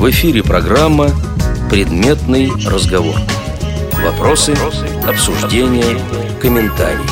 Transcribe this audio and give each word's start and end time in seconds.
В 0.00 0.08
эфире 0.08 0.42
программа 0.42 1.10
«Предметный 1.68 2.50
разговор». 2.66 3.16
Вопросы, 4.02 4.54
обсуждения, 5.06 6.00
комментарии. 6.40 7.04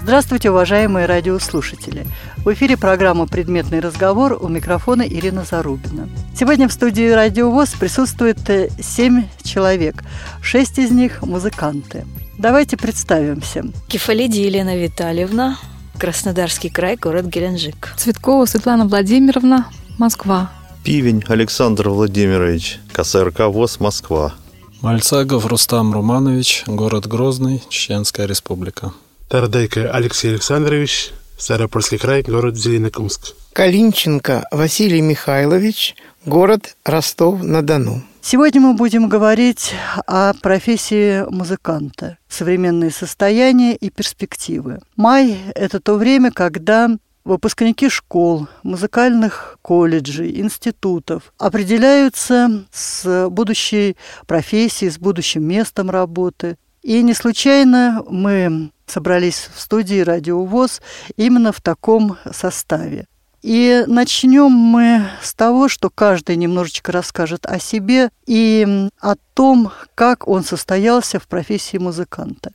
Здравствуйте, 0.00 0.50
уважаемые 0.50 1.04
радиослушатели! 1.04 2.06
В 2.38 2.50
эфире 2.54 2.78
программа 2.78 3.26
«Предметный 3.26 3.80
разговор» 3.80 4.38
у 4.40 4.48
микрофона 4.48 5.02
Ирина 5.02 5.44
Зарубина. 5.44 6.08
Сегодня 6.34 6.66
в 6.66 6.72
студии 6.72 7.10
«Радио 7.10 7.50
ВОЗ» 7.50 7.74
присутствует 7.78 8.38
семь 8.82 9.24
человек. 9.42 9.96
Шесть 10.40 10.78
из 10.78 10.90
них– 10.90 11.20
музыканты. 11.22 12.06
Давайте 12.38 12.78
представимся. 12.78 13.66
Кефалиди 13.86 14.40
Елена 14.40 14.78
Витальевна, 14.78 15.58
Краснодарский 15.98 16.70
край, 16.70 16.96
город 16.96 17.26
Геленджик. 17.26 17.92
Цветкова 17.98 18.46
Светлана 18.46 18.86
Владимировна, 18.86 19.66
Москва. 20.00 20.50
Пивень 20.82 21.22
Александр 21.28 21.90
Владимирович, 21.90 22.80
КСРК 22.90 23.40
ВОЗ, 23.40 23.80
Москва. 23.80 24.32
Мальцагов 24.80 25.44
Рустам 25.44 25.92
Романович, 25.92 26.64
город 26.66 27.06
Грозный, 27.06 27.62
Чеченская 27.68 28.26
республика. 28.26 28.94
Тардайко 29.28 29.90
Алексей 29.92 30.30
Александрович, 30.30 31.12
Ставропольский 31.36 31.98
край, 31.98 32.22
город 32.22 32.56
Зеленокумск. 32.56 33.34
Калинченко 33.52 34.46
Василий 34.50 35.02
Михайлович, 35.02 35.94
город 36.24 36.76
Ростов-на-Дону. 36.86 38.02
Сегодня 38.22 38.62
мы 38.62 38.72
будем 38.72 39.06
говорить 39.06 39.74
о 40.06 40.32
профессии 40.32 41.30
музыканта, 41.30 42.16
современные 42.26 42.90
состояния 42.90 43.76
и 43.76 43.90
перспективы. 43.90 44.80
Май– 44.96 45.36
это 45.54 45.78
то 45.78 45.96
время, 45.96 46.30
когда 46.30 46.88
выпускники 47.24 47.88
школ, 47.88 48.48
музыкальных 48.62 49.58
колледжей, 49.62 50.40
институтов 50.40 51.32
определяются 51.38 52.64
с 52.72 53.28
будущей 53.28 53.96
профессией, 54.26 54.90
с 54.90 54.98
будущим 54.98 55.44
местом 55.44 55.90
работы. 55.90 56.56
И 56.82 57.02
не 57.02 57.14
случайно 57.14 58.02
мы 58.08 58.70
собрались 58.86 59.48
в 59.54 59.60
студии 59.60 60.00
«Радио 60.00 60.44
ВОЗ» 60.44 60.80
именно 61.16 61.52
в 61.52 61.60
таком 61.60 62.16
составе. 62.32 63.06
И 63.42 63.84
начнем 63.86 64.50
мы 64.50 65.06
с 65.22 65.32
того, 65.32 65.68
что 65.68 65.88
каждый 65.88 66.36
немножечко 66.36 66.92
расскажет 66.92 67.46
о 67.46 67.58
себе 67.58 68.10
и 68.26 68.88
о 69.00 69.14
том, 69.34 69.72
как 69.94 70.28
он 70.28 70.44
состоялся 70.44 71.18
в 71.18 71.26
профессии 71.26 71.78
музыканта. 71.78 72.52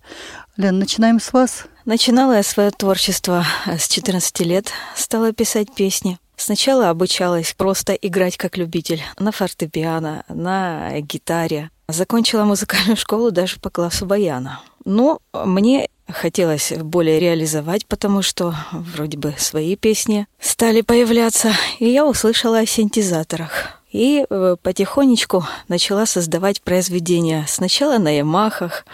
Лен, 0.57 0.77
начинаем 0.77 1.19
с 1.19 1.33
вас. 1.33 1.65
Начинала 1.85 2.37
я 2.37 2.43
свое 2.43 2.71
творчество 2.71 3.45
с 3.67 3.87
14 3.87 4.39
лет, 4.39 4.71
стала 4.95 5.33
писать 5.33 5.71
песни. 5.71 6.17
Сначала 6.35 6.89
обучалась 6.89 7.53
просто 7.53 7.93
играть 7.93 8.37
как 8.37 8.57
любитель 8.57 9.03
на 9.19 9.31
фортепиано, 9.31 10.23
на 10.27 10.99
гитаре. 11.01 11.69
Закончила 11.87 12.43
музыкальную 12.43 12.97
школу 12.97 13.29
даже 13.29 13.59
по 13.59 13.69
классу 13.69 14.07
баяна. 14.07 14.61
Но 14.83 15.19
мне 15.31 15.89
хотелось 16.07 16.73
более 16.75 17.19
реализовать, 17.19 17.85
потому 17.85 18.23
что 18.23 18.55
вроде 18.71 19.19
бы 19.19 19.35
свои 19.37 19.75
песни 19.75 20.25
стали 20.39 20.81
появляться, 20.81 21.53
и 21.77 21.87
я 21.87 22.03
услышала 22.03 22.59
о 22.59 22.65
синтезаторах. 22.65 23.74
И 23.95 24.25
э, 24.29 24.57
потихонечку 24.61 25.45
начала 25.69 26.05
создавать 26.05 26.61
произведения. 26.61 27.45
Сначала 27.47 27.97
на 27.97 28.17
Ямахах, 28.17 28.85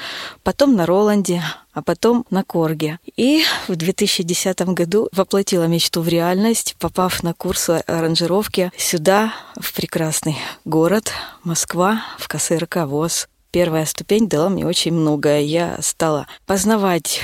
потом 0.44 0.76
на 0.76 0.86
Роланде, 0.86 1.42
а 1.74 1.82
потом 1.82 2.24
на 2.30 2.44
Корге. 2.44 3.00
И 3.18 3.42
в 3.68 3.76
2010 3.76 4.62
году 4.76 5.10
воплотила 5.12 5.64
мечту 5.64 6.02
в 6.02 6.08
реальность, 6.08 6.76
попав 6.78 7.24
на 7.24 7.34
курсы 7.34 7.82
аранжировки 7.88 8.72
сюда, 8.78 9.34
в 9.60 9.74
прекрасный 9.74 10.38
город 10.66 11.12
Москва, 11.44 12.04
в 12.20 12.28
КСРК 12.28 12.86
ВОЗ. 12.86 13.28
Первая 13.50 13.88
ступень 13.88 14.30
дала 14.30 14.50
мне 14.50 14.68
очень 14.68 14.94
многое. 14.94 15.42
Я 15.42 15.78
стала 15.82 16.28
познавать 16.46 17.22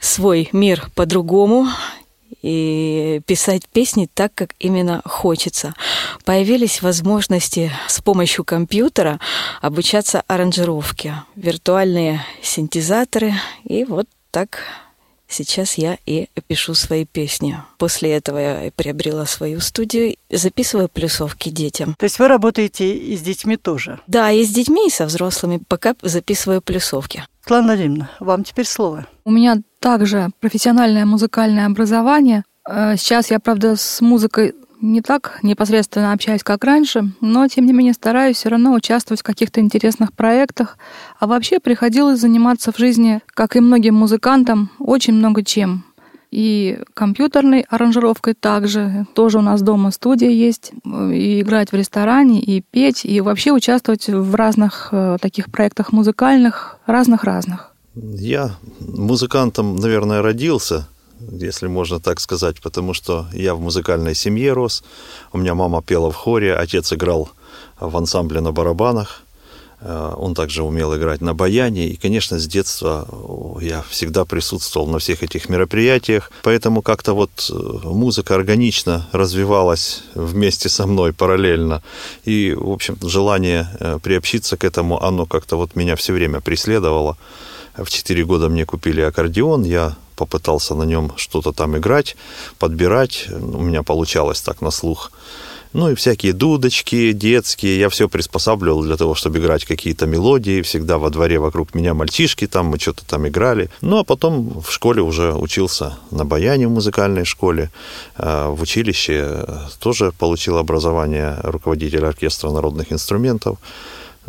свой 0.00 0.48
мир 0.52 0.90
по-другому 0.96 1.68
и 2.42 3.20
писать 3.26 3.68
песни 3.68 4.08
так, 4.12 4.34
как 4.34 4.54
именно 4.58 5.02
хочется. 5.04 5.74
Появились 6.24 6.82
возможности 6.82 7.70
с 7.88 8.00
помощью 8.00 8.44
компьютера 8.44 9.20
обучаться 9.60 10.22
аранжировке, 10.26 11.24
виртуальные 11.36 12.24
синтезаторы, 12.42 13.34
и 13.64 13.84
вот 13.84 14.06
так 14.30 14.60
Сейчас 15.32 15.78
я 15.78 15.96
и 16.04 16.28
пишу 16.46 16.74
свои 16.74 17.06
песни. 17.06 17.56
После 17.78 18.12
этого 18.12 18.36
я 18.36 18.70
приобрела 18.70 19.24
свою 19.24 19.60
студию, 19.60 20.16
записываю 20.28 20.90
плюсовки 20.90 21.48
детям. 21.48 21.94
То 21.98 22.04
есть 22.04 22.18
вы 22.18 22.28
работаете 22.28 22.94
и 22.94 23.16
с 23.16 23.22
детьми 23.22 23.56
тоже? 23.56 23.98
Да, 24.06 24.30
и 24.30 24.44
с 24.44 24.50
детьми, 24.50 24.88
и 24.88 24.90
со 24.90 25.06
взрослыми. 25.06 25.62
Пока 25.68 25.94
записываю 26.02 26.60
плюсовки. 26.60 27.24
Светлана 27.40 27.68
Владимировна, 27.68 28.10
вам 28.20 28.44
теперь 28.44 28.66
слово. 28.66 29.06
У 29.24 29.30
меня 29.30 29.56
также 29.82 30.30
профессиональное 30.40 31.04
музыкальное 31.04 31.66
образование. 31.66 32.44
Э, 32.66 32.94
сейчас 32.96 33.30
я, 33.30 33.40
правда, 33.40 33.76
с 33.76 34.00
музыкой 34.00 34.54
не 34.80 35.02
так 35.02 35.40
непосредственно 35.42 36.12
общаюсь, 36.12 36.42
как 36.42 36.64
раньше, 36.64 37.12
но, 37.20 37.46
тем 37.48 37.66
не 37.66 37.72
менее, 37.72 37.92
стараюсь 37.92 38.36
все 38.36 38.48
равно 38.48 38.72
участвовать 38.72 39.20
в 39.20 39.24
каких-то 39.24 39.60
интересных 39.60 40.12
проектах. 40.12 40.78
А 41.18 41.26
вообще 41.26 41.60
приходилось 41.60 42.20
заниматься 42.20 42.72
в 42.72 42.78
жизни, 42.78 43.20
как 43.26 43.56
и 43.56 43.60
многим 43.60 43.94
музыкантам, 43.96 44.70
очень 44.78 45.14
много 45.14 45.44
чем. 45.44 45.84
И 46.30 46.78
компьютерной 46.94 47.66
аранжировкой 47.68 48.34
также. 48.34 49.06
Тоже 49.14 49.38
у 49.38 49.42
нас 49.42 49.62
дома 49.62 49.90
студия 49.90 50.30
есть. 50.30 50.72
И 50.84 51.42
играть 51.42 51.72
в 51.72 51.76
ресторане, 51.76 52.40
и 52.40 52.62
петь, 52.62 53.04
и 53.04 53.20
вообще 53.20 53.52
участвовать 53.52 54.08
в 54.08 54.34
разных 54.34 54.88
э, 54.92 55.18
таких 55.20 55.50
проектах 55.52 55.92
музыкальных, 55.92 56.78
разных-разных. 56.86 57.71
Я 57.94 58.56
музыкантом, 58.80 59.76
наверное, 59.76 60.22
родился– 60.22 60.88
если 61.30 61.66
можно 61.66 62.00
так 62.00 62.20
сказать, 62.20 62.60
потому 62.60 62.94
что 62.94 63.26
я 63.32 63.54
в 63.54 63.60
музыкальной 63.60 64.14
семье 64.14 64.52
рос. 64.52 64.82
У 65.32 65.38
меня 65.38 65.54
мама 65.54 65.82
пела 65.82 66.10
в 66.10 66.16
хоре, 66.16 66.54
отец 66.54 66.92
играл 66.92 67.30
в 67.80 67.96
ансамбле 67.96 68.40
на 68.40 68.52
барабанах. 68.52 69.22
Э, 69.80 70.14
он 70.16 70.34
также 70.34 70.62
умел 70.62 70.96
играть 70.96 71.20
на 71.20 71.34
баяне. 71.34 71.88
И, 71.88 71.96
конечно, 71.96 72.38
с 72.38 72.46
детства 72.46 73.06
я 73.60 73.82
всегда 73.88 74.24
присутствовал 74.24 74.86
на 74.88 74.98
всех 74.98 75.22
этих 75.22 75.48
мероприятиях. 75.48 76.30
Поэтому 76.42 76.82
как-то 76.82 77.14
вот 77.14 77.50
э, 77.50 77.54
музыка 77.84 78.34
органично 78.34 79.08
развивалась 79.12 80.02
вместе 80.14 80.68
со 80.68 80.86
мной 80.86 81.12
параллельно. 81.12 81.82
И, 82.24 82.54
в 82.56 82.70
общем, 82.70 82.96
желание 83.02 83.68
э, 83.80 83.98
приобщиться 84.02 84.56
к 84.56 84.64
этому, 84.64 85.02
оно 85.02 85.26
как-то 85.26 85.56
вот 85.56 85.76
меня 85.76 85.96
все 85.96 86.12
время 86.12 86.40
преследовало. 86.40 87.16
В 87.76 87.88
4 87.88 88.24
года 88.24 88.48
мне 88.48 88.66
купили 88.66 89.00
аккордеон, 89.00 89.64
я 89.64 89.96
попытался 90.16 90.74
на 90.74 90.82
нем 90.82 91.12
что-то 91.16 91.52
там 91.52 91.76
играть, 91.76 92.16
подбирать. 92.58 93.26
У 93.30 93.62
меня 93.62 93.82
получалось 93.82 94.40
так 94.40 94.60
на 94.60 94.70
слух. 94.70 95.10
Ну 95.72 95.90
и 95.90 95.94
всякие 95.94 96.34
дудочки 96.34 97.12
детские. 97.12 97.78
Я 97.78 97.88
все 97.88 98.08
приспосабливал 98.08 98.82
для 98.82 98.96
того, 98.96 99.14
чтобы 99.14 99.38
играть 99.38 99.64
какие-то 99.64 100.06
мелодии. 100.06 100.60
Всегда 100.60 100.98
во 100.98 101.08
дворе 101.08 101.38
вокруг 101.38 101.74
меня 101.74 101.94
мальчишки 101.94 102.46
там, 102.46 102.66
мы 102.66 102.78
что-то 102.78 103.06
там 103.06 103.26
играли. 103.26 103.70
Ну 103.80 103.98
а 103.98 104.04
потом 104.04 104.60
в 104.60 104.70
школе 104.70 105.00
уже 105.00 105.32
учился 105.32 105.98
на 106.10 106.26
баяне 106.26 106.68
в 106.68 106.72
музыкальной 106.72 107.24
школе. 107.24 107.70
А 108.16 108.50
в 108.50 108.60
училище 108.60 109.46
тоже 109.80 110.12
получил 110.12 110.58
образование 110.58 111.38
руководителя 111.42 112.08
оркестра 112.08 112.50
народных 112.50 112.92
инструментов. 112.92 113.56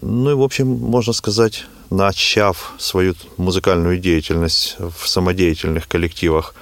Ну 0.02 0.32
и, 0.32 0.34
в 0.34 0.42
общем, 0.42 0.68
можно 0.68 1.14
сказать, 1.14 1.66
начав 1.94 2.74
свою 2.80 3.14
музыкальную 3.38 4.00
деятельность 4.00 4.78
в 4.80 5.08
самодеятельных 5.08 5.88
коллективах 5.88 6.56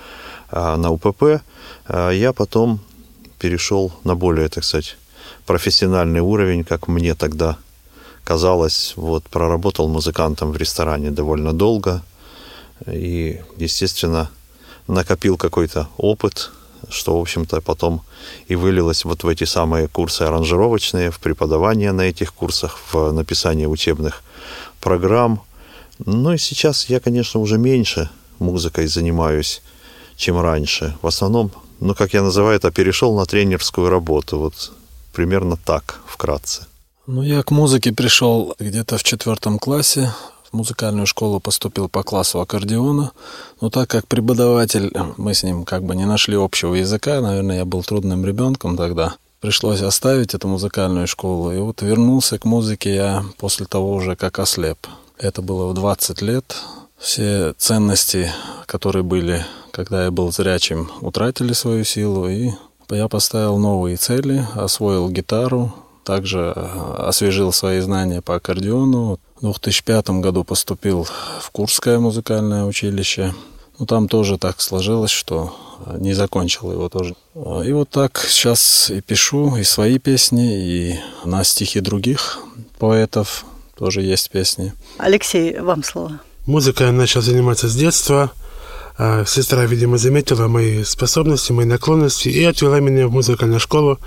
а, 0.50 0.76
на 0.76 0.92
УПП, 0.92 1.42
а, 1.86 2.12
я 2.12 2.34
потом 2.34 2.82
перешел 3.40 3.94
на 4.04 4.16
более, 4.16 4.50
так 4.50 4.64
сказать, 4.64 4.98
профессиональный 5.46 6.20
уровень, 6.20 6.64
как 6.66 6.88
мне 6.88 7.16
тогда 7.16 7.58
казалось. 8.26 8.94
Вот, 8.98 9.24
проработал 9.24 9.88
музыкантом 9.88 10.52
в 10.52 10.58
ресторане 10.58 11.12
довольно 11.12 11.54
долго 11.54 12.02
и, 12.86 13.40
естественно, 13.58 14.30
накопил 14.88 15.38
какой-то 15.38 15.88
опыт, 15.98 16.52
что, 16.90 17.18
в 17.18 17.22
общем-то, 17.22 17.62
потом 17.62 18.02
и 18.50 18.56
вылилось 18.56 19.06
вот 19.06 19.24
в 19.24 19.28
эти 19.30 19.46
самые 19.46 19.88
курсы 19.88 20.24
аранжировочные, 20.24 21.10
в 21.10 21.20
преподавание 21.20 21.94
на 21.94 22.02
этих 22.02 22.34
курсах, 22.34 22.78
в 22.92 23.12
написание 23.12 23.70
учебных 23.70 24.24
программ. 24.82 25.42
Ну 26.06 26.34
и 26.34 26.38
сейчас 26.38 26.90
я, 26.90 27.00
конечно, 27.00 27.40
уже 27.40 27.58
меньше 27.58 28.10
музыкой 28.40 28.88
занимаюсь, 28.88 29.62
чем 30.16 30.40
раньше. 30.42 30.98
В 31.02 31.08
основном, 31.08 31.52
ну, 31.80 31.96
как 31.96 32.14
я 32.14 32.22
называю 32.22 32.56
это, 32.56 32.72
перешел 32.72 33.16
на 33.16 33.26
тренерскую 33.26 33.90
работу. 33.90 34.40
Вот 34.40 34.72
примерно 35.14 35.58
так, 35.58 36.02
вкратце. 36.06 36.66
Ну, 37.08 37.24
я 37.24 37.44
к 37.44 37.52
музыке 37.52 37.94
пришел 37.94 38.56
где-то 38.60 38.98
в 38.98 39.04
четвертом 39.04 39.60
классе 39.60 40.12
в 40.52 40.58
музыкальную 40.58 41.08
школу 41.08 41.40
поступил 41.40 41.88
по 41.88 42.04
классу 42.04 42.42
аккордеона, 42.42 43.12
но 43.62 43.70
так 43.70 43.90
как 43.90 44.08
преподаватель, 44.08 44.92
мы 45.18 45.34
с 45.34 45.44
ним 45.44 45.64
как 45.64 45.84
бы 45.84 45.96
не 45.96 46.06
нашли 46.06 46.36
общего 46.36 46.76
языка, 46.76 47.22
наверное, 47.22 47.58
я 47.60 47.66
был 47.66 47.84
трудным 47.84 48.26
ребенком 48.26 48.76
тогда, 48.76 49.16
пришлось 49.42 49.82
оставить 49.82 50.34
эту 50.34 50.48
музыкальную 50.48 51.08
школу. 51.08 51.52
И 51.52 51.58
вот 51.58 51.82
вернулся 51.82 52.40
к 52.40 52.46
музыке 52.46 52.96
я 52.96 53.26
после 53.38 53.66
того 53.66 53.92
уже 53.94 54.16
как 54.16 54.40
ослеп. 54.40 54.88
Это 55.18 55.42
было 55.42 55.68
в 55.68 55.74
20 55.74 56.22
лет. 56.22 56.56
Все 56.98 57.54
ценности, 57.58 58.32
которые 58.68 59.04
были, 59.04 59.44
когда 59.72 60.06
я 60.06 60.12
был 60.12 60.32
зрячим, 60.32 60.90
утратили 61.02 61.54
свою 61.54 61.84
силу. 61.84 62.30
И 62.30 62.52
я 62.90 63.08
поставил 63.08 63.58
новые 63.58 63.98
цели, 63.98 64.48
освоил 64.56 65.10
гитару, 65.10 65.74
также 66.04 66.54
э, 66.56 66.96
освежил 67.00 67.52
свои 67.52 67.80
знания 67.80 68.22
по 68.22 68.36
аккордеону. 68.36 69.20
В 69.38 69.42
2005 69.42 70.22
году 70.22 70.44
поступил 70.44 71.08
в 71.40 71.50
Курское 71.52 71.98
музыкальное 71.98 72.66
училище. 72.66 73.34
Ну, 73.82 73.88
там 73.88 74.08
тоже 74.08 74.38
так 74.38 74.62
сложилось, 74.62 75.10
что 75.10 75.56
э, 75.88 75.98
не 75.98 76.14
закончил 76.14 76.72
его 76.72 76.88
тоже. 76.88 77.16
Э, 77.34 77.64
и 77.66 77.72
вот 77.72 77.90
так 77.90 78.24
сейчас 78.30 78.92
и 78.92 79.02
пишу 79.02 79.56
и 79.56 79.64
свои 79.64 79.98
песни, 79.98 80.54
и 80.54 81.00
на 81.26 81.44
стихи 81.44 81.80
других 81.80 82.38
поэтов 82.78 83.44
тоже 83.76 84.04
есть 84.04 84.30
песни. 84.30 84.74
Алексей, 85.00 85.58
вам 85.58 85.84
слово. 85.84 86.20
Музыкой 86.46 86.86
я 86.86 86.94
начал 86.94 87.24
заниматься 87.24 87.68
с 87.68 87.76
детства. 87.76 88.30
А 89.00 89.26
сестра, 89.26 89.66
видимо, 89.66 89.98
заметила 89.98 90.48
мои 90.48 90.84
способности, 90.84 91.52
мои 91.52 91.66
наклонности 91.66 92.30
и 92.30 92.44
отвела 92.44 92.80
меня 92.80 93.08
в 93.08 93.12
музыкальную 93.12 93.60
школу 93.60 93.98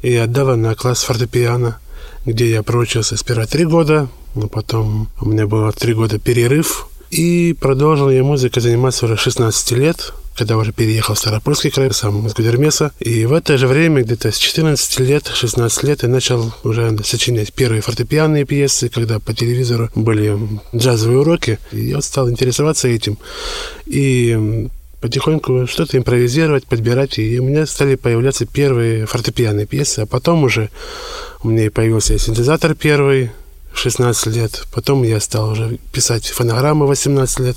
и 0.00 0.16
отдала 0.16 0.56
на 0.56 0.74
класс 0.74 1.02
фортепиано, 1.02 1.78
где 2.24 2.48
я 2.50 2.62
проучился 2.62 3.18
сперва 3.18 3.44
три 3.44 3.66
года, 3.66 4.08
но 4.34 4.48
потом 4.48 5.10
у 5.20 5.26
меня 5.26 5.46
было 5.46 5.72
три 5.72 5.92
года 5.92 6.18
перерыв, 6.18 6.86
и 7.10 7.54
продолжил 7.54 8.08
я 8.10 8.22
музыкой 8.22 8.62
заниматься 8.62 9.04
уже 9.04 9.16
16 9.16 9.72
лет, 9.72 10.12
когда 10.36 10.56
уже 10.56 10.72
переехал 10.72 11.14
в 11.14 11.18
Старопольский 11.18 11.70
край, 11.70 11.92
сам 11.92 12.26
из 12.26 12.34
Гудермеса. 12.34 12.92
И 13.00 13.26
в 13.26 13.32
это 13.32 13.58
же 13.58 13.66
время, 13.66 14.02
где-то 14.02 14.30
с 14.30 14.38
14 14.38 15.00
лет, 15.00 15.26
16 15.26 15.82
лет, 15.82 16.02
я 16.02 16.08
начал 16.08 16.54
уже 16.62 16.96
сочинять 17.04 17.52
первые 17.52 17.82
фортепианные 17.82 18.44
пьесы, 18.44 18.88
когда 18.88 19.18
по 19.18 19.34
телевизору 19.34 19.90
были 19.94 20.38
джазовые 20.74 21.18
уроки. 21.18 21.58
И 21.72 21.88
я 21.88 22.00
стал 22.00 22.30
интересоваться 22.30 22.88
этим. 22.88 23.18
И 23.86 24.68
потихоньку 25.00 25.66
что-то 25.66 25.98
импровизировать, 25.98 26.64
подбирать. 26.66 27.18
И 27.18 27.40
у 27.40 27.44
меня 27.44 27.66
стали 27.66 27.96
появляться 27.96 28.46
первые 28.46 29.06
фортепианные 29.06 29.66
пьесы. 29.66 30.00
А 30.00 30.06
потом 30.06 30.44
уже 30.44 30.70
у 31.42 31.48
меня 31.48 31.70
появился 31.70 32.18
синтезатор 32.18 32.74
первый, 32.74 33.30
16 33.74 34.26
лет. 34.34 34.66
Потом 34.72 35.02
я 35.02 35.20
стал 35.20 35.50
уже 35.50 35.78
писать 35.92 36.26
фонограммы 36.26 36.86
18 36.86 37.40
лет. 37.40 37.56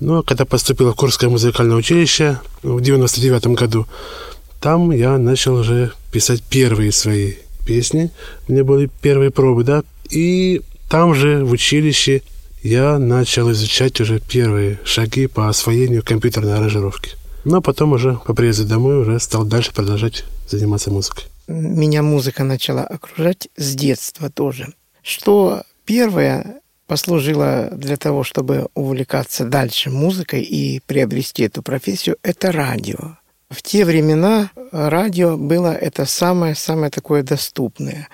Но 0.00 0.22
когда 0.22 0.44
поступил 0.44 0.92
в 0.92 0.96
Курское 0.96 1.30
музыкальное 1.30 1.76
училище 1.76 2.38
в 2.62 2.80
99 2.80 3.46
году, 3.48 3.86
там 4.60 4.90
я 4.90 5.18
начал 5.18 5.54
уже 5.54 5.92
писать 6.12 6.42
первые 6.42 6.92
свои 6.92 7.34
песни. 7.66 8.10
У 8.48 8.52
меня 8.52 8.64
были 8.64 8.90
первые 9.00 9.30
пробы, 9.30 9.64
да. 9.64 9.82
И 10.10 10.62
там 10.88 11.14
же, 11.14 11.44
в 11.44 11.52
училище, 11.52 12.22
я 12.62 12.98
начал 12.98 13.50
изучать 13.52 14.00
уже 14.00 14.20
первые 14.20 14.78
шаги 14.84 15.26
по 15.26 15.48
освоению 15.48 16.02
компьютерной 16.02 16.54
аранжировки. 16.54 17.12
Но 17.44 17.60
потом 17.60 17.92
уже 17.92 18.18
по 18.26 18.34
приезду 18.34 18.64
домой 18.64 18.98
уже 18.98 19.20
стал 19.20 19.44
дальше 19.44 19.72
продолжать 19.72 20.24
заниматься 20.48 20.90
музыкой. 20.90 21.24
Меня 21.46 22.02
музыка 22.02 22.42
начала 22.42 22.84
окружать 22.84 23.48
с 23.56 23.74
детства 23.74 24.30
тоже 24.30 24.72
что 25.04 25.62
первое 25.84 26.60
послужило 26.86 27.68
для 27.70 27.96
того, 27.96 28.24
чтобы 28.24 28.68
увлекаться 28.74 29.44
дальше 29.44 29.90
музыкой 29.90 30.42
и 30.42 30.80
приобрести 30.80 31.44
эту 31.44 31.62
профессию, 31.62 32.16
это 32.22 32.50
радио. 32.50 33.16
В 33.50 33.62
те 33.62 33.84
времена 33.84 34.50
радио 34.72 35.36
было 35.36 35.72
это 35.72 36.06
самое-самое 36.06 36.90
такое 36.90 37.22
доступное. 37.22 38.08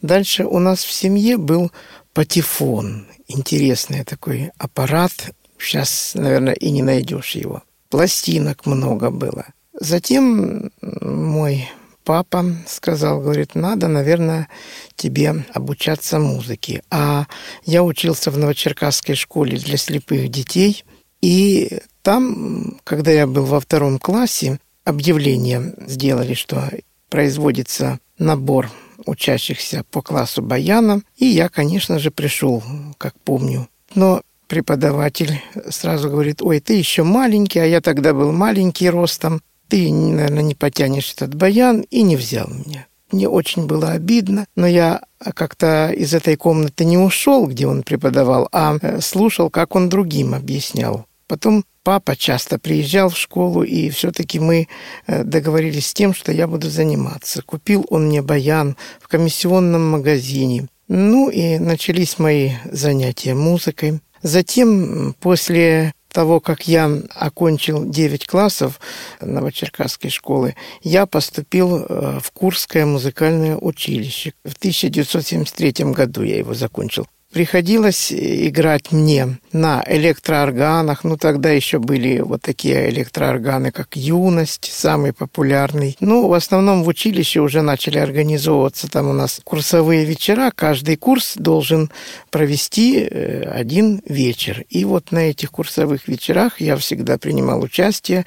Дальше 0.00 0.44
у 0.44 0.58
нас 0.58 0.84
в 0.84 0.92
семье 0.92 1.36
был 1.36 1.70
патефон, 2.14 3.06
интересный 3.28 4.04
такой 4.04 4.50
аппарат. 4.56 5.12
Сейчас, 5.58 6.12
наверное, 6.14 6.54
и 6.54 6.70
не 6.70 6.82
найдешь 6.82 7.32
его. 7.32 7.62
Пластинок 7.90 8.66
много 8.66 9.10
было. 9.10 9.46
Затем 9.78 10.70
мой 10.80 11.68
папа 12.06 12.44
сказал, 12.68 13.20
говорит, 13.20 13.56
надо, 13.56 13.88
наверное, 13.88 14.48
тебе 14.94 15.44
обучаться 15.52 16.20
музыке. 16.20 16.82
А 16.88 17.26
я 17.64 17.82
учился 17.82 18.30
в 18.30 18.38
Новочеркасской 18.38 19.16
школе 19.16 19.58
для 19.58 19.76
слепых 19.76 20.30
детей, 20.30 20.84
и 21.20 21.80
там, 22.02 22.78
когда 22.84 23.10
я 23.10 23.26
был 23.26 23.44
во 23.44 23.58
втором 23.58 23.98
классе, 23.98 24.60
объявление 24.84 25.74
сделали, 25.86 26.34
что 26.34 26.70
производится 27.10 27.98
набор 28.18 28.70
учащихся 29.04 29.84
по 29.90 30.00
классу 30.00 30.42
баяна, 30.42 31.02
и 31.16 31.26
я, 31.26 31.48
конечно 31.48 31.98
же, 31.98 32.12
пришел, 32.12 32.62
как 32.98 33.14
помню. 33.20 33.68
Но 33.96 34.22
преподаватель 34.46 35.42
сразу 35.70 36.08
говорит, 36.08 36.40
ой, 36.40 36.60
ты 36.60 36.74
еще 36.74 37.02
маленький, 37.02 37.58
а 37.58 37.66
я 37.66 37.80
тогда 37.80 38.14
был 38.14 38.30
маленький 38.30 38.88
ростом, 38.88 39.40
ты, 39.68 39.92
наверное, 39.92 40.42
не 40.42 40.54
потянешь 40.54 41.12
этот 41.14 41.34
баян, 41.34 41.82
и 41.90 42.02
не 42.02 42.16
взял 42.16 42.48
меня. 42.48 42.86
Мне 43.12 43.28
очень 43.28 43.66
было 43.66 43.92
обидно, 43.92 44.46
но 44.56 44.66
я 44.66 45.02
как-то 45.34 45.90
из 45.90 46.12
этой 46.12 46.36
комнаты 46.36 46.84
не 46.84 46.98
ушел, 46.98 47.46
где 47.46 47.66
он 47.66 47.82
преподавал, 47.82 48.48
а 48.52 48.76
э, 48.80 49.00
слушал, 49.00 49.48
как 49.48 49.76
он 49.76 49.88
другим 49.88 50.34
объяснял. 50.34 51.06
Потом 51.28 51.64
папа 51.84 52.16
часто 52.16 52.58
приезжал 52.58 53.10
в 53.10 53.16
школу, 53.16 53.62
и 53.62 53.90
все-таки 53.90 54.40
мы 54.40 54.68
э, 55.06 55.22
договорились 55.22 55.86
с 55.86 55.94
тем, 55.94 56.14
что 56.14 56.32
я 56.32 56.48
буду 56.48 56.68
заниматься. 56.68 57.42
Купил 57.42 57.86
он 57.90 58.06
мне 58.08 58.22
баян 58.22 58.76
в 59.00 59.06
комиссионном 59.06 59.88
магазине. 59.88 60.66
Ну 60.88 61.30
и 61.30 61.58
начались 61.58 62.18
мои 62.18 62.52
занятия 62.70 63.34
музыкой. 63.34 64.00
Затем, 64.22 65.14
после 65.20 65.92
того, 66.16 66.40
как 66.40 66.66
я 66.66 66.90
окончил 67.14 67.84
9 67.84 68.26
классов 68.26 68.80
Новочеркасской 69.20 70.08
школы, 70.08 70.56
я 70.80 71.04
поступил 71.04 71.76
э, 71.76 72.20
в 72.22 72.30
Курское 72.30 72.86
музыкальное 72.86 73.58
училище. 73.58 74.32
В 74.42 74.56
1973 74.56 75.92
году 75.92 76.22
я 76.22 76.38
его 76.38 76.54
закончил 76.54 77.06
приходилось 77.32 78.12
играть 78.12 78.92
мне 78.92 79.38
на 79.52 79.82
электроорганах. 79.86 81.04
Ну, 81.04 81.16
тогда 81.16 81.50
еще 81.50 81.78
были 81.78 82.20
вот 82.20 82.42
такие 82.42 82.88
электроорганы, 82.88 83.72
как 83.72 83.96
«Юность», 83.96 84.70
самый 84.72 85.12
популярный. 85.12 85.96
Ну, 86.00 86.28
в 86.28 86.32
основном 86.32 86.82
в 86.82 86.88
училище 86.88 87.40
уже 87.40 87.62
начали 87.62 87.98
организовываться 87.98 88.88
там 88.88 89.08
у 89.08 89.12
нас 89.12 89.40
курсовые 89.44 90.04
вечера. 90.04 90.50
Каждый 90.54 90.96
курс 90.96 91.34
должен 91.36 91.90
провести 92.30 93.00
э, 93.00 93.42
один 93.42 94.00
вечер. 94.06 94.64
И 94.70 94.84
вот 94.84 95.12
на 95.12 95.30
этих 95.30 95.50
курсовых 95.50 96.08
вечерах 96.08 96.60
я 96.60 96.76
всегда 96.76 97.18
принимал 97.18 97.62
участие, 97.62 98.24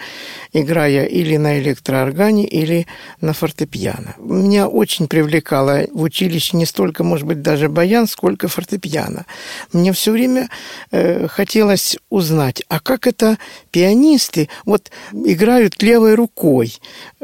играя 0.53 1.05
или 1.05 1.37
на 1.37 1.59
электрооргане, 1.59 2.45
или 2.45 2.85
на 3.21 3.33
фортепиано. 3.33 4.15
Меня 4.19 4.67
очень 4.67 5.07
привлекало 5.07 5.87
в 5.91 6.03
училище 6.03 6.57
не 6.57 6.65
столько, 6.65 7.03
может 7.03 7.25
быть, 7.25 7.41
даже 7.41 7.69
баян, 7.69 8.07
сколько 8.07 8.47
фортепиано 8.47 8.98
фортепиано. 8.99 9.25
Мне 9.73 9.91
все 9.91 10.11
время 10.11 10.49
э, 10.91 11.27
хотелось 11.27 11.97
узнать, 12.09 12.63
а 12.69 12.79
как 12.79 13.07
это 13.07 13.37
пианисты 13.71 14.49
вот 14.65 14.91
играют 15.11 15.81
левой 15.81 16.15
рукой, 16.15 16.77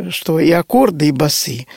что 0.10 0.39
и 0.39 0.51
аккорды, 0.51 1.08
и 1.08 1.12
басы. 1.12 1.67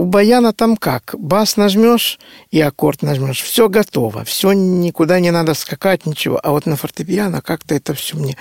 У 0.00 0.06
баяна 0.06 0.54
там 0.54 0.78
как? 0.78 1.14
Бас 1.18 1.58
нажмешь 1.58 2.18
и 2.50 2.58
аккорд 2.58 3.02
нажмешь. 3.02 3.42
Все 3.42 3.68
готово. 3.68 4.24
Все 4.24 4.52
никуда 4.52 5.20
не 5.20 5.30
надо 5.30 5.52
скакать, 5.52 6.06
ничего. 6.06 6.40
А 6.42 6.52
вот 6.52 6.64
на 6.64 6.76
фортепиано 6.76 7.42
как-то 7.42 7.74
это 7.74 7.92
все 7.92 8.16
мне. 8.16 8.34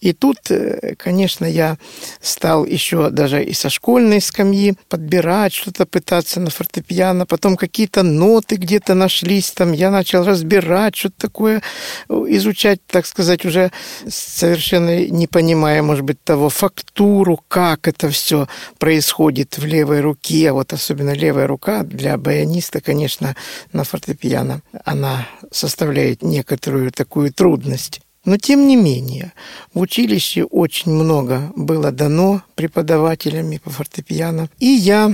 И 0.00 0.12
тут, 0.12 0.50
э, 0.50 0.96
конечно, 0.98 1.46
я 1.46 1.78
стал 2.20 2.66
еще 2.66 3.08
даже 3.08 3.42
и 3.42 3.54
со 3.54 3.70
школьной 3.70 4.20
скамьи 4.20 4.74
подбирать, 4.90 5.54
что-то 5.54 5.86
пытаться 5.86 6.40
на 6.40 6.50
фортепиано. 6.50 7.24
Потом 7.24 7.56
какие-то 7.56 8.02
ноты 8.02 8.56
где-то 8.56 8.92
нашлись 8.92 9.50
там. 9.52 9.72
Я 9.72 9.90
начал 9.90 10.24
разбирать, 10.24 10.94
что-то 10.94 11.16
такое 11.16 11.62
изучать, 12.10 12.80
так 12.86 13.06
сказать, 13.06 13.46
уже 13.46 13.72
совершенно 14.06 15.06
не 15.06 15.26
понимая, 15.26 15.82
может 15.82 16.04
быть, 16.04 16.22
того 16.22 16.50
фактуру, 16.50 17.40
как 17.48 17.88
это 17.88 18.10
все 18.10 18.46
происходит 18.78 19.56
в 19.56 19.64
левой 19.64 20.02
руке, 20.02 20.52
вот 20.52 20.74
особенно 20.74 20.97
особенно 20.98 21.14
левая 21.14 21.46
рука 21.46 21.84
для 21.84 22.16
баяниста, 22.16 22.80
конечно, 22.80 23.36
на 23.72 23.84
фортепиано, 23.84 24.62
она 24.84 25.28
составляет 25.52 26.22
некоторую 26.22 26.90
такую 26.90 27.32
трудность. 27.32 28.00
Но 28.24 28.36
тем 28.36 28.66
не 28.66 28.76
менее, 28.76 29.32
в 29.72 29.80
училище 29.80 30.44
очень 30.44 30.92
много 30.92 31.52
было 31.56 31.92
дано 31.92 32.42
преподавателями 32.56 33.58
по 33.62 33.70
фортепиано. 33.70 34.48
И 34.58 34.66
я 34.66 35.12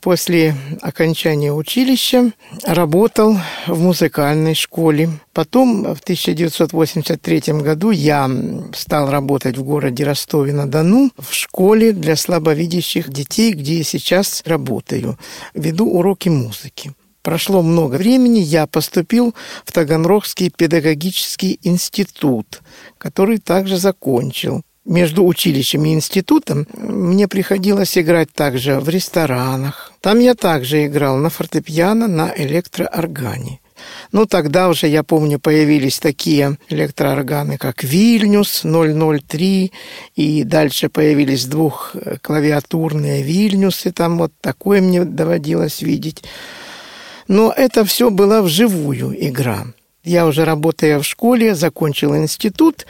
после 0.00 0.56
окончания 0.82 1.52
училища 1.52 2.32
работал 2.64 3.36
в 3.66 3.80
музыкальной 3.80 4.54
школе. 4.54 5.08
Потом 5.32 5.84
в 5.94 6.00
1983 6.00 7.40
году 7.62 7.90
я 7.90 8.28
стал 8.74 9.10
работать 9.10 9.56
в 9.56 9.62
городе 9.62 10.04
Ростове-на-Дону 10.04 11.12
в 11.18 11.32
школе 11.32 11.92
для 11.92 12.16
слабовидящих 12.16 13.10
детей, 13.10 13.52
где 13.52 13.78
я 13.78 13.84
сейчас 13.84 14.42
работаю. 14.44 15.18
Веду 15.54 15.86
уроки 15.86 16.28
музыки. 16.28 16.92
Прошло 17.30 17.62
много 17.62 17.94
времени, 17.94 18.40
я 18.40 18.66
поступил 18.66 19.36
в 19.64 19.70
Таганрогский 19.70 20.50
педагогический 20.50 21.60
институт, 21.62 22.60
который 22.98 23.38
также 23.38 23.76
закончил. 23.76 24.62
Между 24.84 25.24
училищем 25.24 25.84
и 25.84 25.94
институтом 25.94 26.66
мне 26.72 27.28
приходилось 27.28 27.96
играть 27.96 28.32
также 28.32 28.80
в 28.80 28.88
ресторанах. 28.88 29.92
Там 30.00 30.18
я 30.18 30.34
также 30.34 30.86
играл 30.86 31.18
на 31.18 31.30
фортепиано, 31.30 32.08
на 32.08 32.34
электрооргане. 32.36 33.60
Ну, 34.10 34.26
тогда 34.26 34.68
уже, 34.68 34.88
я 34.88 35.04
помню, 35.04 35.38
появились 35.38 36.00
такие 36.00 36.58
электроорганы, 36.68 37.58
как 37.58 37.84
Вильнюс 37.84 38.64
003, 38.64 39.70
и 40.16 40.42
дальше 40.42 40.88
появились 40.88 41.44
двухклавиатурные 41.44 43.22
Вильнюсы, 43.22 43.92
там 43.92 44.18
вот 44.18 44.32
такое 44.40 44.80
мне 44.80 45.04
доводилось 45.04 45.80
видеть. 45.80 46.24
Но 47.30 47.52
это 47.56 47.84
все 47.84 48.10
была 48.10 48.42
вживую 48.42 49.14
игра. 49.16 49.64
Я 50.02 50.26
уже 50.26 50.44
работая 50.44 50.98
в 50.98 51.04
школе, 51.04 51.54
закончил 51.54 52.16
институт, 52.16 52.86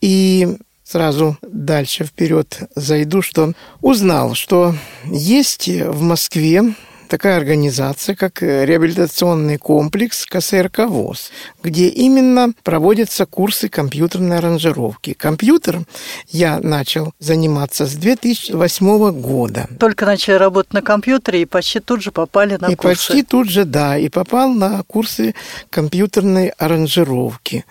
и 0.00 0.56
сразу 0.84 1.36
дальше 1.42 2.04
вперед 2.04 2.62
зайду, 2.74 3.20
что 3.20 3.52
узнал, 3.82 4.32
что 4.34 4.74
есть 5.04 5.68
в 5.68 6.00
Москве 6.00 6.62
такая 7.08 7.36
организация, 7.36 8.14
как 8.14 8.42
э, 8.42 8.64
реабилитационный 8.64 9.58
комплекс 9.58 10.26
КСРК 10.26 10.80
ВОЗ, 10.88 11.30
где 11.62 11.88
именно 11.88 12.52
проводятся 12.62 13.26
курсы 13.26 13.68
компьютерной 13.68 14.38
аранжировки. 14.38 15.12
Компьютер 15.14 15.80
я 16.28 16.60
начал 16.60 17.12
заниматься 17.18 17.86
с 17.86 17.94
2008 17.94 19.10
года. 19.20 19.68
Только 19.78 20.06
начали 20.06 20.34
работать 20.34 20.72
на 20.72 20.82
компьютере 20.82 21.42
и 21.42 21.44
почти 21.44 21.80
тут 21.80 22.02
же 22.02 22.10
попали 22.10 22.56
на 22.60 22.66
и 22.66 22.74
курсы. 22.74 22.76
И 22.76 22.94
почти 22.94 23.22
тут 23.22 23.48
же, 23.48 23.64
да, 23.64 23.96
и 23.98 24.08
попал 24.08 24.52
на 24.52 24.82
курсы 24.84 25.34
компьютерной 25.70 26.48
аранжировки. 26.48 27.64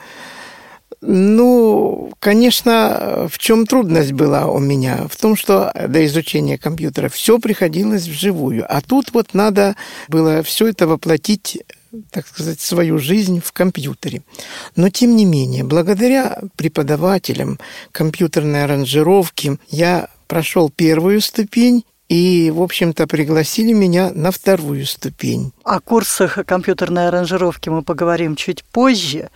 Ну, 1.06 2.14
конечно, 2.20 3.28
в 3.30 3.38
чем 3.38 3.66
трудность 3.66 4.14
была 4.14 4.48
у 4.48 4.60
меня? 4.60 5.08
В 5.10 5.18
том, 5.18 5.36
что 5.36 5.74
до 5.88 6.06
изучения 6.06 6.58
компьютера 6.58 7.10
все 7.10 7.40
приходилось 7.40 8.08
вживую. 8.08 8.66
А 8.70 8.80
тут 8.80 9.14
вот 9.14 9.34
надо 9.34 9.76
было 10.08 10.44
все 10.44 10.68
это 10.68 10.88
воплотить 10.88 11.62
так 12.10 12.28
сказать, 12.28 12.60
свою 12.60 12.98
жизнь 12.98 13.40
в 13.40 13.52
компьютере. 13.52 14.24
Но, 14.76 14.90
тем 14.90 15.16
не 15.16 15.26
менее, 15.26 15.64
благодаря 15.64 16.40
преподавателям 16.56 17.60
компьютерной 17.92 18.64
аранжировки 18.64 19.60
я 19.70 20.08
прошел 20.28 20.72
первую 20.72 21.22
ступень 21.22 21.84
и, 22.10 22.52
в 22.52 22.62
общем-то, 22.62 23.08
пригласили 23.08 23.74
меня 23.74 24.12
на 24.14 24.32
вторую 24.32 24.86
ступень. 24.86 25.52
О 25.64 25.80
курсах 25.80 26.40
компьютерной 26.46 27.08
аранжировки 27.08 27.70
мы 27.70 27.84
поговорим 27.84 28.36
чуть 28.36 28.66
позже. 28.66 29.30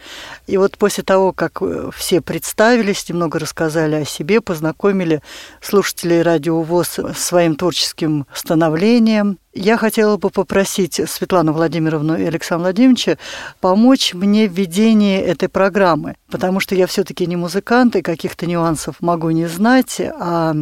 И 0.46 0.57
вот 0.57 0.77
после 0.77 1.01
того, 1.01 1.31
как 1.31 1.62
э, 1.62 1.89
все 1.96 2.19
представились, 2.19 3.07
немного 3.07 3.39
рассказали 3.39 3.96
о 3.96 4.05
себе, 4.05 4.41
познакомили 4.41 5.22
слушателей 5.62 6.22
радио 6.22 6.62
ВОЗ 6.62 7.00
своим 7.15 7.55
творческим 7.55 8.27
становлением, 8.34 9.38
я 9.57 9.77
хотела 9.77 10.17
бы 10.17 10.29
попросить 10.29 11.01
Светлану 11.10 11.51
Владимировну 11.51 12.15
и 12.15 12.24
Александра 12.24 12.65
Владимировича 12.65 13.17
помочь 13.60 14.13
мне 14.13 14.48
в 14.48 14.53
ведении 14.53 15.19
этой 15.19 15.50
программы, 15.50 16.15
потому 16.29 16.60
что 16.60 16.75
я 16.75 16.86
все-таки 16.86 17.25
не 17.25 17.36
музыкант 17.36 17.96
и 17.96 18.03
каких-то 18.03 18.46
нюансов 18.46 18.98
могу 19.00 19.31
не 19.31 19.48
знать, 19.48 20.00
а 20.00 20.53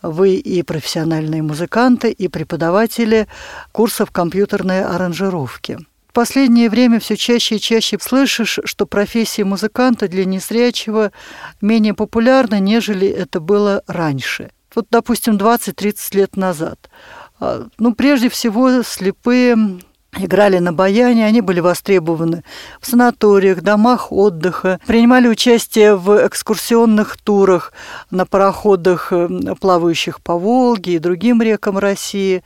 вы 0.00 0.36
и 0.36 0.62
профессиональные 0.62 1.42
музыканты, 1.42 2.10
и 2.10 2.28
преподаватели 2.28 3.28
курсов 3.70 4.10
компьютерной 4.10 4.82
аранжировки. 4.82 5.07
В 6.08 6.12
последнее 6.12 6.70
время 6.70 6.98
все 7.00 7.16
чаще 7.16 7.56
и 7.56 7.60
чаще 7.60 7.98
слышишь, 8.00 8.58
что 8.64 8.86
профессия 8.86 9.44
музыканта 9.44 10.08
для 10.08 10.24
незрячего 10.24 11.12
менее 11.60 11.94
популярна, 11.94 12.58
нежели 12.58 13.06
это 13.06 13.40
было 13.40 13.82
раньше. 13.86 14.50
Вот, 14.74 14.86
допустим, 14.90 15.36
20-30 15.36 16.16
лет 16.16 16.36
назад. 16.36 16.90
А, 17.40 17.66
ну, 17.78 17.94
прежде 17.94 18.28
всего, 18.28 18.82
слепые 18.82 19.80
играли 20.16 20.58
на 20.58 20.72
баяне, 20.72 21.26
они 21.26 21.40
были 21.40 21.60
востребованы 21.60 22.42
в 22.80 22.86
санаториях, 22.86 23.60
домах 23.60 24.10
отдыха, 24.10 24.80
принимали 24.86 25.28
участие 25.28 25.96
в 25.96 26.26
экскурсионных 26.26 27.18
турах 27.18 27.72
на 28.10 28.24
пароходах, 28.24 29.12
э, 29.12 29.28
плавающих 29.60 30.20
по 30.20 30.38
Волге 30.38 30.94
и 30.94 30.98
другим 30.98 31.42
рекам 31.42 31.78
России. 31.78 32.42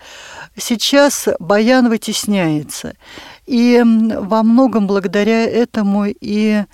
Сейчас 0.57 1.29
баян 1.39 1.89
вытесняется. 1.89 2.95
И 3.47 3.83
во 3.85 4.43
многом 4.43 4.87
благодаря 4.87 5.45
этому 5.45 6.07
и 6.07 6.65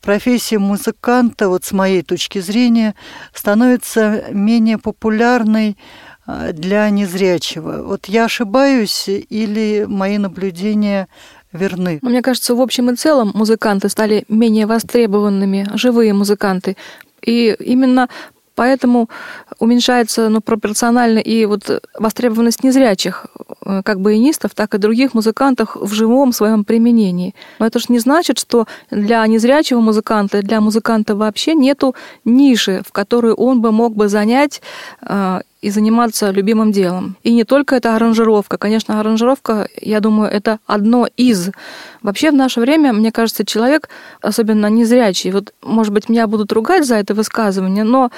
профессия 0.00 0.58
музыканта, 0.58 1.48
вот 1.48 1.64
с 1.64 1.72
моей 1.72 2.02
точки 2.02 2.40
зрения, 2.40 2.94
становится 3.34 4.24
менее 4.30 4.78
популярной 4.78 5.76
для 6.26 6.88
незрячего. 6.90 7.82
Вот 7.82 8.06
я 8.06 8.24
ошибаюсь 8.26 9.08
или 9.08 9.84
мои 9.88 10.18
наблюдения 10.18 11.08
верны? 11.52 11.98
Мне 12.02 12.22
кажется, 12.22 12.54
в 12.54 12.60
общем 12.60 12.90
и 12.90 12.96
целом 12.96 13.32
музыканты 13.34 13.88
стали 13.88 14.24
менее 14.28 14.66
востребованными, 14.66 15.68
живые 15.74 16.12
музыканты. 16.12 16.76
И 17.22 17.56
именно 17.58 18.08
Поэтому 18.54 19.08
уменьшается 19.58 20.28
ну, 20.28 20.40
пропорционально 20.40 21.18
и 21.18 21.46
вот 21.46 21.82
востребованность 21.98 22.64
незрячих, 22.64 23.26
э, 23.64 23.82
как 23.82 24.00
баянистов, 24.00 24.54
так 24.54 24.74
и 24.74 24.78
других 24.78 25.14
музыкантов 25.14 25.74
в 25.74 25.92
живом 25.94 26.32
своем 26.32 26.64
применении. 26.64 27.34
Но 27.58 27.66
это 27.66 27.78
же 27.78 27.86
не 27.88 27.98
значит, 27.98 28.38
что 28.38 28.66
для 28.90 29.26
незрячего 29.26 29.80
музыканта, 29.80 30.42
для 30.42 30.60
музыканта 30.60 31.16
вообще 31.16 31.54
нету 31.54 31.94
ниши, 32.24 32.82
в 32.86 32.92
которую 32.92 33.36
он 33.36 33.62
бы 33.62 33.72
мог 33.72 33.94
бы 33.94 34.08
занять 34.08 34.60
э, 35.00 35.40
и 35.62 35.70
заниматься 35.70 36.30
любимым 36.30 36.72
делом. 36.72 37.16
И 37.22 37.32
не 37.32 37.44
только 37.44 37.76
это 37.76 37.94
аранжировка. 37.94 38.58
Конечно, 38.58 39.00
аранжировка, 39.00 39.68
я 39.80 40.00
думаю, 40.00 40.28
это 40.28 40.58
одно 40.66 41.06
из. 41.16 41.50
Вообще 42.02 42.32
в 42.32 42.34
наше 42.34 42.60
время, 42.60 42.92
мне 42.92 43.12
кажется, 43.12 43.46
человек, 43.46 43.88
особенно 44.20 44.66
незрячий, 44.66 45.30
вот, 45.30 45.54
может 45.62 45.94
быть, 45.94 46.08
меня 46.08 46.26
будут 46.26 46.52
ругать 46.52 46.84
за 46.84 46.96
это 46.96 47.14
высказывание, 47.14 47.84
но 47.84 48.10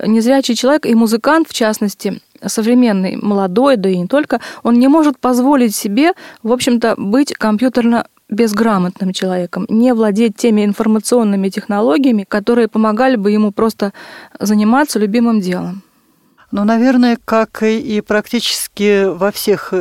незрячий 0.00 0.54
человек 0.54 0.86
и 0.86 0.94
музыкант, 0.94 1.48
в 1.48 1.52
частности, 1.52 2.22
современный, 2.46 3.16
молодой, 3.16 3.76
да 3.76 3.88
и 3.88 3.96
не 3.96 4.06
только, 4.06 4.40
он 4.62 4.78
не 4.78 4.88
может 4.88 5.18
позволить 5.18 5.74
себе, 5.74 6.12
в 6.44 6.52
общем-то, 6.52 6.94
быть 6.96 7.34
компьютерно 7.34 8.06
безграмотным 8.28 9.12
человеком, 9.12 9.66
не 9.68 9.92
владеть 9.92 10.36
теми 10.36 10.64
информационными 10.64 11.48
технологиями, 11.48 12.24
которые 12.26 12.68
помогали 12.68 13.16
бы 13.16 13.30
ему 13.30 13.50
просто 13.50 13.92
заниматься 14.38 14.98
любимым 14.98 15.40
делом. 15.40 15.82
Ну, 16.52 16.64
наверное, 16.64 17.18
как 17.24 17.62
и 17.62 18.02
практически 18.02 19.06
во 19.06 19.32
всех 19.32 19.72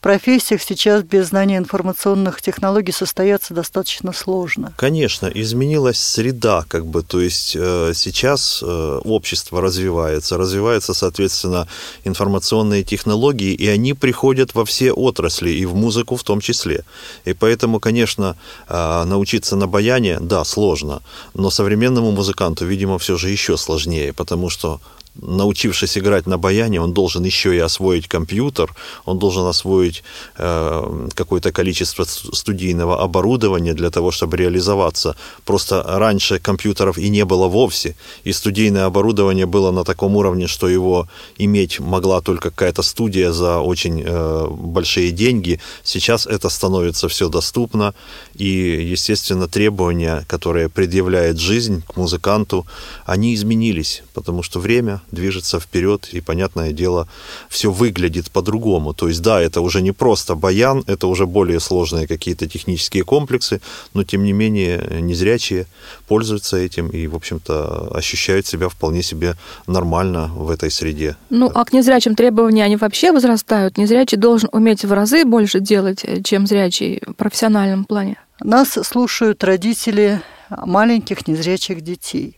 профессиях 0.00 0.60
сейчас 0.60 1.04
без 1.04 1.28
знания 1.28 1.58
информационных 1.58 2.42
технологий 2.42 2.90
состояться 2.90 3.54
достаточно 3.54 4.12
сложно. 4.12 4.72
Конечно, 4.76 5.26
изменилась 5.26 6.00
среда, 6.00 6.64
как 6.66 6.86
бы, 6.86 7.04
то 7.04 7.20
есть 7.20 7.54
э, 7.56 7.92
сейчас 7.94 8.62
э, 8.66 9.00
общество 9.04 9.60
развивается, 9.60 10.36
развиваются, 10.36 10.92
соответственно, 10.92 11.68
информационные 12.02 12.82
технологии, 12.82 13.54
и 13.54 13.68
они 13.68 13.94
приходят 13.94 14.54
во 14.54 14.64
все 14.64 14.92
отрасли, 14.92 15.50
и 15.50 15.66
в 15.66 15.76
музыку 15.76 16.16
в 16.16 16.24
том 16.24 16.40
числе. 16.40 16.84
И 17.26 17.32
поэтому, 17.32 17.78
конечно, 17.78 18.36
э, 18.68 19.04
научиться 19.04 19.54
на 19.54 19.68
баяне, 19.68 20.18
да, 20.20 20.44
сложно, 20.44 21.00
но 21.34 21.50
современному 21.50 22.10
музыканту, 22.10 22.66
видимо, 22.66 22.98
все 22.98 23.16
же 23.16 23.30
еще 23.30 23.56
сложнее, 23.56 24.12
потому 24.12 24.50
что 24.50 24.80
научившись 25.20 25.98
играть 25.98 26.26
на 26.26 26.38
баяне, 26.38 26.80
он 26.80 26.92
должен 26.92 27.24
еще 27.24 27.54
и 27.54 27.58
освоить 27.58 28.08
компьютер, 28.08 28.74
он 29.04 29.18
должен 29.18 29.46
освоить 29.46 30.02
э, 30.36 31.08
какое-то 31.14 31.52
количество 31.52 32.04
студийного 32.04 33.02
оборудования 33.02 33.74
для 33.74 33.90
того, 33.90 34.10
чтобы 34.10 34.36
реализоваться. 34.36 35.16
Просто 35.44 35.82
раньше 35.86 36.38
компьютеров 36.38 36.98
и 36.98 37.08
не 37.08 37.24
было 37.24 37.48
вовсе, 37.48 37.96
и 38.24 38.32
студийное 38.32 38.86
оборудование 38.86 39.46
было 39.46 39.70
на 39.70 39.84
таком 39.84 40.16
уровне, 40.16 40.46
что 40.46 40.68
его 40.68 41.08
иметь 41.38 41.80
могла 41.80 42.20
только 42.20 42.50
какая-то 42.50 42.82
студия 42.82 43.32
за 43.32 43.58
очень 43.60 44.02
э, 44.04 44.46
большие 44.50 45.10
деньги. 45.10 45.60
Сейчас 45.82 46.26
это 46.26 46.48
становится 46.48 47.08
все 47.08 47.28
доступно, 47.28 47.94
и, 48.34 48.46
естественно, 48.90 49.48
требования, 49.48 50.24
которые 50.28 50.68
предъявляет 50.68 51.38
жизнь 51.38 51.82
к 51.86 51.96
музыканту, 51.96 52.66
они 53.04 53.34
изменились, 53.34 54.02
потому 54.14 54.42
что 54.42 54.60
время 54.60 55.00
движется 55.10 55.60
вперед, 55.60 56.08
и, 56.12 56.20
понятное 56.20 56.72
дело, 56.72 57.08
все 57.48 57.70
выглядит 57.70 58.30
по-другому. 58.30 58.94
То 58.94 59.08
есть, 59.08 59.22
да, 59.22 59.40
это 59.40 59.60
уже 59.60 59.82
не 59.82 59.92
просто 59.92 60.34
баян, 60.34 60.84
это 60.86 61.06
уже 61.06 61.26
более 61.26 61.60
сложные 61.60 62.06
какие-то 62.06 62.46
технические 62.46 63.04
комплексы, 63.04 63.60
но, 63.94 64.04
тем 64.04 64.24
не 64.24 64.32
менее, 64.32 65.00
незрячие 65.00 65.66
пользуются 66.06 66.56
этим 66.56 66.88
и, 66.88 67.06
в 67.06 67.16
общем-то, 67.16 67.90
ощущают 67.94 68.46
себя 68.46 68.68
вполне 68.68 69.02
себе 69.02 69.34
нормально 69.66 70.30
в 70.34 70.50
этой 70.50 70.70
среде. 70.70 71.16
Ну, 71.30 71.50
а 71.54 71.64
к 71.64 71.72
незрячим 71.72 72.14
требования, 72.14 72.64
они 72.64 72.76
вообще 72.76 73.12
возрастают? 73.12 73.78
Незрячий 73.78 74.18
должен 74.18 74.48
уметь 74.52 74.84
в 74.84 74.92
разы 74.92 75.24
больше 75.24 75.60
делать, 75.60 76.04
чем 76.24 76.46
зрячий 76.46 77.02
в 77.06 77.12
профессиональном 77.14 77.84
плане? 77.84 78.16
Нас 78.40 78.78
слушают 78.84 79.42
родители 79.42 80.22
маленьких 80.48 81.26
незрячих 81.26 81.80
детей. 81.80 82.37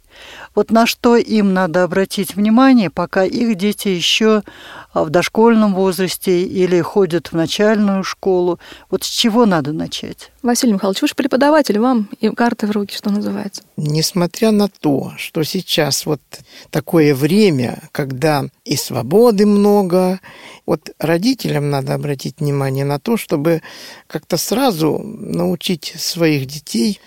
Вот 0.54 0.70
на 0.70 0.86
что 0.86 1.16
им 1.16 1.54
надо 1.54 1.84
обратить 1.84 2.34
внимание, 2.34 2.90
пока 2.90 3.24
их 3.24 3.56
дети 3.56 3.88
еще 3.88 4.42
в 4.94 5.08
дошкольном 5.10 5.74
возрасте 5.74 6.42
или 6.42 6.80
ходят 6.80 7.28
в 7.28 7.32
начальную 7.34 8.02
школу. 8.02 8.58
Вот 8.90 9.04
с 9.04 9.08
чего 9.08 9.46
надо 9.46 9.72
начать? 9.72 10.32
Василий 10.42 10.72
Михайлович, 10.72 11.02
вы 11.02 11.08
же 11.08 11.14
преподаватель, 11.14 11.78
вам 11.78 12.08
и 12.20 12.28
карты 12.30 12.66
в 12.66 12.70
руки, 12.70 12.96
что 12.96 13.10
называется. 13.10 13.62
Несмотря 13.76 14.50
на 14.50 14.68
то, 14.68 15.12
что 15.16 15.42
сейчас 15.42 16.06
вот 16.06 16.20
такое 16.70 17.14
время, 17.14 17.82
когда 17.92 18.46
и 18.64 18.76
свободы 18.76 19.46
много, 19.46 20.20
вот 20.66 20.90
родителям 20.98 21.70
надо 21.70 21.94
обратить 21.94 22.40
внимание 22.40 22.84
на 22.84 22.98
то, 22.98 23.16
чтобы 23.16 23.62
как-то 24.06 24.36
сразу 24.36 24.98
научить 24.98 25.94
своих 25.98 26.46
детей 26.46 27.00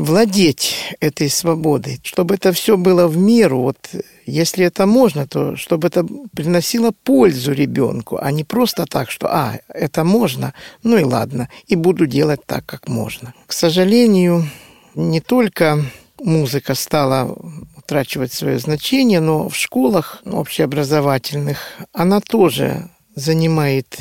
владеть 0.00 0.74
этой 1.00 1.28
свободой, 1.28 2.00
чтобы 2.02 2.34
это 2.34 2.52
все 2.52 2.76
было 2.76 3.06
в 3.06 3.16
меру, 3.16 3.60
вот 3.60 3.78
если 4.26 4.64
это 4.64 4.86
можно, 4.86 5.26
то 5.26 5.56
чтобы 5.56 5.88
это 5.88 6.06
приносило 6.34 6.92
пользу 7.04 7.52
ребенку, 7.52 8.18
а 8.20 8.30
не 8.32 8.44
просто 8.44 8.86
так, 8.86 9.10
что, 9.10 9.28
а, 9.28 9.58
это 9.68 10.04
можно, 10.04 10.54
ну 10.82 10.96
и 10.96 11.04
ладно, 11.04 11.48
и 11.66 11.76
буду 11.76 12.06
делать 12.06 12.40
так, 12.46 12.64
как 12.66 12.88
можно. 12.88 13.34
К 13.46 13.52
сожалению, 13.52 14.48
не 14.94 15.20
только 15.20 15.84
музыка 16.18 16.74
стала 16.74 17.36
утрачивать 17.76 18.32
свое 18.32 18.58
значение, 18.58 19.20
но 19.20 19.48
в 19.48 19.56
школах 19.56 20.22
общеобразовательных 20.24 21.58
она 21.92 22.20
тоже 22.20 22.88
занимает 23.14 24.00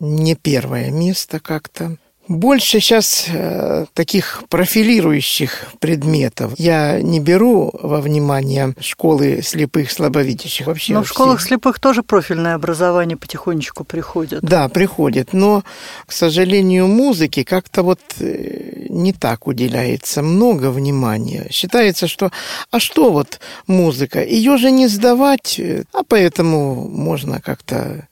не 0.00 0.34
первое 0.34 0.90
место 0.90 1.38
как-то. 1.38 1.96
Больше 2.32 2.80
сейчас 2.80 3.26
э, 3.28 3.84
таких 3.92 4.44
профилирующих 4.48 5.66
предметов. 5.80 6.54
Я 6.56 7.00
не 7.02 7.20
беру 7.20 7.70
во 7.74 8.00
внимание 8.00 8.74
школы 8.80 9.42
слепых 9.42 9.92
слабовидящих 9.92 10.66
вообще. 10.66 10.94
Но 10.94 11.02
в 11.02 11.08
школах 11.08 11.40
все. 11.40 11.48
слепых 11.48 11.78
тоже 11.78 12.02
профильное 12.02 12.54
образование 12.54 13.18
потихонечку 13.18 13.84
приходит. 13.84 14.40
Да, 14.42 14.70
приходит. 14.70 15.34
Но, 15.34 15.62
к 16.06 16.12
сожалению, 16.12 16.86
музыке 16.86 17.44
как-то 17.44 17.82
вот 17.82 18.00
э, 18.20 18.86
не 18.88 19.12
так 19.12 19.46
уделяется 19.46 20.22
много 20.22 20.70
внимания. 20.70 21.48
Считается, 21.50 22.08
что 22.08 22.30
а 22.70 22.80
что 22.80 23.12
вот 23.12 23.40
музыка? 23.66 24.24
Ее 24.24 24.56
же 24.56 24.70
не 24.70 24.86
сдавать, 24.86 25.58
э, 25.58 25.84
а 25.92 26.02
поэтому 26.02 26.88
можно 26.88 27.42
как-то 27.42 28.08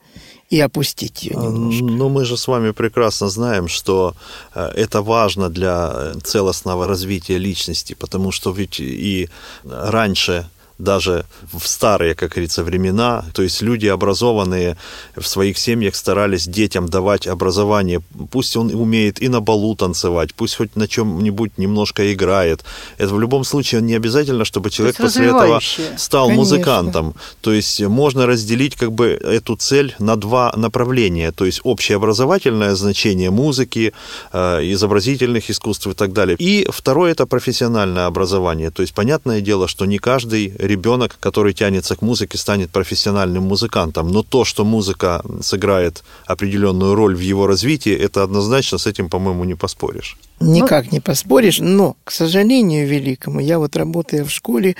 и 0.50 0.60
опустить 0.60 1.22
ее 1.22 1.36
немножко. 1.36 1.84
Но 1.84 2.08
мы 2.08 2.24
же 2.24 2.36
с 2.36 2.48
вами 2.48 2.72
прекрасно 2.72 3.28
знаем, 3.28 3.68
что 3.68 4.14
э, 4.54 4.66
это 4.76 5.00
важно 5.00 5.48
для 5.48 6.12
целостного 6.24 6.86
развития 6.86 7.38
личности, 7.38 7.94
потому 7.94 8.32
что 8.32 8.50
ведь 8.50 8.80
и 8.80 9.28
раньше 9.64 10.48
даже 10.82 11.24
в 11.52 11.66
старые, 11.66 12.14
как 12.14 12.30
говорится, 12.30 12.64
времена. 12.64 13.24
То 13.34 13.42
есть 13.42 13.62
люди 13.62 13.86
образованные 13.86 14.76
в 15.16 15.26
своих 15.26 15.58
семьях 15.58 15.94
старались 15.94 16.46
детям 16.46 16.88
давать 16.88 17.26
образование. 17.26 18.00
Пусть 18.30 18.56
он 18.56 18.74
умеет 18.74 19.22
и 19.22 19.28
на 19.28 19.40
балу 19.40 19.74
танцевать, 19.76 20.34
пусть 20.34 20.56
хоть 20.56 20.76
на 20.76 20.88
чем-нибудь 20.88 21.58
немножко 21.58 22.12
играет. 22.12 22.64
Это 22.98 23.14
в 23.14 23.20
любом 23.20 23.44
случае 23.44 23.82
не 23.82 23.94
обязательно, 23.94 24.44
чтобы 24.44 24.70
человек 24.70 24.96
после 24.96 25.26
этого 25.26 25.60
стал 25.96 26.26
Конечно. 26.26 26.40
музыкантом. 26.40 27.14
То 27.40 27.52
есть 27.52 27.80
можно 27.82 28.26
разделить 28.26 28.76
как 28.76 28.92
бы 28.92 29.06
эту 29.08 29.56
цель 29.56 29.94
на 29.98 30.16
два 30.16 30.52
направления. 30.56 31.32
То 31.32 31.46
есть 31.46 31.60
общеобразовательное 31.64 32.74
значение 32.74 33.30
музыки, 33.30 33.92
э, 34.32 34.60
изобразительных 34.72 35.50
искусств 35.50 35.86
и 35.86 35.94
так 35.94 36.12
далее. 36.12 36.36
И 36.38 36.66
второе 36.70 37.12
это 37.12 37.26
профессиональное 37.26 38.06
образование. 38.06 38.70
То 38.70 38.82
есть 38.82 38.94
понятное 38.94 39.40
дело, 39.40 39.68
что 39.68 39.86
не 39.86 39.98
каждый 39.98 40.52
ребенок, 40.70 41.16
который 41.20 41.52
тянется 41.52 41.96
к 41.96 42.02
музыке, 42.02 42.38
станет 42.38 42.70
профессиональным 42.70 43.42
музыкантом. 43.42 44.08
Но 44.08 44.22
то, 44.22 44.44
что 44.44 44.64
музыка 44.64 45.22
сыграет 45.42 46.04
определенную 46.26 46.94
роль 46.94 47.14
в 47.14 47.20
его 47.20 47.46
развитии, 47.46 47.92
это 48.06 48.22
однозначно 48.22 48.78
с 48.78 48.86
этим, 48.86 49.08
по-моему, 49.08 49.44
не 49.44 49.56
поспоришь. 49.56 50.16
Никак 50.40 50.90
не 50.90 51.00
поспоришь, 51.00 51.58
но, 51.60 51.96
к 52.02 52.10
сожалению 52.10 52.88
великому, 52.88 53.40
я 53.40 53.58
вот 53.58 53.76
работая 53.76 54.24
в 54.24 54.30
школе, 54.30 54.74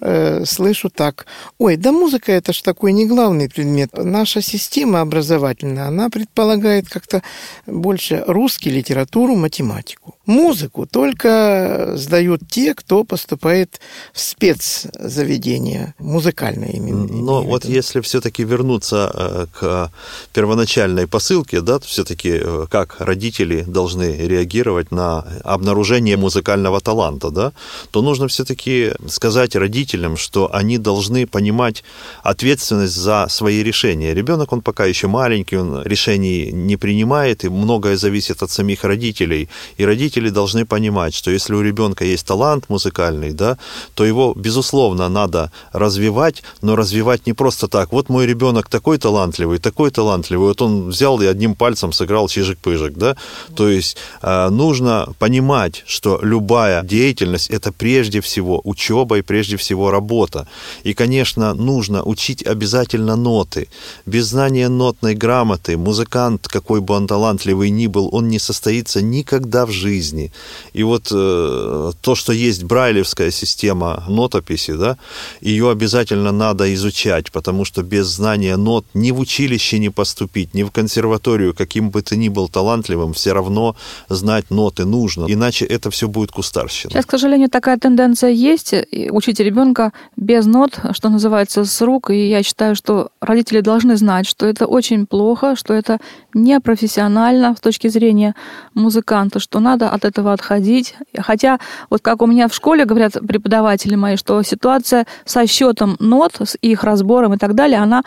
э, 0.00 0.44
слышу 0.44 0.88
так, 0.88 1.26
ой, 1.58 1.76
да 1.76 1.90
музыка 1.90 2.30
это 2.30 2.52
ж 2.52 2.62
такой 2.62 2.92
не 2.92 3.06
главный 3.06 3.48
предмет. 3.48 3.90
Наша 3.94 4.40
система 4.40 5.00
образовательная, 5.00 5.88
она 5.88 6.10
предполагает 6.10 6.88
как-то 6.88 7.22
больше 7.66 8.22
русский, 8.28 8.70
литературу, 8.70 9.34
математику. 9.34 10.14
Музыку 10.26 10.86
только 10.86 11.94
сдают 11.96 12.42
те, 12.48 12.74
кто 12.74 13.02
поступает 13.02 13.80
в 14.12 14.20
спецзаведение, 14.20 15.94
музыкальное 15.98 16.70
именно. 16.70 17.08
Но 17.08 17.42
вот 17.42 17.64
если 17.64 18.00
все-таки 18.00 18.44
вернуться 18.44 19.10
э, 19.12 19.46
к 19.52 19.90
первоначальной 20.32 21.08
посылке, 21.08 21.62
да, 21.62 21.80
все-таки 21.80 22.38
э, 22.40 22.66
как 22.70 23.00
родители 23.00 23.64
должны 23.66 24.04
реагировать 24.04 24.92
на 24.92 24.99
на 25.00 25.24
обнаружение 25.44 26.16
музыкального 26.16 26.80
таланта, 26.80 27.30
да, 27.30 27.52
то 27.90 28.02
нужно 28.02 28.26
все-таки 28.26 28.92
сказать 29.08 29.56
родителям, 29.56 30.16
что 30.16 30.48
они 30.52 30.78
должны 30.78 31.26
понимать 31.26 31.84
ответственность 32.22 32.96
за 32.96 33.26
свои 33.28 33.62
решения. 33.62 34.14
Ребенок, 34.14 34.52
он 34.52 34.60
пока 34.60 34.84
еще 34.88 35.06
маленький, 35.06 35.58
он 35.58 35.82
решений 35.86 36.52
не 36.52 36.76
принимает, 36.76 37.44
и 37.44 37.48
многое 37.48 37.96
зависит 37.96 38.42
от 38.42 38.50
самих 38.50 38.84
родителей. 38.84 39.48
И 39.80 39.86
родители 39.86 40.30
должны 40.30 40.64
понимать, 40.64 41.14
что 41.14 41.30
если 41.30 41.54
у 41.54 41.62
ребенка 41.62 42.04
есть 42.04 42.26
талант 42.26 42.64
музыкальный, 42.68 43.32
да, 43.32 43.56
то 43.94 44.04
его, 44.04 44.34
безусловно, 44.36 45.08
надо 45.08 45.50
развивать, 45.72 46.42
но 46.62 46.76
развивать 46.76 47.26
не 47.26 47.32
просто 47.32 47.68
так. 47.68 47.92
Вот 47.92 48.10
мой 48.10 48.26
ребенок 48.26 48.68
такой 48.68 48.98
талантливый, 48.98 49.58
такой 49.58 49.90
талантливый, 49.90 50.48
вот 50.48 50.62
он 50.62 50.88
взял 50.88 51.20
и 51.22 51.26
одним 51.26 51.54
пальцем 51.54 51.92
сыграл 51.92 52.28
чижик-пыжик, 52.28 52.92
да, 52.96 53.16
то 53.56 53.68
есть 53.68 53.96
э, 54.22 54.50
нужно 54.50 54.89
нужно 54.90 55.14
понимать, 55.18 55.84
что 55.86 56.18
любая 56.22 56.82
деятельность– 56.82 57.50
это 57.52 57.72
прежде 57.72 58.20
всего 58.20 58.60
учеба 58.64 59.18
и 59.18 59.22
прежде 59.22 59.56
всего 59.56 59.90
работа. 59.90 60.46
И, 60.86 60.94
конечно, 60.94 61.54
нужно 61.54 62.02
учить 62.02 62.46
обязательно 62.46 63.16
ноты. 63.16 63.68
Без 64.06 64.26
знания 64.26 64.68
нотной 64.68 65.14
грамоты 65.14 65.76
музыкант, 65.76 66.48
какой 66.48 66.80
бы 66.80 66.94
он 66.94 67.06
талантливый 67.06 67.70
ни 67.70 67.88
был, 67.88 68.08
он 68.12 68.28
не 68.28 68.38
состоится 68.38 69.02
никогда 69.02 69.64
в 69.66 69.70
жизни. 69.70 70.32
И 70.76 70.82
вот 70.82 71.12
э, 71.12 71.92
то, 72.00 72.14
что 72.14 72.32
есть 72.32 72.64
брайлевская 72.64 73.30
система 73.30 74.04
нотописи, 74.08 74.72
да, 74.72 74.96
ее 75.42 75.70
обязательно 75.70 76.32
надо 76.32 76.64
изучать, 76.74 77.30
потому 77.32 77.64
что 77.64 77.82
без 77.82 78.06
знания 78.06 78.56
нот 78.56 78.84
ни 78.94 79.12
в 79.12 79.20
училище 79.20 79.78
не 79.78 79.90
поступить, 79.90 80.54
ни 80.54 80.64
в 80.64 80.70
консерваторию, 80.70 81.54
каким 81.54 81.90
бы 81.90 82.02
ты 82.02 82.16
ни 82.16 82.28
был 82.28 82.48
талантливым, 82.48 83.12
все 83.12 83.32
равно 83.32 83.74
знать 84.08 84.50
ноты 84.50 84.79
грамоты 84.80 84.84
нужно, 84.84 85.26
иначе 85.28 85.64
это 85.64 85.90
все 85.90 86.08
будет 86.08 86.30
кустарщина. 86.30 86.90
Сейчас, 86.90 87.06
к 87.06 87.10
сожалению, 87.10 87.48
такая 87.48 87.76
тенденция 87.76 88.30
есть. 88.30 88.74
Учить 89.10 89.40
ребенка 89.40 89.92
без 90.16 90.46
нот, 90.46 90.78
что 90.92 91.08
называется, 91.08 91.64
с 91.64 91.80
рук. 91.80 92.10
И 92.10 92.28
я 92.28 92.42
считаю, 92.42 92.74
что 92.74 93.10
родители 93.20 93.60
должны 93.60 93.96
знать, 93.96 94.26
что 94.26 94.46
это 94.46 94.66
очень 94.66 95.06
плохо, 95.06 95.56
что 95.56 95.74
это 95.74 95.98
непрофессионально 96.34 97.54
с 97.56 97.60
точки 97.60 97.88
зрения 97.88 98.34
музыканта, 98.74 99.40
что 99.40 99.60
надо 99.60 99.90
от 99.90 100.04
этого 100.04 100.32
отходить. 100.32 100.94
Хотя, 101.18 101.58
вот 101.90 102.00
как 102.02 102.22
у 102.22 102.26
меня 102.26 102.48
в 102.48 102.54
школе 102.54 102.84
говорят 102.84 103.12
преподаватели 103.26 103.94
мои, 103.94 104.16
что 104.16 104.42
ситуация 104.42 105.06
со 105.24 105.46
счетом 105.46 105.96
нот, 105.98 106.32
с 106.40 106.56
их 106.60 106.84
разбором 106.84 107.34
и 107.34 107.38
так 107.38 107.54
далее, 107.54 107.78
она 107.78 108.02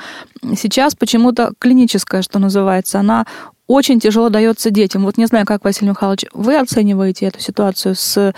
сейчас 0.57 0.95
почему-то 0.95 1.53
клиническая, 1.59 2.21
что 2.21 2.39
называется. 2.39 2.99
Она 2.99 3.25
очень 3.73 3.99
тяжело 3.99 4.29
дается 4.29 4.69
детям. 4.69 5.03
Вот 5.03 5.17
не 5.17 5.25
знаю, 5.25 5.45
как, 5.45 5.63
Василий 5.63 5.89
Михайлович, 5.89 6.25
вы 6.33 6.57
оцениваете 6.57 7.25
эту 7.25 7.39
ситуацию 7.39 7.95
с 7.95 8.33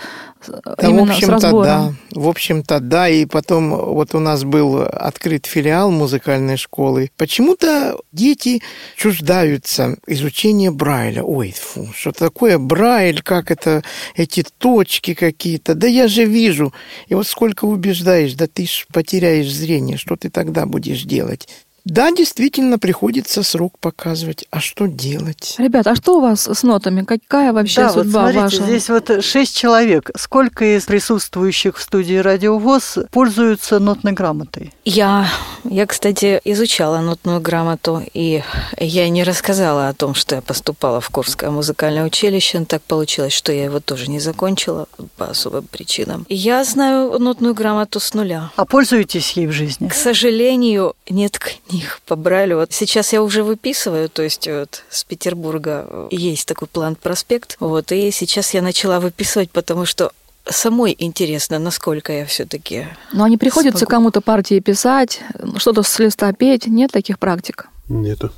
да, 0.46 0.74
именно 0.82 1.06
в 1.06 1.10
общем-то, 1.10 1.26
с 1.26 1.42
разбором? 1.42 1.64
Да, 1.64 2.20
в 2.20 2.28
общем-то, 2.28 2.80
да. 2.80 3.08
И 3.08 3.26
потом 3.26 3.70
вот 3.70 4.14
у 4.14 4.18
нас 4.18 4.44
был 4.44 4.82
открыт 4.82 5.46
филиал 5.46 5.90
музыкальной 5.90 6.56
школы. 6.56 7.10
Почему-то 7.16 7.98
дети 8.12 8.62
чуждаются 8.96 9.96
изучения 10.06 10.70
Брайля. 10.70 11.22
Ой, 11.22 11.52
фу, 11.52 11.88
что 11.94 12.12
такое 12.12 12.58
Брайль, 12.58 13.22
как 13.22 13.50
это, 13.50 13.82
эти 14.14 14.44
точки 14.58 15.14
какие-то. 15.14 15.74
Да 15.74 15.86
я 15.86 16.08
же 16.08 16.24
вижу. 16.24 16.72
И 17.08 17.14
вот 17.14 17.26
сколько 17.26 17.64
убеждаешь, 17.64 18.34
да 18.34 18.46
ты 18.46 18.66
ж 18.66 18.86
потеряешь 18.92 19.52
зрение, 19.52 19.98
что 19.98 20.16
ты 20.16 20.30
тогда 20.30 20.66
будешь 20.66 21.02
делать? 21.02 21.48
Да, 21.86 22.10
действительно, 22.10 22.80
приходится 22.80 23.44
срок 23.44 23.78
показывать. 23.78 24.44
А 24.50 24.58
что 24.58 24.86
делать? 24.86 25.54
Ребята, 25.56 25.92
а 25.92 25.94
что 25.94 26.18
у 26.18 26.20
вас 26.20 26.48
с 26.48 26.64
нотами? 26.64 27.04
Какая 27.04 27.52
вообще 27.52 27.82
да, 27.82 27.90
судьба 27.90 28.22
вот 28.24 28.32
смотрите, 28.32 28.40
ваша? 28.40 28.62
Здесь 28.64 28.88
вот 28.88 29.24
шесть 29.24 29.56
человек. 29.56 30.10
Сколько 30.16 30.76
из 30.76 30.84
присутствующих 30.84 31.78
в 31.78 31.82
студии 31.82 32.16
Радиовоз 32.16 32.98
пользуются 33.12 33.78
нотной 33.78 34.12
грамотой? 34.12 34.72
Я, 34.84 35.28
я, 35.62 35.86
кстати, 35.86 36.40
изучала 36.42 36.98
нотную 36.98 37.40
грамоту, 37.40 38.02
и 38.12 38.42
я 38.80 39.08
не 39.08 39.22
рассказала 39.22 39.86
о 39.86 39.94
том, 39.94 40.16
что 40.16 40.34
я 40.34 40.42
поступала 40.42 41.00
в 41.00 41.08
Курское 41.10 41.50
музыкальное 41.50 42.04
училище. 42.04 42.64
Так 42.64 42.82
получилось, 42.82 43.32
что 43.32 43.52
я 43.52 43.62
его 43.62 43.78
тоже 43.78 44.10
не 44.10 44.18
закончила 44.18 44.88
по 45.16 45.26
особым 45.26 45.68
причинам. 45.68 46.26
Я 46.28 46.64
знаю 46.64 47.16
нотную 47.20 47.54
грамоту 47.54 48.00
с 48.00 48.12
нуля. 48.12 48.50
А 48.56 48.64
пользуетесь 48.64 49.30
ей 49.32 49.46
в 49.46 49.52
жизни? 49.52 49.86
К 49.86 49.94
сожалению, 49.94 50.96
нет 51.08 51.38
книг 51.38 51.75
них 51.76 52.00
по 52.06 52.16
Брайлю. 52.16 52.56
Вот 52.56 52.72
сейчас 52.72 53.12
я 53.12 53.22
уже 53.22 53.42
выписываю, 53.42 54.08
то 54.08 54.22
есть 54.22 54.46
вот 54.48 54.82
с 54.90 55.04
Петербурга 55.04 56.08
есть 56.10 56.46
такой 56.46 56.68
план 56.68 56.96
проспект, 56.96 57.56
вот, 57.60 57.92
и 57.92 58.10
сейчас 58.10 58.54
я 58.54 58.62
начала 58.62 59.00
выписывать, 59.00 59.50
потому 59.50 59.84
что 59.84 60.12
самой 60.48 60.94
интересно, 60.98 61.58
насколько 61.58 62.12
я 62.12 62.26
все-таки. 62.26 62.86
Но 63.12 63.26
не 63.26 63.36
приходится 63.36 63.78
смогу... 63.78 63.90
кому-то 63.90 64.20
партии 64.20 64.60
писать, 64.60 65.20
что-то 65.56 65.82
с 65.82 65.98
листа 65.98 66.32
петь, 66.32 66.66
нет 66.66 66.92
таких 66.92 67.18
практик? 67.18 67.68
Нету. 67.88 68.30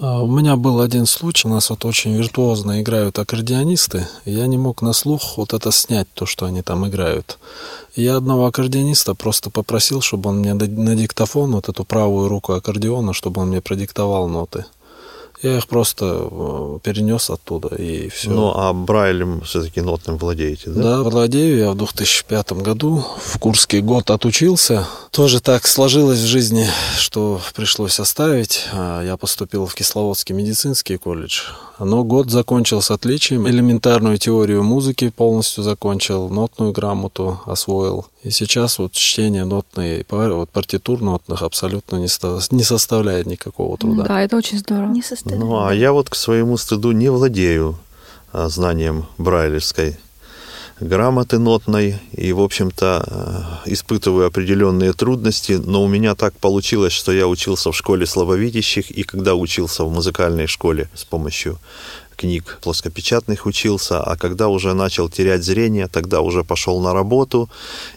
А, 0.00 0.20
у 0.20 0.26
меня 0.26 0.56
был 0.56 0.80
один 0.80 1.06
случай. 1.06 1.46
У 1.46 1.50
нас 1.50 1.70
вот 1.70 1.84
очень 1.84 2.16
виртуозно 2.16 2.80
играют 2.80 3.18
аккордеонисты. 3.18 4.08
Я 4.24 4.46
не 4.48 4.58
мог 4.58 4.82
на 4.82 4.92
слух 4.92 5.36
вот 5.36 5.52
это 5.52 5.70
снять, 5.70 6.08
то, 6.12 6.26
что 6.26 6.46
они 6.46 6.62
там 6.62 6.88
играют. 6.88 7.38
Я 7.94 8.16
одного 8.16 8.46
аккордеониста 8.46 9.14
просто 9.14 9.50
попросил, 9.50 10.00
чтобы 10.00 10.30
он 10.30 10.38
мне 10.38 10.54
на 10.54 10.96
диктофон, 10.96 11.52
вот 11.52 11.68
эту 11.68 11.84
правую 11.84 12.28
руку 12.28 12.52
аккордеона, 12.52 13.12
чтобы 13.12 13.42
он 13.42 13.48
мне 13.48 13.60
продиктовал 13.60 14.28
ноты. 14.28 14.64
Я 15.42 15.56
их 15.56 15.68
просто 15.68 16.28
э, 16.30 16.78
перенес 16.82 17.30
оттуда, 17.30 17.74
и 17.74 18.10
все. 18.10 18.30
Ну, 18.30 18.52
а 18.54 18.74
Брайлем 18.74 19.40
все-таки 19.40 19.80
нотным 19.80 20.18
владеете, 20.18 20.68
да? 20.70 20.82
Да, 20.82 21.02
владею. 21.02 21.58
Я 21.58 21.70
в 21.70 21.76
2005 21.76 22.52
году 22.52 23.02
в 23.16 23.38
Курский 23.38 23.80
год 23.80 24.10
отучился. 24.10 24.86
Тоже 25.10 25.40
так 25.40 25.66
сложилось 25.66 26.18
в 26.18 26.26
жизни, 26.26 26.66
что 26.98 27.40
пришлось 27.54 27.98
оставить. 28.00 28.66
А, 28.72 29.02
я 29.02 29.16
поступил 29.16 29.66
в 29.66 29.74
Кисловодский 29.74 30.34
медицинский 30.34 30.98
колледж. 30.98 31.40
Но 31.78 32.04
год 32.04 32.30
закончил 32.30 32.82
с 32.82 32.90
отличием. 32.90 33.48
Элементарную 33.48 34.18
теорию 34.18 34.62
музыки 34.62 35.08
полностью 35.08 35.64
закончил, 35.64 36.28
нотную 36.28 36.72
грамоту 36.72 37.40
освоил. 37.46 38.06
И 38.22 38.30
сейчас 38.30 38.78
вот 38.78 38.92
чтение 38.92 39.44
нотной, 39.44 40.04
вот 40.10 40.50
партитур 40.50 41.00
нотных 41.00 41.42
абсолютно 41.42 41.96
не, 41.96 42.08
не 42.54 42.62
составляет 42.62 43.26
никакого 43.26 43.78
труда. 43.78 44.04
Да, 44.04 44.22
это 44.22 44.36
очень 44.36 44.58
здорово. 44.58 44.90
Не 44.90 45.02
составляет. 45.02 45.42
Ну, 45.42 45.64
а 45.64 45.74
я 45.74 45.92
вот 45.92 46.10
к 46.10 46.14
своему 46.14 46.58
стыду 46.58 46.92
не 46.92 47.10
владею 47.10 47.78
а, 48.32 48.48
знанием 48.48 49.06
брайлевской 49.16 49.96
грамоты 50.80 51.38
нотной 51.38 51.98
и, 52.12 52.32
в 52.32 52.40
общем-то, 52.40 53.60
э, 53.64 53.70
испытываю 53.70 54.26
определенные 54.26 54.92
трудности, 54.92 55.52
но 55.52 55.82
у 55.82 55.88
меня 55.88 56.14
так 56.14 56.34
получилось, 56.34 56.92
что 56.92 57.12
я 57.12 57.28
учился 57.28 57.70
в 57.70 57.76
школе 57.76 58.06
слабовидящих, 58.06 58.90
и 58.90 59.02
когда 59.02 59.34
учился 59.34 59.84
в 59.84 59.92
музыкальной 59.92 60.46
школе 60.46 60.88
с 60.94 61.04
помощью 61.04 61.58
книг 62.20 62.58
плоскопечатных 62.60 63.46
учился, 63.46 64.02
а 64.02 64.16
когда 64.16 64.48
уже 64.48 64.74
начал 64.74 65.08
терять 65.08 65.42
зрение, 65.42 65.88
тогда 65.88 66.20
уже 66.20 66.44
пошел 66.44 66.80
на 66.80 66.92
работу, 66.92 67.48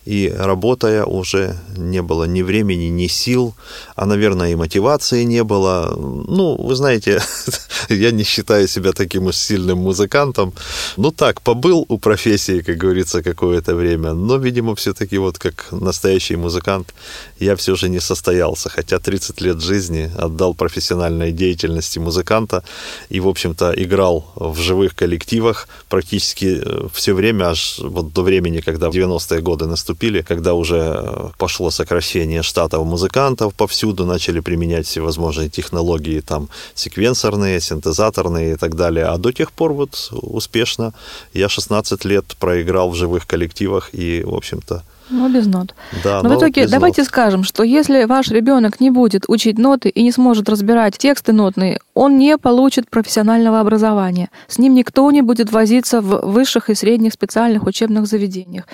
и 0.06 0.34
работая 0.38 1.04
уже 1.04 1.56
не 1.78 2.02
было 2.02 2.24
ни 2.24 2.44
времени, 2.44 2.86
ни 2.86 3.08
сил, 3.08 3.54
а, 3.96 4.06
наверное, 4.06 4.52
и 4.52 4.56
мотивации 4.56 5.26
не 5.26 5.44
было. 5.44 5.94
Ну, 5.98 6.56
вы 6.56 6.76
знаете, 6.76 7.22
я 7.90 8.12
не 8.12 8.24
считаю 8.24 8.68
себя 8.68 8.92
таким 8.92 9.26
уж 9.26 9.36
сильным 9.36 9.78
музыкантом. 9.80 10.54
Ну 10.98 11.12
так, 11.12 11.42
побыл 11.42 11.86
у 11.90 11.98
профессии, 11.98 12.62
как 12.62 12.78
говорится, 12.78 13.24
какое-то 13.24 13.76
время, 13.76 14.14
но, 14.14 14.38
видимо, 14.38 14.74
все-таки 14.76 15.18
вот 15.18 15.38
как 15.38 15.68
настоящий 15.72 16.38
музыкант 16.38 16.94
я 17.40 17.56
все 17.56 17.76
же 17.76 17.90
не 17.90 18.00
состоялся, 18.00 18.70
хотя 18.70 19.00
30 19.00 19.42
лет 19.42 19.62
жизни 19.62 20.12
отдал 20.18 20.54
профессиональной 20.54 21.32
деятельности 21.34 22.00
музыканта 22.00 22.64
и, 23.10 23.20
в 23.20 23.28
общем-то, 23.28 23.74
играл 23.76 24.13
играл 24.14 24.34
в 24.36 24.58
живых 24.60 24.96
коллективах 24.96 25.68
практически 25.90 26.62
э, 26.62 26.88
все 26.94 27.14
время, 27.14 27.50
аж 27.50 27.80
вот 27.80 28.14
до 28.14 28.22
времени, 28.24 28.62
когда 28.62 28.88
90-е 28.88 29.42
годы 29.42 29.66
наступили, 29.66 30.22
когда 30.22 30.54
уже 30.54 30.78
э, 30.78 31.30
пошло 31.38 31.72
сокращение 31.72 32.44
штатов 32.44 32.86
музыкантов 32.86 33.54
повсюду, 33.54 34.06
начали 34.06 34.42
применять 34.42 34.86
всевозможные 34.86 35.50
технологии, 35.50 36.22
там, 36.22 36.50
секвенсорные, 36.76 37.60
синтезаторные 37.60 38.54
и 38.54 38.56
так 38.56 38.76
далее. 38.76 39.06
А 39.06 39.18
до 39.18 39.32
тех 39.32 39.52
пор 39.52 39.74
вот 39.74 40.10
успешно 40.12 40.94
я 41.34 41.50
16 41.50 42.06
лет 42.06 42.26
проиграл 42.40 42.90
в 42.90 42.96
живых 42.96 43.26
коллективах 43.28 43.90
и, 43.94 44.24
в 44.24 44.34
общем-то, 44.34 44.84
ну, 45.10 45.30
без 45.30 45.48
нот. 45.48 45.76
Да, 46.04 46.22
но, 46.22 46.30
но 46.30 46.36
в 46.36 46.40
итоге 46.40 46.68
давайте 46.68 47.02
нот. 47.02 47.08
скажем, 47.08 47.44
что 47.44 47.64
если 47.64 48.06
ваш 48.06 48.30
ребенок 48.30 48.80
не 48.80 48.90
будет 48.90 49.26
учить 49.28 49.58
ноты 49.58 49.90
и 49.90 50.04
не 50.04 50.12
сможет 50.12 50.50
разбирать 50.50 50.98
тексты 50.98 51.34
нотные, 51.34 51.80
он 51.94 52.18
не 52.18 52.38
получит 52.38 52.90
профессионального 52.90 53.60
образования. 53.60 54.30
С 54.48 54.58
ним 54.58 54.74
никто 54.74 55.10
не 55.12 55.22
будет 55.22 55.52
возиться 55.52 56.02
в 56.02 56.32
высших 56.32 56.70
и 56.70 56.76
средних 56.76 57.14
специальных 57.14 57.66
учебных 57.66 58.08
заведениях. 58.08 58.68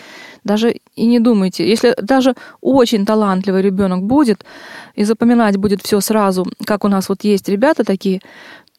Даже 0.43 0.75
и 0.95 1.05
не 1.05 1.19
думайте, 1.19 1.67
если 1.67 1.95
даже 2.01 2.35
очень 2.61 3.05
талантливый 3.05 3.61
ребенок 3.61 4.03
будет 4.03 4.45
и 4.95 5.03
запоминать 5.03 5.57
будет 5.57 5.81
все 5.81 5.99
сразу, 5.99 6.47
как 6.65 6.85
у 6.85 6.87
нас 6.87 7.09
вот 7.09 7.23
есть 7.23 7.49
ребята 7.49 7.83
такие, 7.83 8.21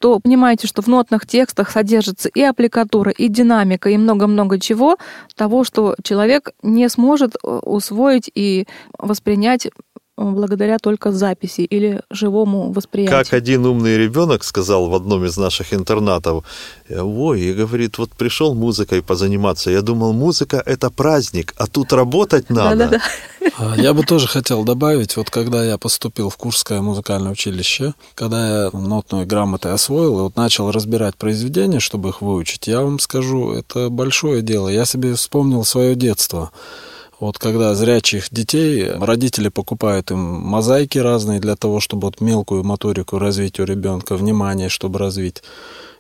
то 0.01 0.19
понимаете, 0.19 0.67
что 0.67 0.81
в 0.83 0.89
нотных 0.89 1.27
текстах 1.27 1.71
содержится 1.71 2.29
и 2.31 2.43
аппликатура, 2.43 3.13
и 3.13 3.29
динамика, 3.29 3.91
и 3.91 3.99
много-много 3.99 4.59
чего, 4.59 4.97
того, 5.37 5.63
что 5.63 5.95
человек 6.03 6.53
не 6.63 6.89
сможет 6.89 7.37
э, 7.37 7.47
усвоить 7.47 8.31
и 8.35 8.67
воспринять 8.99 9.69
благодаря 10.17 10.79
только 10.79 11.13
записи 11.13 11.63
или 11.63 12.03
живому 12.11 12.73
восприятию. 12.73 13.19
Как 13.19 13.33
один 13.33 13.67
умный 13.67 13.97
ребенок 13.97 14.45
сказал 14.45 14.89
в 14.89 14.95
одном 14.95 15.25
из 15.25 15.37
наших 15.37 15.73
интернатов, 15.73 16.45
ой, 16.91 17.41
и 17.41 17.53
говорит, 17.53 17.99
вот 17.99 18.11
пришел 18.11 18.55
музыкой 18.55 19.03
позаниматься, 19.03 19.71
я 19.71 19.83
думал, 19.83 20.13
музыка 20.13 20.63
это 20.65 20.91
праздник, 20.91 21.55
а 21.57 21.67
тут 21.67 21.93
работать 21.93 22.51
надо. 22.51 22.77
Да-да-да. 22.77 23.01
А, 23.59 23.75
я 23.77 23.95
бы 23.95 24.05
тоже 24.05 24.29
хотел 24.29 24.65
добавить, 24.65 25.17
вот 25.17 25.31
когда 25.31 25.65
я 25.65 25.79
поступил 25.79 26.29
в 26.29 26.37
Курское 26.37 26.83
музыкальное 26.83 27.33
училище, 27.33 27.95
когда 28.15 28.65
я 28.65 28.71
нотную 28.73 29.27
грамоту 29.27 29.71
освоил 29.71 30.19
и 30.19 30.23
вот 30.23 30.37
начал 30.37 30.71
разбирать 30.71 31.17
произведения, 31.17 31.81
чтобы 31.81 32.11
их 32.11 32.21
выучить, 32.21 32.67
я 32.69 32.83
вам 32.83 32.99
скажу, 32.99 33.53
это 33.53 33.89
большое 33.89 34.43
дело. 34.43 34.69
Я 34.69 34.85
себе 34.85 35.15
вспомнил 35.15 35.65
свое 35.65 35.95
детство. 35.95 36.53
Вот 37.21 37.39
когда 37.39 37.75
зрячих 37.75 38.31
детей, 38.31 38.91
родители 38.91 39.51
покупают 39.51 40.11
им 40.11 40.19
мозаики 40.19 40.97
разные 40.97 41.39
для 41.39 41.55
того, 41.55 41.79
чтобы 41.79 42.07
вот 42.07 42.23
мелкую 42.23 42.65
моторику 42.65 43.19
развить 43.19 43.61
у 43.61 43.65
ребенка, 43.65 44.17
внимание, 44.17 44.71
чтобы 44.71 44.99
развить. 44.99 45.43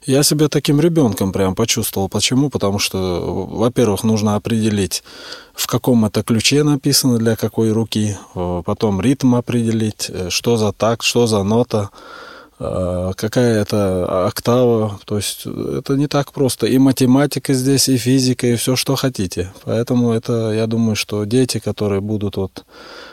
Я 0.07 0.23
себя 0.23 0.49
таким 0.49 0.81
ребенком 0.81 1.31
прям 1.31 1.55
почувствовал. 1.55 2.09
Почему? 2.09 2.49
Потому 2.49 2.79
что, 2.79 3.47
во-первых, 3.51 4.03
нужно 4.03 4.35
определить, 4.35 5.05
в 5.53 5.67
каком 5.67 6.07
это 6.07 6.23
ключе 6.23 6.63
написано, 6.65 7.19
для 7.19 7.37
какой 7.37 7.71
руки, 7.71 8.17
потом 8.33 9.03
ритм 9.03 9.35
определить, 9.35 10.07
э, 10.09 10.31
что 10.31 10.57
за 10.57 10.73
такт, 10.73 11.03
что 11.03 11.27
за 11.27 11.43
нота. 11.43 11.91
А, 12.63 13.13
какая 13.15 13.63
это 13.63 14.27
октава. 14.27 15.01
То 15.07 15.17
есть 15.17 15.47
это 15.47 15.95
не 15.95 16.07
так 16.07 16.33
просто. 16.33 16.67
И 16.67 16.79
математика 16.79 17.55
здесь, 17.55 17.89
и 17.89 17.97
физика, 17.97 18.47
и 18.47 18.57
все, 18.57 18.77
что 18.77 18.97
хотите. 18.97 19.53
Поэтому 19.65 20.13
это, 20.13 20.53
я 20.53 20.67
думаю, 20.67 20.95
что 20.95 21.25
дети, 21.25 21.59
которые 21.59 22.03
будут 22.03 22.37
вот 22.37 22.65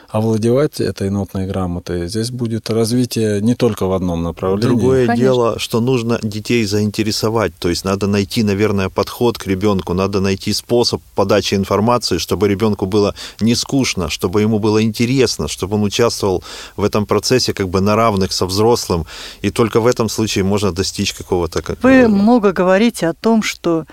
овладевать 0.08 0.80
этой 0.80 1.10
нотной 1.10 1.46
грамотой, 1.46 2.08
здесь 2.08 2.30
будет 2.30 2.70
развитие 2.70 3.40
не 3.42 3.54
только 3.54 3.86
в 3.86 3.92
одном 3.92 4.22
направлении. 4.22 4.62
Другое 4.62 5.06
Конечно. 5.06 5.22
дело, 5.22 5.58
что 5.58 5.80
нужно 5.80 6.18
детей 6.22 6.64
заинтересовать, 6.64 7.52
то 7.58 7.68
есть 7.68 7.84
надо 7.84 8.06
найти, 8.06 8.42
наверное, 8.42 8.88
подход 8.88 9.36
к 9.36 9.46
ребенку, 9.46 9.92
надо 9.92 10.20
найти 10.20 10.54
способ 10.54 11.02
подачи 11.14 11.54
информации, 11.54 12.16
чтобы 12.16 12.48
ребенку 12.48 12.86
было 12.86 13.14
не 13.40 13.54
скучно, 13.54 14.08
чтобы 14.08 14.40
ему 14.40 14.58
было 14.58 14.82
интересно, 14.82 15.46
чтобы 15.46 15.76
он 15.76 15.82
участвовал 15.82 16.42
в 16.76 16.84
этом 16.84 17.04
процессе 17.04 17.52
как 17.52 17.68
бы 17.68 17.80
на 17.80 17.94
равных 17.94 18.32
со 18.32 18.46
взрослым, 18.46 19.04
и 19.42 19.50
только 19.50 19.80
в 19.80 19.86
этом 19.86 20.08
случае 20.08 20.44
можно 20.44 20.72
достичь 20.72 21.12
какого-то... 21.12 21.62
Вы 21.82 22.08
много 22.08 22.52
говорите 22.52 23.08
о 23.08 23.12
том, 23.12 23.42
что 23.42 23.84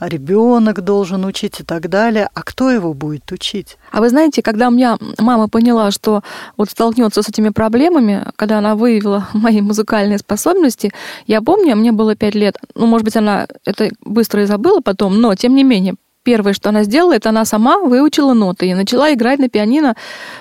ребенок 0.00 0.82
должен 0.82 1.24
учить 1.24 1.60
и 1.60 1.64
так 1.64 1.88
далее. 1.88 2.28
А 2.34 2.42
кто 2.42 2.70
его 2.70 2.94
будет 2.94 3.30
учить? 3.32 3.78
А 3.90 4.00
вы 4.00 4.08
знаете, 4.08 4.42
когда 4.42 4.68
у 4.68 4.70
меня 4.70 4.98
мама 5.18 5.48
поняла, 5.48 5.90
что 5.90 6.22
вот 6.56 6.70
столкнется 6.70 7.22
с 7.22 7.28
этими 7.28 7.50
проблемами, 7.50 8.24
когда 8.36 8.58
она 8.58 8.74
выявила 8.74 9.28
мои 9.32 9.60
музыкальные 9.60 10.18
способности, 10.18 10.92
я 11.26 11.42
помню, 11.42 11.76
мне 11.76 11.92
было 11.92 12.16
пять 12.16 12.34
лет, 12.34 12.56
ну, 12.74 12.86
может 12.86 13.04
быть, 13.04 13.16
она 13.16 13.46
это 13.64 13.90
быстро 14.04 14.42
и 14.42 14.46
забыла 14.46 14.80
потом, 14.80 15.20
но, 15.20 15.34
тем 15.34 15.54
не 15.54 15.64
менее, 15.64 15.94
первое, 16.28 16.52
что 16.52 16.68
она 16.68 16.84
сделала, 16.84 17.14
это 17.14 17.30
она 17.30 17.44
сама 17.44 17.78
выучила 17.78 18.34
ноты 18.34 18.66
и 18.66 18.74
начала 18.74 19.12
играть 19.14 19.38
на 19.38 19.48
пианино, 19.48 19.94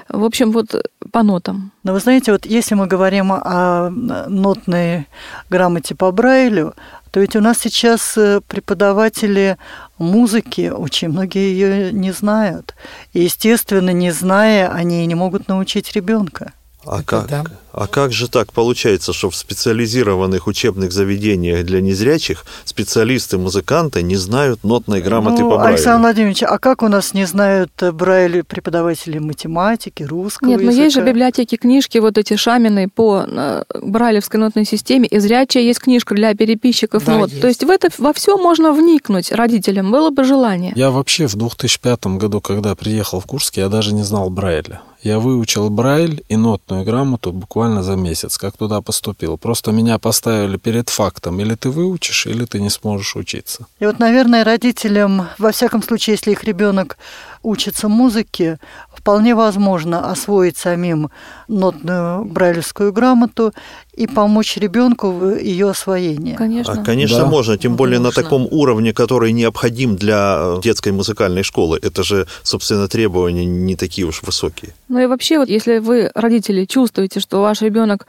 в 0.10 0.26
общем, 0.26 0.52
вот 0.52 0.84
по 1.12 1.24
нотам. 1.24 1.72
Но 1.84 1.94
вы 1.94 2.00
знаете, 2.00 2.32
вот 2.32 2.46
если 2.46 2.76
мы 2.76 2.88
говорим 2.88 3.32
о 3.32 3.90
нотной 3.90 5.08
грамоте 5.50 5.96
по 5.96 6.12
Брайлю, 6.12 6.74
то 7.18 7.22
ведь 7.22 7.36
у 7.36 7.42
нас 7.42 7.58
сейчас 7.58 8.16
э, 8.16 8.42
преподаватели 8.48 9.58
музыки, 9.98 10.70
очень 10.70 11.10
многие 11.10 11.52
ее 11.52 11.92
не 11.92 12.12
знают. 12.12 12.76
И, 13.12 13.24
естественно, 13.24 13.90
не 13.90 14.12
зная, 14.12 14.72
они 14.72 15.04
не 15.08 15.16
могут 15.16 15.48
научить 15.48 15.94
ребенка. 15.94 16.54
А 16.88 17.04
как, 17.04 17.28
да. 17.28 17.44
а 17.74 17.86
как 17.88 18.14
же 18.14 18.30
так 18.30 18.54
получается, 18.54 19.12
что 19.12 19.30
в 19.30 19.36
специализированных 19.36 20.48
учебных 20.48 20.94
заведениях 20.94 21.66
для 21.66 21.82
незрячих 21.82 22.46
специалисты-музыканты 22.64 24.02
не 24.02 24.16
знают 24.16 24.64
нотной 24.64 25.02
грамоты 25.02 25.44
ну, 25.44 25.50
по 25.50 25.58
Брайлю? 25.58 25.74
Александр 25.74 26.02
Владимирович, 26.04 26.44
а 26.44 26.58
как 26.60 26.84
у 26.84 26.88
нас 26.88 27.14
не 27.14 27.26
знают 27.26 27.72
э, 27.82 27.92
Брайлю 27.92 28.46
преподаватели 28.46 29.20
математики, 29.20 30.04
русского 30.04 30.48
Нет, 30.48 30.62
языка? 30.62 30.78
но 30.78 30.84
есть 30.84 30.96
же 30.96 31.02
библиотеки, 31.02 31.58
книжки 31.58 31.98
вот 31.98 32.18
эти 32.18 32.38
шамины 32.38 32.88
по 32.88 33.26
э, 33.28 33.64
брайлевской 33.82 34.40
нотной 34.40 34.66
системе, 34.66 35.08
и 35.08 35.20
зрячая 35.20 35.64
есть 35.64 35.80
книжка 35.80 36.16
для 36.16 36.34
переписчиков 36.36 37.04
да, 37.04 37.18
нот. 37.18 37.30
Есть. 37.30 37.42
То 37.42 37.48
есть 37.48 37.64
в 37.66 37.70
это 37.70 37.90
во 37.98 38.14
все 38.14 38.38
можно 38.38 38.72
вникнуть 38.72 39.34
родителям, 39.34 39.92
было 39.92 40.10
бы 40.10 40.24
желание. 40.24 40.72
Я 40.78 40.92
вообще 40.92 41.28
в 41.28 41.36
2005 41.36 42.08
году, 42.18 42.40
когда 42.40 42.76
приехал 42.76 43.20
в 43.20 43.26
Курск, 43.26 43.58
я 43.58 43.68
даже 43.68 43.94
не 43.94 44.04
знал 44.04 44.30
Брайля. 44.30 44.82
Я 45.08 45.20
выучил 45.20 45.70
Брайль 45.70 46.26
и 46.28 46.36
нотную 46.36 46.84
грамоту 46.84 47.32
буквально 47.32 47.82
за 47.82 47.96
месяц, 47.96 48.38
как 48.38 48.58
туда 48.58 48.82
поступил. 48.82 49.38
Просто 49.38 49.72
меня 49.72 50.00
поставили 50.00 50.58
перед 50.58 50.90
фактом. 50.90 51.40
Или 51.40 51.56
ты 51.56 51.70
выучишь, 51.70 52.28
или 52.28 52.44
ты 52.44 52.60
не 52.60 52.70
сможешь 52.70 53.16
учиться. 53.16 53.68
И 53.80 53.86
вот, 53.86 54.00
наверное, 54.00 54.44
родителям, 54.44 55.28
во 55.38 55.52
всяком 55.52 55.82
случае, 55.82 56.16
если 56.16 56.32
их 56.32 56.44
ребенок 56.44 56.98
учится 57.42 57.88
музыке, 57.88 58.60
вполне 59.08 59.36
возможно 59.36 60.12
освоить 60.12 60.58
самим 60.58 61.10
нотную 61.48 62.26
брайлевскую 62.26 62.92
грамоту 62.92 63.54
и 63.96 64.06
помочь 64.06 64.58
ребенку 64.58 65.12
в 65.12 65.38
ее 65.38 65.70
освоении. 65.70 66.36
Конечно, 66.36 66.82
а, 66.82 66.84
конечно 66.84 67.20
да. 67.20 67.26
можно, 67.26 67.58
тем 67.58 67.78
более 67.78 68.00
на 68.00 68.12
таком 68.12 68.46
уровне, 68.52 68.92
который 68.92 69.32
необходим 69.32 69.96
для 69.96 70.36
э, 70.40 70.62
детской 70.62 70.92
музыкальной 70.92 71.44
школы. 71.44 71.80
Это 71.82 72.04
же, 72.04 72.28
собственно, 72.44 72.90
требования 72.90 73.46
не 73.46 73.78
такие 73.78 74.06
уж 74.06 74.24
высокие. 74.24 74.74
Ну 74.90 75.00
и 75.00 75.06
вообще, 75.06 75.40
вот 75.40 75.48
если 75.48 75.78
вы, 75.78 76.12
родители, 76.14 76.66
чувствуете, 76.66 77.22
что 77.22 77.42
ваш 77.42 77.62
ребенок 77.62 78.08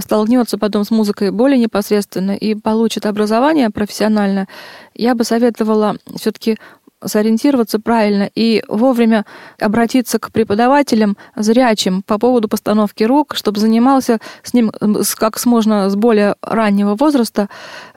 столкнется 0.00 0.56
потом 0.56 0.84
с 0.84 0.90
музыкой 0.90 1.30
более 1.30 1.58
непосредственно 1.58 2.32
и 2.32 2.54
получит 2.54 3.04
образование 3.04 3.68
профессиональное, 3.68 4.48
я 4.94 5.14
бы 5.14 5.24
советовала 5.24 5.96
все-таки 6.18 6.56
сориентироваться 7.04 7.78
правильно 7.78 8.30
и 8.34 8.64
вовремя 8.68 9.24
обратиться 9.60 10.18
к 10.18 10.32
преподавателям 10.32 11.16
зрячим 11.36 12.02
по 12.02 12.18
поводу 12.18 12.48
постановки 12.48 13.04
рук, 13.04 13.34
чтобы 13.34 13.60
занимался 13.60 14.18
с 14.42 14.54
ним 14.54 14.72
как 15.16 15.44
можно 15.44 15.90
с 15.90 15.96
более 15.96 16.36
раннего 16.42 16.94
возраста 16.94 17.48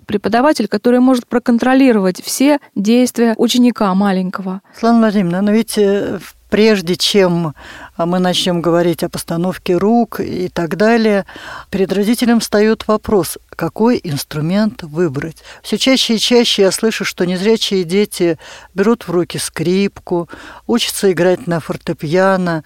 преподаватель, 0.05 0.67
который 0.67 0.99
может 0.99 1.27
проконтролировать 1.27 2.21
все 2.21 2.59
действия 2.75 3.35
ученика 3.37 3.93
маленького. 3.93 4.61
Слава 4.77 4.97
Владимировна, 4.97 5.41
но 5.41 5.51
ведь 5.51 5.77
э, 5.77 6.19
прежде 6.49 6.95
чем 6.95 7.53
мы 7.97 8.19
начнем 8.19 8.61
говорить 8.61 9.03
о 9.03 9.09
постановке 9.09 9.77
рук 9.77 10.19
и 10.19 10.49
так 10.49 10.75
далее, 10.77 11.25
перед 11.69 11.93
родителем 11.93 12.39
встает 12.39 12.87
вопрос, 12.87 13.37
какой 13.55 13.99
инструмент 14.03 14.83
выбрать. 14.83 15.37
Все 15.61 15.77
чаще 15.77 16.15
и 16.15 16.19
чаще 16.19 16.63
я 16.63 16.71
слышу, 16.71 17.05
что 17.05 17.25
незрячие 17.25 17.83
дети 17.83 18.37
берут 18.73 19.07
в 19.07 19.11
руки 19.11 19.37
скрипку, 19.37 20.29
учатся 20.67 21.11
играть 21.11 21.47
на 21.47 21.59
фортепиано, 21.59 22.63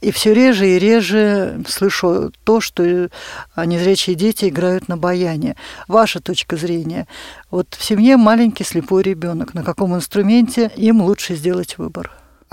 и 0.00 0.10
все 0.10 0.34
реже 0.34 0.68
и 0.70 0.78
реже 0.78 1.62
слышу 1.68 2.32
то, 2.42 2.60
что 2.60 3.08
незрячие 3.56 4.16
дети 4.16 4.48
играют 4.48 4.88
на 4.88 4.96
баяне. 4.96 5.54
Ваша 5.86 6.20
точка 6.20 6.56
зрения. 6.56 7.06
Вот 7.50 7.74
в 7.78 7.84
семье 7.84 8.16
маленький 8.16 8.64
слепой 8.64 9.04
ребенок. 9.04 9.54
На 9.54 9.62
каком 9.62 9.94
инструменте 9.94 10.72
им 10.76 11.00
лучше 11.00 11.36
сделать 11.36 11.78
выбор? 11.78 12.10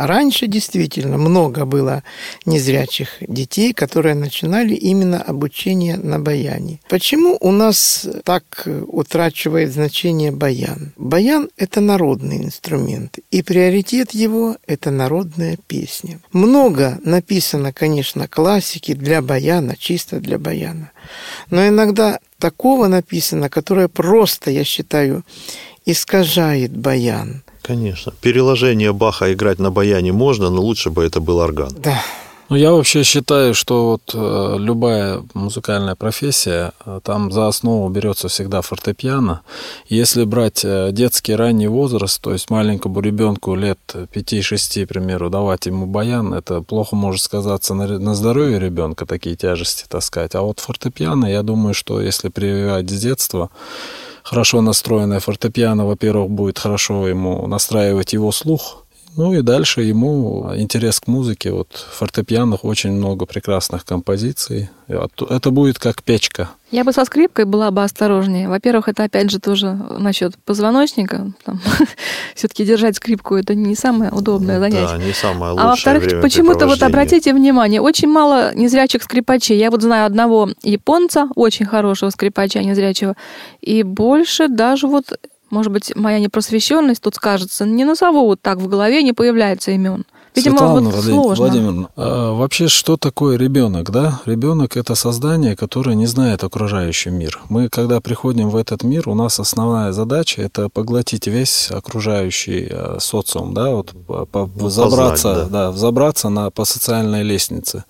Раньше 0.07 0.47
действительно 0.47 1.19
много 1.19 1.65
было 1.65 2.03
незрячих 2.45 3.17
детей, 3.21 3.71
которые 3.71 4.15
начинали 4.15 4.73
именно 4.73 5.21
обучение 5.21 5.95
на 5.95 6.17
баяне. 6.17 6.79
Почему 6.89 7.37
у 7.39 7.51
нас 7.51 8.07
так 8.23 8.67
утрачивает 8.87 9.71
значение 9.71 10.31
баян? 10.31 10.91
Баян– 10.97 11.49
это 11.57 11.81
народный 11.81 12.37
инструмент, 12.43 13.19
и 13.29 13.43
приоритет 13.43 14.11
его– 14.11 14.57
это 14.65 14.89
народная 14.89 15.59
песня. 15.67 16.19
Много 16.33 16.99
написано, 17.03 17.71
конечно, 17.71 18.27
классики 18.27 18.95
для 18.95 19.21
баяна, 19.21 19.75
чисто 19.77 20.19
для 20.19 20.39
баяна. 20.39 20.91
Но 21.51 21.67
иногда 21.67 22.19
такого 22.39 22.87
написано, 22.87 23.49
которое 23.49 23.87
просто, 23.87 24.49
я 24.49 24.63
считаю, 24.63 25.23
искажает 25.85 26.75
баян. 26.75 27.43
Конечно. 27.61 28.13
Переложение 28.21 28.93
Баха 28.93 29.31
играть 29.33 29.59
на 29.59 29.71
баяне 29.71 30.11
можно, 30.11 30.49
но 30.49 30.61
лучше 30.61 30.89
бы 30.89 31.03
это 31.03 31.19
был 31.19 31.37
орган. 31.37 31.69
Да. 31.77 32.01
Ну, 32.51 32.57
я 32.57 32.73
вообще 32.73 33.03
считаю, 33.03 33.53
что 33.53 33.91
вот 33.91 34.13
э, 34.13 34.55
любая 34.59 35.23
музыкальная 35.33 35.95
профессия, 35.95 36.73
э, 36.85 36.99
там 37.01 37.31
за 37.31 37.47
основу 37.47 37.87
берется 37.87 38.27
всегда 38.27 38.61
фортепиано. 38.61 39.39
Если 39.87 40.25
брать 40.25 40.65
э, 40.65 40.89
детский 40.91 41.33
ранний 41.33 41.69
возраст, 41.69 42.21
то 42.21 42.33
есть 42.33 42.49
маленькому 42.49 42.99
ребенку 42.99 43.55
лет 43.55 43.79
5-6, 43.93 44.85
к 44.85 44.89
примеру, 44.89 45.29
давать 45.29 45.67
ему 45.67 45.85
баян, 45.85 46.33
это 46.33 46.61
плохо 46.61 46.97
может 46.97 47.21
сказаться 47.21 47.73
на, 47.73 47.87
на 47.87 48.15
здоровье 48.15 48.59
ребенка, 48.59 49.05
такие 49.05 49.37
тяжести 49.37 49.85
таскать. 49.87 50.35
А 50.35 50.41
вот 50.41 50.59
фортепиано, 50.59 51.27
я 51.27 51.43
думаю, 51.43 51.73
что 51.73 52.01
если 52.01 52.27
прививать 52.27 52.89
с 52.89 53.01
детства, 53.01 53.49
хорошо 54.23 54.61
настроенное 54.61 55.19
фортепиано, 55.19 55.85
во-первых, 55.85 56.29
будет 56.29 56.59
хорошо 56.59 57.07
ему 57.07 57.47
настраивать 57.47 58.13
его 58.13 58.31
слух, 58.31 58.80
ну 59.17 59.33
и 59.33 59.41
дальше 59.41 59.81
ему 59.81 60.51
интерес 60.55 60.99
к 60.99 61.07
музыке. 61.07 61.51
Вот 61.51 61.67
в 61.73 61.97
фортепианах 61.97 62.63
очень 62.63 62.91
много 62.91 63.25
прекрасных 63.25 63.85
композиций. 63.85 64.69
Это 64.87 65.51
будет 65.51 65.79
как 65.79 66.03
печка. 66.03 66.49
Я 66.71 66.83
бы 66.85 66.93
со 66.93 67.03
скрипкой 67.03 67.45
была 67.45 67.71
бы 67.71 67.83
осторожнее. 67.83 68.47
Во-первых, 68.47 68.87
это 68.87 69.03
опять 69.03 69.29
же 69.29 69.39
тоже 69.39 69.77
насчет 69.99 70.37
позвоночника. 70.37 71.31
Все-таки 72.35 72.65
держать 72.65 72.95
скрипку 72.95 73.35
это 73.35 73.55
не 73.55 73.75
самое 73.75 74.11
удобное 74.11 74.59
занятие. 74.59 74.87
Да, 74.87 74.97
не 74.97 75.13
самое 75.13 75.51
лучшее. 75.51 75.67
А 75.67 75.69
во-вторых, 75.71 76.21
почему-то 76.21 76.67
вот 76.67 76.81
обратите 76.81 77.33
внимание, 77.33 77.81
очень 77.81 78.07
мало 78.07 78.55
незрячих 78.55 79.03
скрипачей. 79.03 79.57
Я 79.57 79.71
вот 79.71 79.81
знаю 79.81 80.05
одного 80.05 80.49
японца, 80.63 81.27
очень 81.35 81.65
хорошего 81.65 82.09
скрипача 82.09 82.59
незрячего, 82.63 83.15
и 83.59 83.83
больше 83.83 84.47
даже 84.47 84.87
вот 84.87 85.19
может 85.51 85.71
быть, 85.71 85.95
моя 85.95 86.19
непросвещенность 86.19 87.01
тут 87.01 87.15
скажется, 87.15 87.65
не 87.65 87.85
назову 87.85 88.25
вот 88.25 88.41
так 88.41 88.57
в 88.57 88.67
голове, 88.67 89.03
не 89.03 89.13
появляется 89.13 89.71
имен. 89.71 90.05
Видимо, 90.33 90.59
Светлана 90.59 90.89
вот 90.89 91.03
сложно. 91.03 91.45
Владимировна, 91.45 91.89
а 91.97 92.33
вообще 92.33 92.69
что 92.69 92.95
такое 92.95 93.37
ребенок, 93.37 93.91
да? 93.91 94.21
Ребенок 94.25 94.77
это 94.77 94.95
создание, 94.95 95.57
которое 95.57 95.93
не 95.93 96.05
знает 96.05 96.45
окружающий 96.45 97.09
мир. 97.09 97.41
Мы, 97.49 97.67
когда 97.67 97.99
приходим 97.99 98.49
в 98.49 98.55
этот 98.55 98.83
мир, 98.83 99.09
у 99.09 99.13
нас 99.13 99.41
основная 99.41 99.91
задача 99.91 100.41
это 100.41 100.69
поглотить 100.69 101.27
весь 101.27 101.69
окружающий 101.69 102.67
э, 102.69 102.97
социум, 102.99 103.53
да, 103.53 103.71
вот 103.71 103.91
по, 104.07 104.25
по, 104.25 104.49
ну, 104.55 104.67
взобраться, 104.67 105.29
познать, 105.29 105.51
да. 105.51 105.65
да, 105.65 105.71
взобраться 105.71 106.29
на 106.29 106.49
по 106.49 106.63
социальной 106.63 107.23
лестнице. 107.23 107.83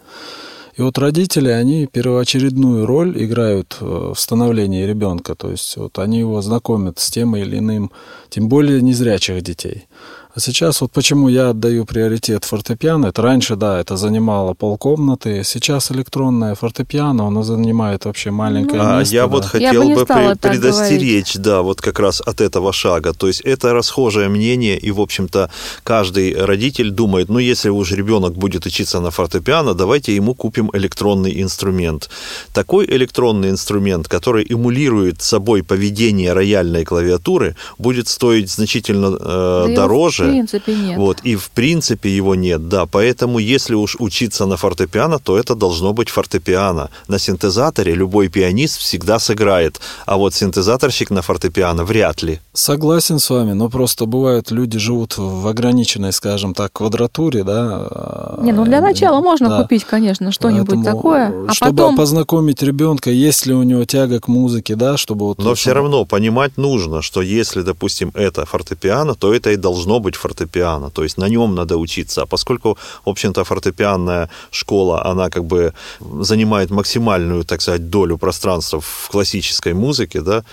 И 0.78 0.82
вот 0.82 0.98
родители, 0.98 1.50
они 1.50 1.86
первоочередную 1.86 2.86
роль 2.86 3.14
играют 3.24 3.78
в 3.80 4.16
становлении 4.16 4.86
ребенка. 4.86 5.36
То 5.36 5.52
есть 5.52 5.78
вот 5.78 6.00
они 6.00 6.20
его 6.20 6.42
знакомят 6.42 7.00
с 7.00 7.10
тем 7.10 7.36
или 7.36 7.58
иным, 7.58 7.92
тем 8.30 8.48
более 8.48 8.82
незрячих 8.82 9.42
детей. 9.42 9.88
А 10.34 10.40
сейчас 10.40 10.80
вот 10.82 10.92
почему 10.92 11.28
я 11.28 11.50
отдаю 11.50 11.86
приоритет 11.86 12.46
фортепиано. 12.46 13.08
Это 13.08 13.22
раньше, 13.22 13.56
да, 13.58 13.82
это 13.82 13.98
занимало 13.98 14.54
полкомнаты. 14.54 15.44
Сейчас 15.44 15.92
электронное 15.92 16.56
фортепиано, 16.56 17.28
оно 17.28 17.44
занимает 17.44 18.06
вообще 18.06 18.32
маленькое 18.32 18.82
а 18.82 19.00
место. 19.00 19.14
Я 19.14 19.22
да. 19.24 19.28
вот 19.28 19.46
хотел 19.46 19.90
бы 19.90 20.06
предостеречь, 20.06 21.36
да, 21.36 21.62
вот 21.62 21.82
как 21.82 22.00
раз 22.00 22.22
от 22.22 22.40
этого 22.40 22.72
шага. 22.72 23.14
То 23.14 23.28
есть 23.28 23.42
это 23.42 23.74
расхожее 23.74 24.30
мнение, 24.30 24.78
и, 24.78 24.92
в 24.92 25.02
общем-то, 25.02 25.50
каждый 25.84 26.34
родитель 26.46 26.92
думает, 26.92 27.28
ну, 27.30 27.40
если 27.40 27.70
уж 27.70 27.92
ребенок 27.92 28.34
будет 28.34 28.66
учиться 28.66 29.02
на 29.02 29.12
фортепиано, 29.12 29.74
давайте 29.74 30.16
ему 30.16 30.34
купим 30.34 30.70
электронный 30.74 31.42
инструмент. 31.42 32.10
Такой 32.54 32.86
электронный 32.86 33.50
инструмент, 33.50 34.08
который 34.08 34.46
эмулирует 34.50 35.22
собой 35.22 35.62
поведение 35.62 36.32
рояльной 36.32 36.86
клавиатуры, 36.86 37.58
будет 37.78 38.08
стоить 38.08 38.50
значительно 38.50 39.18
э, 39.20 39.66
да 39.68 39.76
дороже, 39.76 40.21
в 40.26 40.30
принципе 40.30 40.76
нет. 40.76 40.98
Вот, 40.98 41.20
и 41.24 41.36
в 41.36 41.50
принципе 41.50 42.10
его 42.10 42.36
нет, 42.36 42.70
да. 42.70 42.86
Поэтому 42.86 43.40
если 43.40 43.76
уж 43.76 43.96
учиться 44.00 44.46
на 44.46 44.58
фортепиано, 44.58 45.20
то 45.20 45.38
это 45.38 45.56
должно 45.56 45.94
быть 45.94 46.10
фортепиано. 46.10 46.90
На 47.08 47.20
синтезаторе 47.20 47.94
любой 47.94 48.28
пианист 48.28 48.78
всегда 48.78 49.20
сыграет, 49.20 49.80
а 50.06 50.18
вот 50.18 50.34
синтезаторщик 50.34 51.10
на 51.10 51.22
фортепиано 51.22 51.84
вряд 51.84 52.24
ли. 52.24 52.40
Согласен 52.54 53.20
с 53.20 53.30
вами, 53.30 53.54
но 53.54 53.70
просто 53.70 54.06
бывают 54.06 54.52
люди 54.52 54.80
живут 54.80 55.18
в 55.18 55.48
ограниченной, 55.48 56.12
скажем 56.14 56.54
так, 56.54 56.74
квадратуре, 56.74 57.44
да. 57.44 58.38
Не, 58.42 58.52
ну 58.52 58.66
для 58.66 58.82
начала 58.82 59.22
можно 59.22 59.50
да. 59.50 59.62
купить, 59.62 59.84
конечно, 59.84 60.32
что-нибудь 60.32 60.84
такое, 60.84 61.34
а 61.48 61.54
чтобы 61.54 61.78
потом... 61.78 61.96
познакомить 61.96 62.62
ребенка, 62.62 63.10
есть 63.12 63.46
ли 63.46 63.54
у 63.54 63.64
него 63.64 63.86
тяга 63.86 64.20
к 64.20 64.28
музыке, 64.28 64.76
да, 64.76 64.98
чтобы 64.98 65.26
вот. 65.28 65.38
Но 65.38 65.56
все 65.56 65.74
равно 65.74 66.06
понимать 66.06 66.58
нужно, 66.58 67.02
что 67.02 67.22
если, 67.22 67.62
допустим, 67.62 68.12
это 68.14 68.46
фортепиано, 68.46 69.16
то 69.16 69.34
это 69.34 69.52
и 69.52 69.56
должно 69.56 70.00
быть 70.00 70.11
быть 70.12 70.20
фортепиано, 70.20 70.90
то 70.90 71.04
есть 71.04 71.18
на 71.18 71.30
нем 71.30 71.56
надо 71.56 71.78
учиться. 71.78 72.22
А 72.22 72.26
поскольку, 72.26 72.78
в 73.06 73.10
общем-то, 73.10 73.44
фортепианная 73.44 74.30
школа, 74.52 75.06
она 75.12 75.30
как 75.30 75.44
бы 75.44 75.74
занимает 76.00 76.72
максимальную, 76.72 77.44
так 77.44 77.62
сказать, 77.62 77.90
долю 77.90 78.18
пространства 78.18 78.80
в 78.80 79.10
классической 79.12 79.74
музыке, 79.74 80.22
да, 80.22 80.44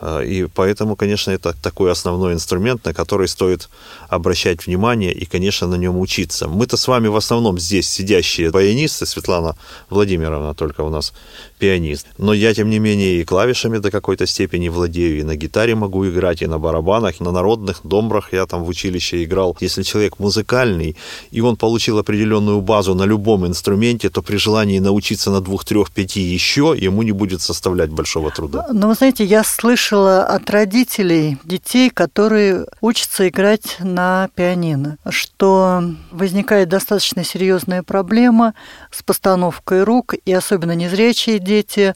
э, 0.00 0.24
и 0.26 0.46
поэтому, 0.54 0.96
конечно, 0.96 1.32
это 1.32 1.54
такой 1.62 1.90
основной 1.90 2.32
инструмент, 2.32 2.84
на 2.84 2.92
который 2.92 3.28
стоит 3.28 3.68
обращать 4.10 4.66
внимание 4.66 5.12
и, 5.12 5.24
конечно, 5.24 5.68
на 5.68 5.78
нем 5.78 5.98
учиться. 5.98 6.48
Мы-то 6.48 6.76
с 6.76 6.88
вами 6.88 7.08
в 7.08 7.16
основном 7.16 7.58
здесь 7.58 7.88
сидящие 7.90 8.50
баянисты, 8.50 9.06
Светлана 9.06 9.54
Владимировна 9.90 10.54
только 10.54 10.84
у 10.84 10.90
нас 10.90 11.12
пианист. 11.58 12.06
Но 12.18 12.34
я, 12.34 12.54
тем 12.54 12.70
не 12.70 12.78
менее, 12.78 13.20
и 13.20 13.24
клавишами 13.24 13.78
до 13.78 13.90
какой-то 13.90 14.26
степени 14.26 14.68
владею, 14.68 15.18
и 15.18 15.24
на 15.24 15.36
гитаре 15.36 15.74
могу 15.74 16.04
играть, 16.04 16.42
и 16.42 16.46
на 16.46 16.58
барабанах, 16.58 17.20
и 17.20 17.24
на 17.24 17.32
народных 17.32 17.80
домбрах 17.84 18.32
я 18.32 18.46
там 18.46 18.64
в 18.64 18.68
училище 18.68 19.05
играл. 19.14 19.56
Если 19.60 19.82
человек 19.82 20.18
музыкальный, 20.18 20.96
и 21.30 21.40
он 21.40 21.56
получил 21.56 21.98
определенную 21.98 22.60
базу 22.60 22.94
на 22.94 23.04
любом 23.04 23.46
инструменте, 23.46 24.08
то 24.10 24.22
при 24.22 24.36
желании 24.36 24.78
научиться 24.78 25.30
на 25.30 25.40
двух, 25.40 25.64
трех, 25.64 25.90
пяти 25.90 26.20
еще, 26.20 26.74
ему 26.76 27.02
не 27.02 27.12
будет 27.12 27.42
составлять 27.42 27.90
большого 27.90 28.30
труда. 28.30 28.66
Но 28.72 28.88
вы 28.88 28.94
знаете, 28.94 29.24
я 29.24 29.44
слышала 29.44 30.24
от 30.24 30.50
родителей 30.50 31.38
детей, 31.44 31.90
которые 31.90 32.66
учатся 32.80 33.28
играть 33.28 33.76
на 33.80 34.28
пианино, 34.34 34.98
что 35.08 35.82
возникает 36.10 36.68
достаточно 36.68 37.24
серьезная 37.24 37.82
проблема 37.82 38.54
с 38.90 39.02
постановкой 39.02 39.84
рук, 39.84 40.14
и 40.24 40.32
особенно 40.32 40.72
незрячие 40.72 41.38
дети 41.38 41.94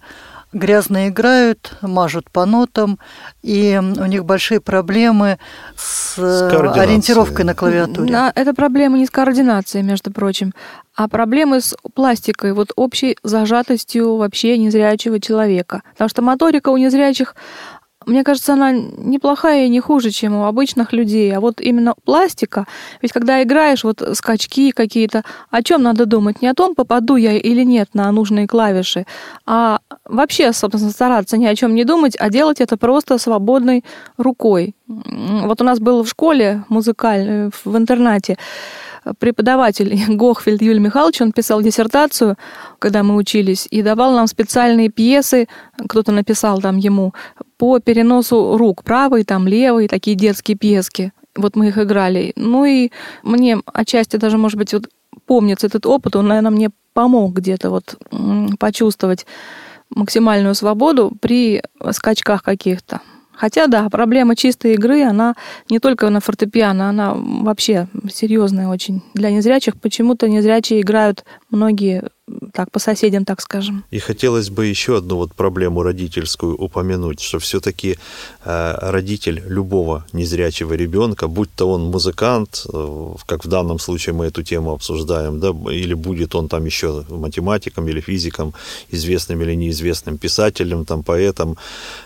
грязно 0.52 1.08
играют, 1.08 1.76
мажут 1.80 2.30
по 2.30 2.44
нотам, 2.44 2.98
и 3.42 3.78
у 3.80 4.04
них 4.06 4.24
большие 4.24 4.60
проблемы 4.60 5.38
с, 5.76 6.16
с 6.16 6.76
ориентировкой 6.76 7.44
на 7.44 7.54
клавиатуре. 7.54 8.10
Да, 8.10 8.32
это 8.34 8.54
проблемы 8.54 8.98
не 8.98 9.06
с 9.06 9.10
координацией, 9.10 9.84
между 9.84 10.12
прочим, 10.12 10.52
а 10.94 11.08
проблемы 11.08 11.60
с 11.60 11.76
пластикой, 11.94 12.52
вот 12.52 12.72
общей 12.76 13.16
зажатостью 13.22 14.16
вообще 14.16 14.58
незрячего 14.58 15.20
человека. 15.20 15.82
Потому 15.92 16.10
что 16.10 16.22
моторика 16.22 16.68
у 16.70 16.76
незрячих 16.76 17.34
мне 18.06 18.24
кажется, 18.24 18.54
она 18.54 18.72
неплохая 18.72 19.66
и 19.66 19.68
не 19.68 19.80
хуже, 19.80 20.10
чем 20.10 20.34
у 20.34 20.44
обычных 20.44 20.92
людей. 20.92 21.34
А 21.34 21.40
вот 21.40 21.60
именно 21.60 21.94
пластика, 22.04 22.66
ведь 23.02 23.12
когда 23.12 23.42
играешь, 23.42 23.84
вот 23.84 24.02
скачки 24.14 24.70
какие-то, 24.70 25.22
о 25.50 25.62
чем 25.62 25.82
надо 25.82 26.06
думать? 26.06 26.40
Не 26.40 26.48
о 26.48 26.54
том, 26.54 26.74
попаду 26.74 27.16
я 27.16 27.36
или 27.36 27.62
нет 27.62 27.90
на 27.94 28.10
нужные 28.10 28.46
клавиши, 28.46 29.06
а 29.46 29.80
вообще, 30.06 30.52
собственно, 30.52 30.90
стараться 30.90 31.36
ни 31.36 31.46
о 31.46 31.54
чем 31.54 31.74
не 31.74 31.84
думать, 31.84 32.16
а 32.18 32.30
делать 32.30 32.60
это 32.60 32.76
просто 32.76 33.18
свободной 33.18 33.84
рукой. 34.16 34.74
Вот 34.86 35.60
у 35.60 35.64
нас 35.64 35.78
был 35.78 36.02
в 36.02 36.08
школе 36.08 36.64
музыкальной, 36.68 37.50
в 37.64 37.76
интернате, 37.76 38.38
преподаватель 39.18 39.98
Гохфельд 40.16 40.62
Юлий 40.62 40.80
Михайлович, 40.80 41.20
он 41.20 41.32
писал 41.32 41.62
диссертацию, 41.62 42.36
когда 42.78 43.02
мы 43.02 43.16
учились, 43.16 43.66
и 43.70 43.82
давал 43.82 44.12
нам 44.12 44.26
специальные 44.26 44.90
пьесы, 44.90 45.48
кто-то 45.88 46.12
написал 46.12 46.60
там 46.60 46.76
ему, 46.76 47.14
по 47.56 47.78
переносу 47.78 48.56
рук, 48.56 48.84
правый, 48.84 49.24
там, 49.24 49.46
левый, 49.46 49.88
такие 49.88 50.16
детские 50.16 50.56
пьески. 50.56 51.12
Вот 51.36 51.56
мы 51.56 51.68
их 51.68 51.78
играли. 51.78 52.32
Ну 52.36 52.64
и 52.64 52.90
мне 53.22 53.60
отчасти 53.66 54.16
даже, 54.16 54.38
может 54.38 54.58
быть, 54.58 54.72
вот 54.72 54.88
помнится 55.26 55.66
этот 55.66 55.86
опыт, 55.86 56.16
он, 56.16 56.28
наверное, 56.28 56.50
мне 56.50 56.70
помог 56.92 57.34
где-то 57.34 57.70
вот 57.70 57.96
почувствовать 58.58 59.26
максимальную 59.90 60.54
свободу 60.54 61.12
при 61.20 61.62
скачках 61.90 62.42
каких-то. 62.42 63.00
Хотя, 63.40 63.68
да, 63.68 63.88
проблема 63.88 64.36
чистой 64.36 64.74
игры, 64.74 65.02
она 65.02 65.34
не 65.70 65.78
только 65.78 66.10
на 66.10 66.20
фортепиано, 66.20 66.90
она 66.90 67.14
вообще 67.14 67.88
серьезная 68.12 68.68
очень. 68.68 69.02
Для 69.14 69.30
незрячих 69.30 69.80
почему-то 69.80 70.28
незрячие 70.28 70.82
играют 70.82 71.24
многие 71.48 72.10
так, 72.52 72.70
по 72.70 72.78
соседям, 72.78 73.24
так 73.24 73.40
скажем. 73.40 73.84
И 73.90 73.98
хотелось 73.98 74.50
бы 74.50 74.66
еще 74.66 74.96
одну 74.96 75.16
вот 75.16 75.34
проблему 75.34 75.82
родительскую 75.82 76.56
упомянуть, 76.56 77.20
что 77.20 77.38
все-таки 77.38 77.98
э, 78.44 78.74
родитель 78.80 79.42
любого 79.46 80.04
незрячего 80.12 80.74
ребенка, 80.74 81.28
будь 81.28 81.50
то 81.54 81.70
он 81.70 81.82
музыкант, 81.90 82.66
э, 82.72 83.14
как 83.26 83.44
в 83.44 83.48
данном 83.48 83.78
случае 83.78 84.14
мы 84.14 84.26
эту 84.26 84.42
тему 84.42 84.72
обсуждаем, 84.72 85.40
да, 85.40 85.48
или 85.72 85.94
будет 85.94 86.34
он 86.34 86.48
там 86.48 86.64
еще 86.64 87.04
математиком 87.08 87.88
или 87.88 88.00
физиком, 88.00 88.54
известным 88.90 89.42
или 89.42 89.54
неизвестным 89.56 90.18
писателем, 90.18 90.84
там, 90.84 91.02
поэтом, 91.02 91.56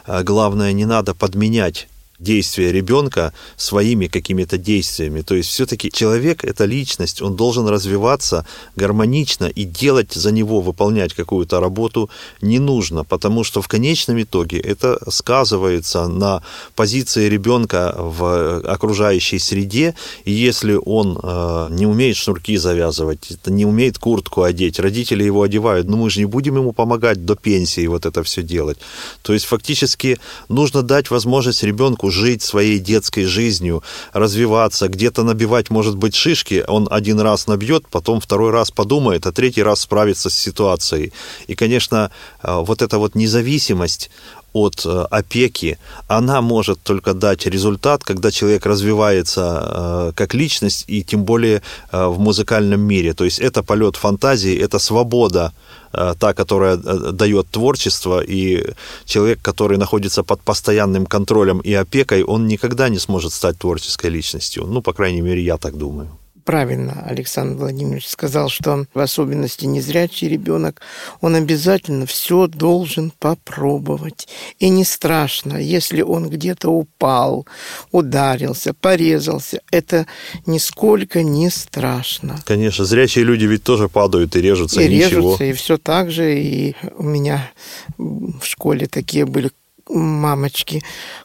э, 0.07 0.23
главное, 0.23 0.73
не 0.73 0.87
надо 0.87 1.15
подменять 1.15 1.89
действия 2.25 2.73
ребенка 2.73 3.33
своими 3.57 4.09
какими-то 4.09 4.59
действиями. 4.59 5.23
То 5.23 5.35
есть 5.35 5.51
все-таки 5.51 5.93
человек– 5.93 6.45
это 6.51 6.65
личность, 6.65 7.23
он 7.23 7.37
должен 7.37 7.69
развиваться 7.69 8.47
гармонично 8.77 9.45
и 9.45 9.65
делать 9.65 10.13
за 10.13 10.33
него, 10.33 10.61
выполнять 10.61 11.15
какую-то 11.15 11.61
работу 11.61 12.11
не 12.41 12.59
нужно, 12.59 13.05
потому 13.05 13.45
что 13.45 13.63
в 13.63 13.69
конечном 13.69 14.23
итоге 14.23 14.59
это 14.59 14.99
сказывается 15.11 16.09
на 16.09 16.43
позиции 16.75 17.29
ребенка 17.29 17.95
в 17.97 18.61
окружающей 18.61 19.39
среде, 19.39 19.95
и 20.25 20.33
если 20.33 20.75
он 20.75 21.19
э, 21.23 21.69
не 21.71 21.87
умеет 21.87 22.17
шнурки 22.17 22.57
завязывать, 22.57 23.39
не 23.47 23.67
умеет 23.67 23.99
куртку 23.99 24.43
одеть, 24.43 24.79
родители 24.81 25.25
его 25.25 25.43
одевают, 25.43 25.89
но 25.89 25.97
мы 25.97 26.11
же 26.11 26.21
не 26.21 26.27
будем 26.27 26.57
ему 26.57 26.73
помогать 26.73 27.25
до 27.25 27.37
пенсии 27.37 27.87
вот 27.87 28.07
это 28.07 28.23
все 28.23 28.43
делать. 28.43 28.79
То 29.23 29.33
есть 29.33 29.45
фактически 29.45 30.19
нужно 30.49 30.83
дать 30.83 31.11
возможность 31.11 31.63
ребенку 31.63 32.11
жить 32.15 32.43
своей 32.43 32.79
детской 32.79 33.25
жизнью, 33.25 33.83
развиваться, 34.13 34.89
где-то 34.89 35.25
набивать, 35.25 35.71
может 35.71 35.97
быть, 35.97 36.15
шишки, 36.15 36.65
он 36.69 36.89
один 36.91 37.21
раз 37.21 37.47
набьет, 37.47 37.85
потом 37.91 38.21
второй 38.21 38.51
раз 38.51 38.71
подумает, 38.71 39.27
а 39.27 39.33
третий 39.33 39.63
раз 39.63 39.81
справится 39.81 40.31
с 40.31 40.35
ситуацией. 40.35 41.13
И, 41.49 41.55
конечно, 41.55 42.11
э, 42.43 42.63
вот 42.67 42.83
эта 42.83 42.99
вот 42.99 43.15
независимость 43.15 44.11
от 44.55 44.87
э, 44.87 45.07
опеки, 45.11 45.79
она 46.09 46.41
может 46.41 46.81
только 46.83 47.13
дать 47.13 47.47
результат, 47.47 48.03
когда 48.03 48.31
человек 48.31 48.67
развивается 48.67 49.43
э, 49.43 50.13
как 50.15 50.35
личность, 50.35 50.85
и 50.87 51.03
тем 51.03 51.25
более 51.25 51.61
в 51.93 52.19
музыкальном 52.19 52.81
мире. 52.81 53.13
То 53.13 53.25
есть 53.25 53.39
это 53.39 53.63
полет 53.63 53.97
фантазии, 53.97 54.65
это 54.65 54.79
свобода 54.79 55.53
Э, 55.97 56.15
та, 56.19 56.35
которая 56.35 56.77
э, 56.77 57.13
дает 57.13 57.47
творчество, 57.51 58.21
и 58.21 58.65
человек, 59.05 59.39
который 59.43 59.79
находится 59.79 60.25
под 60.25 60.41
постоянным 60.41 61.07
контролем 61.07 61.61
и 61.61 61.73
опекой, 61.73 62.25
он 62.25 62.49
никогда 62.49 62.89
не 62.89 62.99
сможет 62.99 63.33
стать 63.33 63.59
творческой 63.59 64.11
личностью. 64.11 64.67
Ну, 64.67 64.83
по 64.83 64.93
крайней 64.93 65.23
мере, 65.23 65.41
я 65.41 65.57
так 65.57 65.77
думаю. 65.77 66.09
Правильно 66.45 67.05
Александр 67.07 67.59
Владимирович 67.59 68.09
сказал, 68.09 68.49
что 68.49 68.87
в 68.95 69.01
особенности 69.01 69.65
незрячий 69.65 70.29
ребенок, 70.29 70.81
он 71.21 71.35
обязательно 71.35 72.07
все 72.07 72.47
должен 72.47 73.13
попробовать. 73.19 74.29
И 74.59 74.69
не 74.69 74.85
страшно, 74.85 75.57
если 75.57 76.03
он 76.03 76.29
где-то 76.29 76.71
упал, 76.71 77.47
ударился, 77.91 78.75
порезался, 78.75 79.61
это 79.71 80.07
нисколько 80.47 81.23
не 81.23 81.51
страшно. 81.51 82.41
Конечно, 82.45 82.85
зрячие 82.85 83.25
люди 83.25 83.45
ведь 83.45 83.65
тоже 83.65 83.89
падают 83.89 84.37
и 84.37 84.41
режутся, 84.41 84.81
и, 84.81 84.87
и 84.87 84.97
ничего. 84.97 85.09
режутся, 85.09 85.45
и 85.45 85.53
все 85.53 85.79
так 85.79 86.11
же. 86.11 86.39
И 86.39 86.77
у 86.97 87.03
меня 87.03 87.51
в 87.99 88.45
школе 88.45 88.87
такие 88.87 89.27
были 89.27 89.51
мамочки. 89.89 90.83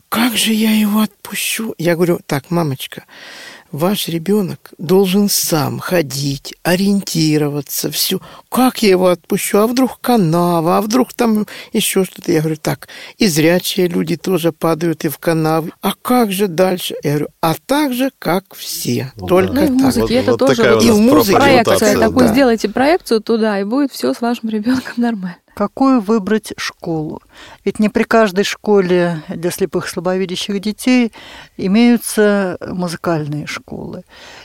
Как 0.10 0.36
же 0.36 0.54
я 0.54 0.72
его 0.72 1.02
отпущу? 1.02 1.76
Я 1.78 1.96
говорю, 1.96 2.20
так, 2.26 2.52
мамочка, 2.52 3.04
ваш 3.72 4.08
ребенок 4.08 4.72
должен 4.78 5.30
сам 5.30 5.80
ходить, 5.80 6.56
ориентироваться, 6.64 7.92
все. 7.92 8.20
Как 8.50 8.82
я 8.84 8.90
его 8.90 9.08
отпущу? 9.08 9.60
А 9.60 9.68
вдруг 9.68 10.00
канава, 10.02 10.78
а 10.78 10.82
вдруг 10.82 11.14
там 11.14 11.46
еще 11.74 12.04
что-то? 12.06 12.32
Я 12.32 12.40
говорю, 12.40 12.58
так, 12.62 12.88
и 13.18 13.28
зрячие 13.28 13.88
люди 13.88 14.16
тоже 14.18 14.52
падают 14.52 15.06
и 15.06 15.10
в 15.10 15.18
канавы. 15.18 15.72
А 15.82 15.94
как 16.02 16.32
же 16.32 16.48
дальше? 16.48 16.96
Я 17.04 17.12
говорю, 17.12 17.28
а 17.42 17.56
так 17.66 17.94
же, 17.94 18.12
как 18.20 18.56
все. 18.56 19.12
Ну, 19.16 19.28
Только 19.28 19.54
Ну, 19.54 19.62
и 19.62 19.66
в 19.66 19.68
так. 19.68 19.76
музыке 19.76 20.02
Вот- 20.02 20.12
это 20.12 20.32
вот 20.32 20.40
тоже 20.40 20.56
такая 20.56 20.74
вот 20.76 20.84
у 20.84 20.88
нас 20.88 20.98
И 20.98 21.00
в 21.00 21.02
музыке 21.02 21.36
проекция 21.38 21.64
профориентация, 21.64 22.00
такую 22.08 22.28
да. 22.28 22.34
сделайте 22.34 22.70
проекцию 22.70 23.22
туда, 23.22 23.60
и 23.60 23.64
будет 23.64 23.92
все 23.92 24.14
с 24.14 24.22
вашим 24.22 24.50
ребенком 24.50 24.94
нормально. 24.98 25.38
Какую 25.56 26.00
выбрать 26.00 26.54
школу? 26.58 27.22
Ведь 27.66 27.80
не 27.80 27.90
при 27.90 28.04
каждой 28.04 28.44
школе 28.44 29.24
для 29.28 29.52
слепых 29.52 29.88
и 29.88 29.90
слабовидящих 29.90 30.60
детей 30.60 31.12
имеются 31.58 32.58
музыкальные 32.66 33.48
школы. 33.48 34.04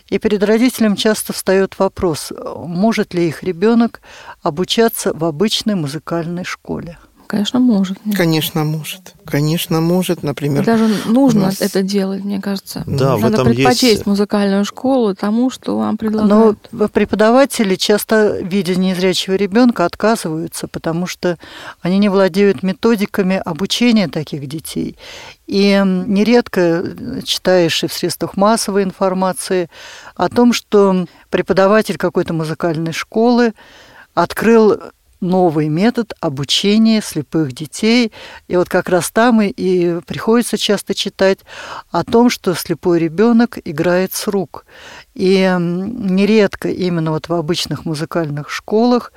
И 0.09 0.19
перед 0.19 0.43
родителем 0.43 0.97
часто 0.97 1.33
встает 1.33 1.79
вопрос, 1.79 2.33
может 2.57 3.15
ли 3.15 3.29
их 3.29 3.43
ребенок 3.43 4.01
обучаться 4.43 5.13
в 5.15 5.25
обычной 5.25 5.75
музыкальной 5.75 6.45
школе. 6.45 6.99
Конечно, 7.35 7.59
может. 7.59 7.99
Конечно, 8.16 8.64
может. 8.64 9.14
Конечно, 9.24 9.80
может. 9.80 10.22
Например, 10.22 10.64
Даже 10.64 10.89
нужно 11.07 11.47
нас- 11.47 11.61
это 11.61 11.82
делать, 11.82 12.22
мне 12.24 12.41
кажется. 12.41 12.85
Да, 12.87 13.16
в 13.16 13.20
Надо 13.22 13.35
этом 13.43 13.47
предпочесть 13.49 13.82
есть- 13.82 14.07
музыкальную 14.07 14.64
школу 14.64 15.14
тому, 15.16 15.51
что 15.51 15.76
вам 15.76 15.91
Но 15.93 15.97
предлагают. 15.97 16.59
преподаватели 16.93 17.74
часто, 17.74 18.39
видя 18.41 18.76
незрячего 18.76 19.35
ребенка, 19.35 19.85
отказываются, 19.85 20.68
потому 20.68 21.07
что 21.07 21.37
они 21.82 21.99
не 21.99 22.09
владеют 22.09 22.62
методиками 22.62 23.43
обучения 23.45 24.09
таких 24.09 24.47
детей. 24.47 24.97
И 25.47 25.82
нередко 25.85 26.85
читаешь 27.24 27.82
и 27.82 27.89
в 27.89 27.93
средствах 27.93 28.37
массовой 28.37 28.85
информации 28.85 29.68
о 30.14 30.28
том, 30.28 30.53
что 30.53 31.07
преподаватель 31.30 31.97
какой-то 31.97 32.32
музыкальной 32.32 32.93
школы 32.93 33.55
открыл 34.14 34.80
новый 35.25 35.68
метод 35.68 36.12
обучения 36.20 37.03
слепых 37.03 37.53
детей. 37.53 38.12
И 38.47 38.57
вот 38.57 38.68
как 38.68 38.89
раз 38.89 39.11
там 39.11 39.43
и, 39.43 39.49
и 39.49 40.01
приходится 40.07 40.57
часто 40.57 40.95
читать 40.95 41.39
о 41.91 42.05
том, 42.05 42.31
что 42.31 42.55
слепой 42.55 42.99
ребенок 43.01 43.59
играет 43.64 44.12
с 44.12 44.29
рук. 44.29 44.66
И 45.14 45.57
нередко 45.59 46.68
именно 46.68 47.11
вот 47.11 47.29
в 47.29 47.33
обычных 47.33 47.85
музыкальных 47.85 48.51
школах 48.51 49.12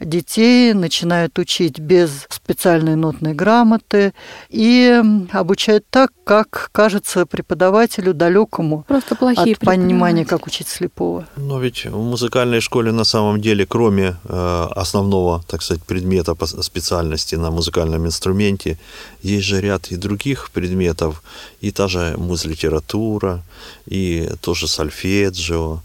детей 0.00 0.72
начинают 0.74 1.38
учить 1.38 1.78
без 1.78 2.26
специальной 2.28 2.96
нотной 2.96 3.34
грамоты 3.34 4.12
и 4.48 5.02
обучают 5.32 5.84
так, 5.90 6.12
как 6.24 6.70
кажется 6.72 7.26
преподавателю 7.26 8.14
далекому 8.14 8.84
Просто 8.86 9.16
плохие 9.16 9.54
от 9.54 9.60
понимания, 9.60 10.24
как 10.24 10.46
учить 10.46 10.68
слепого. 10.68 11.26
Но 11.36 11.60
ведь 11.60 11.86
в 11.86 12.02
музыкальной 12.02 12.60
школе 12.60 12.92
на 12.92 13.04
самом 13.04 13.40
деле, 13.40 13.66
кроме 13.66 14.16
э, 14.24 14.66
основного, 14.76 15.42
так 15.46 15.62
сказать, 15.62 15.82
предмета 15.82 16.34
по 16.34 16.46
специальности 16.46 17.34
на 17.34 17.50
музыкальном 17.50 18.06
инструменте, 18.06 18.78
есть 19.22 19.46
же 19.46 19.60
ряд 19.60 19.90
и 19.90 19.96
других 19.96 20.50
предметов, 20.50 21.22
и 21.60 21.70
та 21.70 21.88
же 21.88 22.14
музлитература, 22.16 23.42
и 23.86 24.30
тоже 24.40 24.68
сольфеджио. 24.68 25.80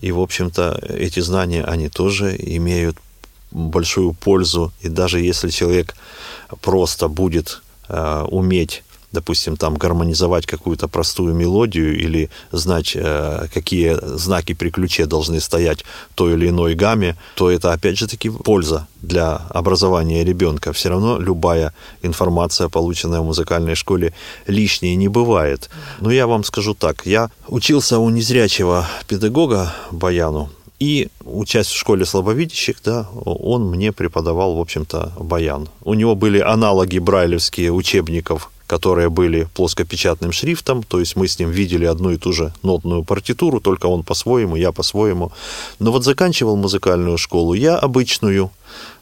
И, 0.00 0.12
в 0.12 0.20
общем-то, 0.20 0.80
эти 0.88 1.20
знания, 1.20 1.64
они 1.64 1.88
тоже 1.88 2.36
имеют 2.38 2.96
большую 3.50 4.12
пользу. 4.14 4.72
И 4.80 4.88
даже 4.88 5.20
если 5.20 5.50
человек 5.50 5.94
просто 6.60 7.08
будет 7.08 7.62
э, 7.88 8.24
уметь 8.28 8.82
допустим, 9.12 9.56
там 9.56 9.76
гармонизовать 9.76 10.46
какую-то 10.46 10.88
простую 10.88 11.34
мелодию 11.34 11.98
или 11.98 12.30
знать, 12.52 12.92
э, 12.94 13.46
какие 13.52 13.96
знаки 14.16 14.54
при 14.54 14.70
ключе 14.70 15.06
должны 15.06 15.40
стоять 15.40 15.84
в 16.10 16.14
той 16.14 16.34
или 16.34 16.48
иной 16.48 16.74
гамме, 16.74 17.16
то 17.34 17.50
это, 17.50 17.72
опять 17.72 17.98
же 17.98 18.06
таки, 18.06 18.30
польза 18.30 18.86
для 19.02 19.36
образования 19.50 20.24
ребенка. 20.24 20.72
Все 20.72 20.90
равно 20.90 21.18
любая 21.18 21.72
информация, 22.02 22.68
полученная 22.68 23.20
в 23.20 23.24
музыкальной 23.24 23.74
школе, 23.74 24.12
лишней 24.46 24.96
не 24.96 25.08
бывает. 25.08 25.70
Но 26.00 26.10
я 26.10 26.26
вам 26.26 26.44
скажу 26.44 26.74
так, 26.74 27.06
я 27.06 27.30
учился 27.48 27.98
у 27.98 28.10
незрячего 28.10 28.86
педагога 29.06 29.74
Баяну, 29.90 30.50
и 30.78 31.08
учась 31.24 31.66
в 31.66 31.76
школе 31.76 32.04
слабовидящих, 32.04 32.76
да, 32.84 33.08
он 33.24 33.68
мне 33.70 33.92
преподавал, 33.92 34.56
в 34.56 34.60
общем-то, 34.60 35.12
баян. 35.18 35.68
У 35.82 35.94
него 35.94 36.14
были 36.14 36.38
аналоги 36.38 36.98
брайлевские 36.98 37.72
учебников, 37.72 38.50
которые 38.68 39.08
были 39.08 39.48
плоскопечатным 39.54 40.30
шрифтом, 40.30 40.82
то 40.84 41.00
есть 41.00 41.16
мы 41.16 41.26
с 41.26 41.38
ним 41.40 41.50
видели 41.50 41.86
одну 41.86 42.10
и 42.10 42.18
ту 42.18 42.32
же 42.32 42.52
нотную 42.62 43.02
партитуру, 43.02 43.60
только 43.60 43.86
он 43.86 44.04
по-своему, 44.04 44.56
я 44.56 44.70
по-своему. 44.70 45.32
Но 45.80 45.90
вот 45.90 46.04
заканчивал 46.04 46.56
музыкальную 46.56 47.18
школу 47.18 47.54
я 47.54 47.76
обычную, 47.76 48.50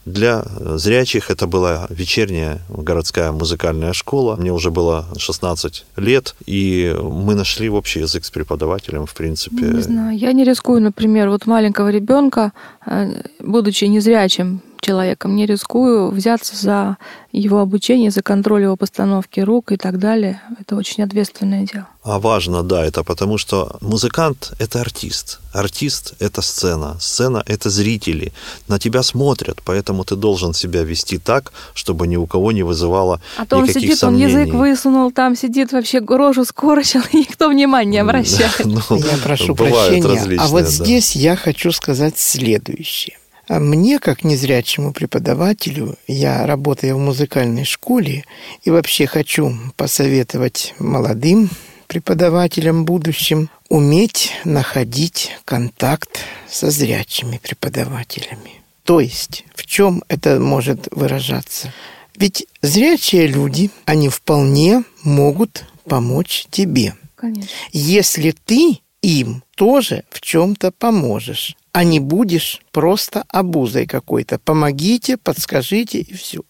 для 0.07 0.45
зрячих 0.77 1.31
это 1.31 1.49
была 1.49 1.89
вечерняя 1.91 2.61
городская 2.69 3.33
музыкальная 3.33 3.93
школа. 3.93 4.37
Мне 4.37 4.53
уже 4.53 4.71
было 4.71 5.07
16 5.19 5.85
лет, 5.97 6.37
и 6.47 6.97
мы 7.03 7.35
нашли 7.35 7.69
общий 7.69 8.01
язык 8.01 8.25
с 8.25 8.31
преподавателем, 8.31 9.07
в 9.07 9.14
принципе. 9.14 9.67
Не 9.67 9.83
знаю, 9.83 10.17
я 10.17 10.33
не 10.33 10.45
рискую, 10.45 10.81
например, 10.81 11.29
вот 11.29 11.47
маленького 11.47 11.89
ребенка, 11.89 12.53
э, 12.87 13.23
будучи 13.41 13.87
незрячим 13.87 14.61
человеком, 14.87 15.37
не 15.37 15.47
рискую 15.47 16.11
взяться 16.11 16.57
за 16.57 16.97
его 17.32 17.59
обучение, 17.59 18.11
за 18.11 18.22
контроль 18.22 18.62
его 18.62 18.76
постановки 18.76 19.41
рук 19.41 19.72
и 19.72 19.76
так 19.76 19.99
далее. 19.99 20.41
Это 20.61 20.76
очень 20.76 21.05
ответственное 21.05 21.66
дело. 21.66 21.87
А 22.03 22.18
важно, 22.18 22.62
да, 22.62 22.84
это 22.84 23.03
потому 23.03 23.39
что 23.39 23.76
музыкант– 23.80 24.53
это 24.59 24.80
артист. 24.80 25.41
Артист– 25.53 26.14
это 26.20 26.41
сцена. 26.41 26.97
Сцена– 27.01 27.43
это 27.47 27.68
зрители. 27.68 28.32
На 28.68 28.78
тебя 28.78 29.03
смотрят, 29.03 29.61
поэтому 29.64 30.05
ты 30.05 30.14
должен 30.16 30.55
себя 30.55 30.82
вести 30.84 31.18
так, 31.18 31.53
чтобы 31.74 32.07
ни 32.07 32.16
у 32.16 32.26
кого 32.26 32.53
не 32.53 32.62
вызывало 32.62 33.20
А 33.37 33.45
то 33.45 33.57
он 33.57 33.64
никаких 33.64 33.82
сидит, 33.82 33.99
сомнений. 33.99 34.34
он 34.34 34.41
язык 34.41 34.55
высунул, 34.55 35.11
там 35.11 35.37
сидит 35.37 35.72
вообще 35.72 36.01
рожу 36.01 36.45
скорчил, 36.45 37.03
и 37.12 37.18
никто 37.18 37.49
внимания 37.49 37.91
не 37.91 37.99
обращает. 37.99 38.64
Ну, 38.66 38.80
Я 38.91 39.16
прошу 39.22 39.55
бывают 39.55 40.03
прощения. 40.03 40.41
А 40.41 40.47
вот 40.49 40.68
здесь 40.68 41.16
я 41.16 41.37
хочу 41.37 41.72
сказать 41.72 42.18
следующее. 42.18 43.16
А 43.49 43.61
Мне, 43.61 43.99
как 44.01 44.25
незрячему 44.25 44.93
преподавателю, 44.93 45.97
я 46.09 46.47
работаю 46.47 46.97
в 46.97 47.01
музыкальной 47.01 47.65
школе 47.65 48.25
и 48.65 48.71
вообще 48.71 49.07
хочу 49.07 49.57
посоветовать 49.77 50.75
молодым 50.79 51.49
преподавателям 51.87 52.85
будущим 52.85 53.49
уметь 53.69 54.33
находить 54.45 55.31
контакт 55.45 56.21
со 56.49 56.71
зрячими 56.71 57.39
преподавателями. 57.41 58.63
То 58.83 59.01
есть, 59.01 59.45
в 59.55 59.65
чем 59.65 60.03
это 60.09 60.41
может 60.41 60.89
выражаться? 60.91 61.73
Ведь 62.17 62.47
зрячие 62.63 63.29
люди, 63.29 63.71
они 63.85 64.09
вполне 64.09 64.83
могут 65.03 65.65
помочь 65.85 66.47
тебе 66.51 66.95
Конечно. 67.15 67.49
если 67.73 68.33
ты 68.45 68.81
им 69.03 69.45
тоже 69.55 70.05
в 70.11 70.21
чем-то 70.21 70.73
поможешь, 70.73 71.57
а 71.77 71.85
не 71.85 72.01
будешь 72.01 72.62
просто 72.72 73.24
обузой 73.29 73.87
какой-то. 73.87 74.39
Помогите, 74.39 75.18
подскажите 75.18 75.99
и 75.99 76.14
все. 76.14 76.41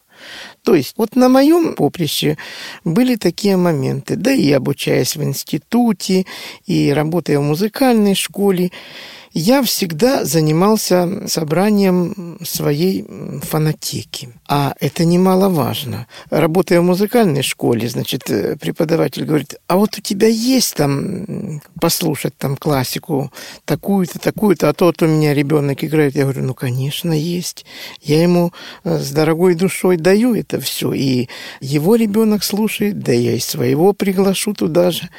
То 0.62 0.76
есть 0.76 0.94
вот 0.96 1.16
на 1.16 1.28
моем 1.28 1.74
поприще 1.74 2.38
были 2.84 3.16
такие 3.16 3.56
моменты, 3.56 4.14
да 4.14 4.30
и 4.30 4.52
обучаясь 4.52 5.16
в 5.16 5.24
институте, 5.24 6.26
и 6.64 6.92
работая 6.92 7.40
в 7.40 7.42
музыкальной 7.42 8.14
школе, 8.14 8.70
я 9.38 9.62
всегда 9.62 10.24
занимался 10.24 11.28
собранием 11.28 12.38
своей 12.42 13.04
фонотеки. 13.42 14.30
А 14.48 14.72
это 14.80 15.04
немаловажно. 15.04 16.06
Работая 16.30 16.80
в 16.80 16.84
музыкальной 16.84 17.42
школе, 17.42 17.86
значит, 17.86 18.30
э, 18.30 18.56
преподаватель 18.56 19.26
говорит, 19.26 19.56
а 19.66 19.76
вот 19.76 19.98
у 19.98 20.00
тебя 20.00 20.26
есть 20.26 20.76
там 20.76 21.60
послушать 21.78 22.34
там 22.38 22.56
классику 22.56 23.30
такую-то, 23.66 24.18
такую-то, 24.18 24.70
а 24.70 24.72
то 24.72 24.86
вот 24.86 25.02
у 25.02 25.06
меня 25.06 25.34
ребенок 25.34 25.84
играет. 25.84 26.14
Я 26.14 26.22
говорю, 26.22 26.42
ну, 26.42 26.54
конечно, 26.54 27.12
есть. 27.12 27.66
Я 28.00 28.22
ему 28.22 28.54
э, 28.84 28.98
с 28.98 29.10
дорогой 29.10 29.54
душой 29.54 29.98
даю 29.98 30.34
это 30.34 30.60
все. 30.60 30.94
И 30.94 31.28
его 31.60 31.96
ребенок 31.96 32.42
слушает, 32.42 33.00
да 33.00 33.12
я 33.12 33.34
и 33.34 33.40
своего 33.40 33.92
приглашу 33.92 34.54
туда 34.54 34.90
же. 34.92 35.10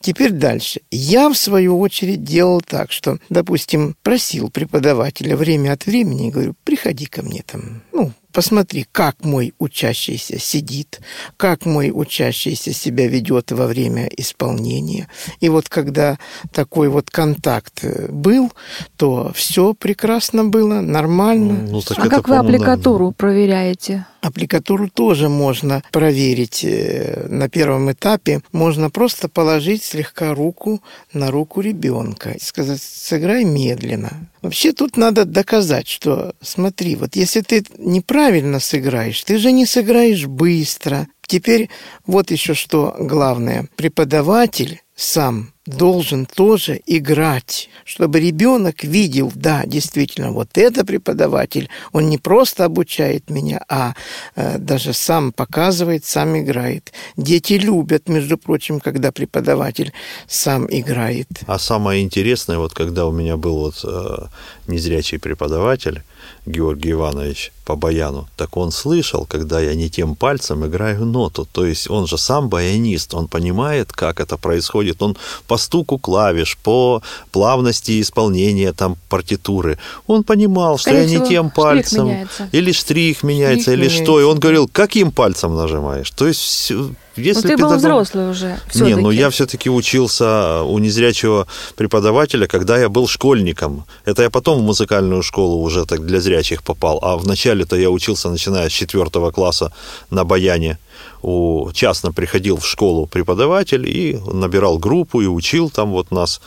Теперь 0.00 0.32
дальше. 0.32 0.82
Я, 0.90 1.30
в 1.30 1.38
свою 1.38 1.80
очередь, 1.80 2.22
делал 2.22 2.60
так, 2.60 2.92
что, 2.92 3.16
допустим, 3.30 3.61
просил 4.02 4.50
преподавателя 4.50 5.36
время 5.36 5.72
от 5.72 5.86
времени, 5.86 6.30
говорю, 6.30 6.54
приходи 6.64 7.06
ко 7.06 7.22
мне 7.22 7.42
там, 7.46 7.82
ну, 7.92 8.12
посмотри, 8.32 8.86
как 8.90 9.24
мой 9.24 9.54
учащийся 9.58 10.38
сидит, 10.38 11.00
как 11.36 11.66
мой 11.66 11.90
учащийся 11.92 12.72
себя 12.72 13.06
ведет 13.06 13.52
во 13.52 13.66
время 13.66 14.06
исполнения. 14.06 15.08
И 15.40 15.48
вот 15.48 15.68
когда 15.68 16.18
такой 16.52 16.88
вот 16.88 17.10
контакт 17.10 17.80
э, 17.82 18.08
был, 18.10 18.52
то 18.96 19.32
все 19.34 19.74
прекрасно 19.74 20.44
было, 20.44 20.80
нормально. 20.80 21.66
Ну, 21.68 21.82
а 21.96 22.08
как 22.08 22.28
вы 22.28 22.36
аппликатуру 22.36 23.08
да. 23.08 23.14
проверяете? 23.16 24.06
Аппликатуру 24.20 24.88
тоже 24.88 25.28
можно 25.28 25.82
проверить 25.90 26.64
э, 26.64 27.26
на 27.28 27.48
первом 27.48 27.90
этапе. 27.92 28.40
Можно 28.52 28.88
просто 28.90 29.28
положить 29.28 29.82
слегка 29.82 30.34
руку 30.34 30.80
на 31.12 31.30
руку 31.30 31.60
ребенка 31.60 32.30
и 32.30 32.40
сказать, 32.40 32.80
сыграй 32.80 33.44
медленно. 33.44 34.28
Вообще 34.42 34.72
тут 34.72 34.96
надо 34.96 35.24
доказать, 35.24 35.86
что 35.86 36.34
смотри, 36.40 36.96
вот 36.96 37.14
если 37.14 37.40
ты 37.40 37.64
неправильно 37.78 38.58
сыграешь, 38.58 39.22
ты 39.22 39.38
же 39.38 39.52
не 39.52 39.66
сыграешь 39.66 40.26
быстро. 40.26 41.06
Теперь 41.26 41.70
вот 42.06 42.32
еще 42.32 42.52
что 42.54 42.94
главное. 42.98 43.68
Преподаватель 43.76 44.82
сам 45.02 45.52
должен 45.66 46.26
тоже 46.26 46.80
играть, 46.86 47.68
чтобы 47.84 48.20
ребенок 48.20 48.84
видел, 48.84 49.32
да, 49.34 49.64
действительно, 49.66 50.32
вот 50.32 50.48
это 50.54 50.84
преподаватель, 50.84 51.68
он 51.92 52.08
не 52.08 52.18
просто 52.18 52.64
обучает 52.64 53.30
меня, 53.30 53.60
а 53.68 53.94
э, 54.34 54.58
даже 54.58 54.92
сам 54.92 55.32
показывает, 55.32 56.04
сам 56.04 56.38
играет. 56.38 56.92
Дети 57.16 57.54
любят, 57.54 58.08
между 58.08 58.38
прочим, 58.38 58.80
когда 58.80 59.12
преподаватель 59.12 59.92
сам 60.26 60.66
играет. 60.68 61.28
А 61.46 61.58
самое 61.58 62.02
интересное, 62.02 62.58
вот 62.58 62.72
когда 62.72 63.06
у 63.06 63.12
меня 63.12 63.36
был 63.36 63.56
вот 63.56 63.84
э, 63.84 64.26
незрячий 64.66 65.18
преподаватель, 65.18 66.02
Георгий 66.46 66.92
Иванович 66.92 67.52
по 67.64 67.76
баяну, 67.76 68.28
так 68.36 68.56
он 68.56 68.72
слышал, 68.72 69.24
когда 69.24 69.60
я 69.60 69.74
не 69.74 69.88
тем 69.88 70.16
пальцем 70.16 70.66
играю 70.66 71.04
ноту. 71.04 71.46
То 71.52 71.64
есть 71.64 71.88
он 71.88 72.06
же 72.06 72.18
сам 72.18 72.48
баянист, 72.48 73.14
он 73.14 73.28
понимает, 73.28 73.92
как 73.92 74.20
это 74.20 74.36
происходит. 74.36 75.02
Он 75.02 75.16
по 75.46 75.56
стуку 75.56 75.98
клавиш, 75.98 76.58
по 76.62 77.02
плавности 77.30 78.00
исполнения 78.00 78.72
там 78.72 78.96
партитуры. 79.08 79.78
Он 80.06 80.24
понимал, 80.24 80.78
что 80.78 80.90
Скорее 80.90 81.12
я 81.12 81.18
не 81.20 81.28
тем 81.28 81.50
пальцем. 81.50 82.06
Меняется. 82.06 82.48
Или 82.52 82.72
штрих 82.72 83.22
меняется, 83.22 83.62
штрих 83.62 83.78
или 83.78 83.84
меняется. 83.84 84.04
что. 84.04 84.20
И 84.20 84.24
он 84.24 84.38
говорил, 84.40 84.68
каким 84.68 85.12
пальцем 85.12 85.54
нажимаешь? 85.54 86.10
То 86.10 86.26
есть 86.26 86.72
если 87.16 87.42
Но 87.42 87.42
ты 87.42 87.48
педагог... 87.56 87.70
был 87.70 87.76
взрослый 87.78 88.30
уже. 88.30 88.58
Не, 88.74 88.96
ну 88.96 89.10
я 89.10 89.30
все-таки 89.30 89.70
учился 89.70 90.62
у 90.62 90.78
незрячего 90.78 91.46
преподавателя, 91.76 92.46
когда 92.46 92.78
я 92.78 92.88
был 92.88 93.06
школьником. 93.06 93.84
Это 94.04 94.22
я 94.22 94.30
потом 94.30 94.60
в 94.60 94.62
музыкальную 94.62 95.22
школу 95.22 95.62
уже 95.62 95.84
так 95.84 96.06
для 96.06 96.20
зрячих 96.20 96.62
попал. 96.62 96.98
А 97.02 97.16
вначале-то 97.16 97.76
я 97.76 97.90
учился, 97.90 98.30
начиная 98.30 98.68
с 98.68 98.72
четвертого 98.72 99.30
класса 99.30 99.72
на 100.10 100.24
баяне. 100.24 100.78
У, 101.22 101.70
частно 101.72 102.12
приходил 102.12 102.56
в 102.56 102.66
школу 102.66 103.06
преподаватель 103.06 103.88
и 103.88 104.18
набирал 104.32 104.78
группу 104.78 105.20
и 105.20 105.26
учил 105.26 105.70
там 105.70 105.90
вот 105.90 106.10
нас. 106.10 106.40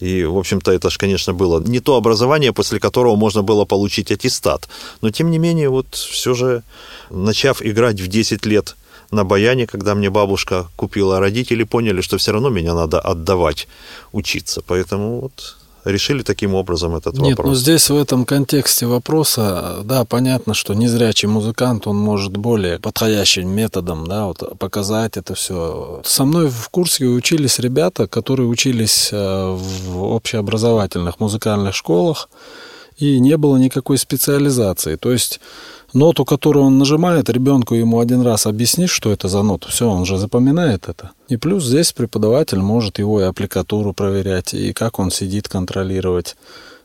И, 0.00 0.24
в 0.24 0.36
общем-то, 0.36 0.72
это 0.72 0.90
же, 0.90 0.98
конечно, 0.98 1.32
было 1.32 1.60
не 1.60 1.80
то 1.80 1.96
образование, 1.96 2.52
после 2.52 2.80
которого 2.80 3.14
можно 3.14 3.42
было 3.42 3.64
получить 3.64 4.10
аттестат. 4.10 4.68
Но, 5.00 5.10
тем 5.10 5.30
не 5.30 5.38
менее, 5.38 5.68
вот 5.68 5.94
все 5.94 6.34
же, 6.34 6.62
начав 7.10 7.62
играть 7.62 8.00
в 8.00 8.08
10 8.08 8.46
лет 8.46 8.76
на 9.12 9.24
баяне, 9.24 9.66
когда 9.66 9.94
мне 9.94 10.10
бабушка 10.10 10.66
купила, 10.76 11.20
родители 11.20 11.64
поняли, 11.64 12.00
что 12.00 12.16
все 12.16 12.32
равно 12.32 12.48
меня 12.48 12.74
надо 12.74 12.98
отдавать 12.98 13.68
учиться. 14.12 14.62
Поэтому 14.66 15.20
вот 15.20 15.56
решили 15.84 16.22
таким 16.22 16.54
образом 16.54 16.94
этот 16.96 17.14
Нет, 17.14 17.36
вопрос. 17.36 17.46
ну 17.46 17.54
здесь 17.54 17.90
в 17.90 17.96
этом 17.96 18.24
контексте 18.24 18.86
вопроса, 18.86 19.80
да, 19.84 20.04
понятно, 20.04 20.54
что 20.54 20.74
незрячий 20.74 21.28
музыкант, 21.28 21.86
он 21.86 21.96
может 21.96 22.36
более 22.36 22.78
подходящим 22.78 23.48
методом, 23.48 24.06
да, 24.06 24.26
вот 24.26 24.58
показать 24.58 25.16
это 25.16 25.34
все. 25.34 26.00
Со 26.04 26.24
мной 26.24 26.48
в 26.48 26.68
курсе 26.70 27.06
учились 27.06 27.58
ребята, 27.58 28.06
которые 28.06 28.48
учились 28.48 29.10
э, 29.12 29.56
в 29.56 30.02
общеобразовательных 30.02 31.20
музыкальных 31.20 31.74
школах, 31.74 32.28
и 32.96 33.18
не 33.18 33.36
было 33.36 33.56
никакой 33.56 33.98
специализации. 33.98 34.96
То 34.96 35.12
есть 35.12 35.40
ноту, 35.94 36.24
которую 36.24 36.66
он 36.66 36.78
нажимает, 36.78 37.28
ребенку 37.30 37.74
ему 37.74 38.00
один 38.00 38.22
раз 38.22 38.46
объяснишь, 38.46 38.90
что 38.90 39.12
это 39.12 39.28
за 39.28 39.42
нота, 39.42 39.68
все, 39.68 39.88
он 39.88 40.04
же 40.04 40.18
запоминает 40.18 40.88
это. 40.88 41.10
И 41.28 41.36
плюс 41.36 41.64
здесь 41.64 41.92
преподаватель 41.92 42.60
может 42.60 42.98
его 42.98 43.20
и 43.20 43.24
аппликатуру 43.24 43.92
проверять, 43.92 44.54
и 44.54 44.72
как 44.72 44.98
он 44.98 45.10
сидит, 45.10 45.48
контролировать. 45.48 46.36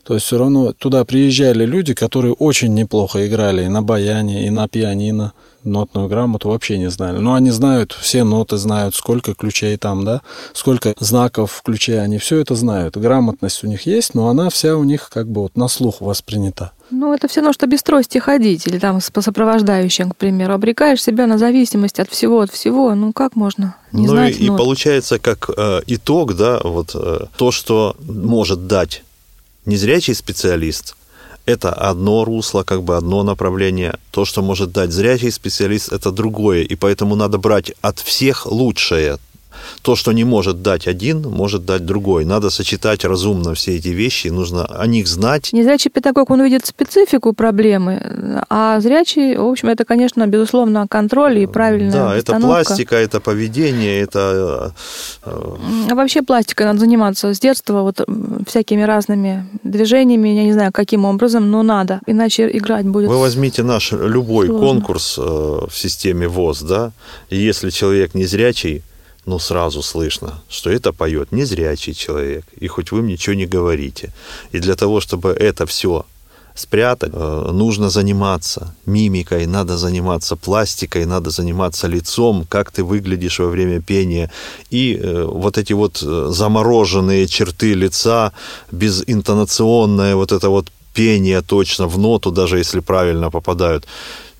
То 0.08 0.14
есть 0.14 0.24
все 0.24 0.38
равно 0.38 0.72
туда 0.72 1.04
приезжали 1.04 1.66
люди, 1.66 1.92
которые 1.92 2.32
очень 2.32 2.72
неплохо 2.72 3.28
играли 3.28 3.64
и 3.64 3.68
на 3.68 3.82
баяне, 3.82 4.46
и 4.46 4.50
на 4.50 4.66
пианино 4.66 5.34
нотную 5.64 6.08
грамоту 6.08 6.48
вообще 6.48 6.78
не 6.78 6.88
знали. 6.88 7.18
Но 7.18 7.34
они 7.34 7.50
знают, 7.50 7.92
все 7.92 8.24
ноты 8.24 8.56
знают, 8.56 8.94
сколько 8.94 9.34
ключей 9.34 9.76
там, 9.76 10.06
да, 10.06 10.22
сколько 10.54 10.94
знаков 10.98 11.52
в 11.52 11.62
ключе, 11.62 12.00
они 12.00 12.16
все 12.16 12.38
это 12.38 12.54
знают. 12.54 12.96
Грамотность 12.96 13.62
у 13.64 13.66
них 13.66 13.82
есть, 13.82 14.14
но 14.14 14.30
она 14.30 14.48
вся 14.48 14.76
у 14.76 14.84
них 14.84 15.10
как 15.12 15.28
бы 15.28 15.42
вот 15.42 15.58
на 15.58 15.68
слух 15.68 16.00
воспринята. 16.00 16.72
Ну, 16.90 17.12
это 17.12 17.28
все 17.28 17.40
равно, 17.40 17.52
что 17.52 17.66
без 17.66 17.82
трости 17.82 18.16
ходить, 18.16 18.66
или 18.66 18.78
там 18.78 19.00
по 19.12 19.20
сопровождающим, 19.20 20.12
к 20.12 20.16
примеру. 20.16 20.54
Обрекаешь 20.54 21.02
себя 21.02 21.26
на 21.26 21.36
зависимость 21.36 22.00
от 22.00 22.08
всего, 22.08 22.40
от 22.40 22.50
всего. 22.50 22.94
Ну, 22.94 23.12
как 23.12 23.36
можно 23.36 23.76
не 23.92 24.06
ну, 24.06 24.12
знать? 24.14 24.38
И, 24.38 24.46
и 24.46 24.48
получается, 24.48 25.18
как 25.18 25.50
э, 25.54 25.82
итог, 25.86 26.34
да, 26.34 26.60
вот 26.64 26.92
э, 26.94 27.26
то, 27.36 27.50
что 27.50 27.94
может 28.00 28.66
дать 28.68 29.02
незрячий 29.68 30.14
специалист, 30.14 30.96
это 31.46 31.72
одно 31.72 32.24
русло, 32.24 32.62
как 32.62 32.82
бы 32.82 32.96
одно 32.96 33.22
направление. 33.22 33.98
То, 34.10 34.24
что 34.24 34.42
может 34.42 34.72
дать 34.72 34.90
зрячий 34.92 35.30
специалист, 35.30 35.92
это 35.92 36.10
другое. 36.10 36.62
И 36.62 36.74
поэтому 36.74 37.14
надо 37.14 37.38
брать 37.38 37.72
от 37.80 38.00
всех 38.00 38.46
лучшее. 38.46 39.18
То, 39.82 39.96
что 39.96 40.12
не 40.12 40.24
может 40.24 40.62
дать 40.62 40.86
один, 40.86 41.22
может 41.22 41.64
дать 41.64 41.84
другой. 41.84 42.24
Надо 42.24 42.50
сочетать 42.50 43.04
разумно 43.04 43.54
все 43.54 43.76
эти 43.76 43.88
вещи, 43.88 44.28
нужно 44.28 44.64
о 44.64 44.86
них 44.86 45.06
знать. 45.06 45.52
Незрячий 45.52 45.90
педагог, 45.90 46.30
он 46.30 46.42
видит 46.42 46.66
специфику 46.66 47.32
проблемы, 47.32 48.44
а 48.48 48.80
зрячий, 48.80 49.36
в 49.36 49.46
общем, 49.46 49.68
это, 49.68 49.84
конечно, 49.84 50.26
безусловно, 50.26 50.86
контроль 50.88 51.38
и 51.38 51.46
правильная 51.46 51.92
Да, 51.92 52.16
это 52.16 52.40
пластика, 52.40 52.96
это 52.96 53.20
поведение, 53.20 54.00
это... 54.00 54.74
Э, 55.24 55.56
а 55.90 55.94
вообще 55.94 56.22
пластикой 56.22 56.66
надо 56.66 56.80
заниматься 56.80 57.32
с 57.32 57.40
детства, 57.40 57.82
вот 57.82 58.00
всякими 58.46 58.82
разными 58.82 59.46
движениями, 59.62 60.28
я 60.28 60.44
не 60.44 60.52
знаю, 60.52 60.72
каким 60.72 61.04
образом, 61.04 61.50
но 61.50 61.62
надо, 61.62 62.00
иначе 62.06 62.48
играть 62.52 62.86
будет 62.86 63.08
Вы 63.08 63.18
возьмите 63.18 63.62
наш 63.62 63.92
любой 63.92 64.46
сложно. 64.46 64.66
конкурс 64.66 65.18
э, 65.18 65.22
в 65.22 65.72
системе 65.72 66.28
ВОЗ, 66.28 66.62
да, 66.62 66.92
и 67.30 67.36
если 67.36 67.70
человек 67.70 68.14
незрячий, 68.14 68.82
ну, 69.28 69.38
сразу 69.38 69.82
слышно, 69.82 70.42
что 70.48 70.70
это 70.70 70.92
поет 70.92 71.32
незрячий 71.32 71.94
человек, 71.94 72.44
и 72.62 72.66
хоть 72.68 72.92
вы 72.92 73.02
ничего 73.02 73.36
не 73.36 73.46
говорите. 73.46 74.12
И 74.52 74.58
для 74.58 74.74
того, 74.74 75.00
чтобы 75.00 75.28
это 75.30 75.66
все 75.66 76.04
спрятать, 76.54 77.12
э, 77.14 77.50
нужно 77.52 77.90
заниматься 77.90 78.74
мимикой, 78.86 79.46
надо 79.46 79.76
заниматься 79.76 80.36
пластикой, 80.36 81.06
надо 81.06 81.30
заниматься 81.30 81.88
лицом, 81.88 82.46
как 82.48 82.70
ты 82.70 82.82
выглядишь 82.82 83.40
во 83.40 83.48
время 83.48 83.80
пения. 83.80 84.30
И 84.70 84.94
э, 84.94 85.24
вот 85.24 85.58
эти 85.58 85.74
вот 85.74 86.02
э, 86.02 86.28
замороженные 86.30 87.26
черты 87.26 87.74
лица, 87.74 88.32
безинтонационное 88.72 90.14
вот 90.14 90.32
это 90.32 90.48
вот 90.48 90.72
пение 90.94 91.42
точно 91.42 91.86
в 91.86 91.98
ноту, 91.98 92.30
даже 92.30 92.58
если 92.58 92.80
правильно 92.80 93.30
попадают, 93.30 93.86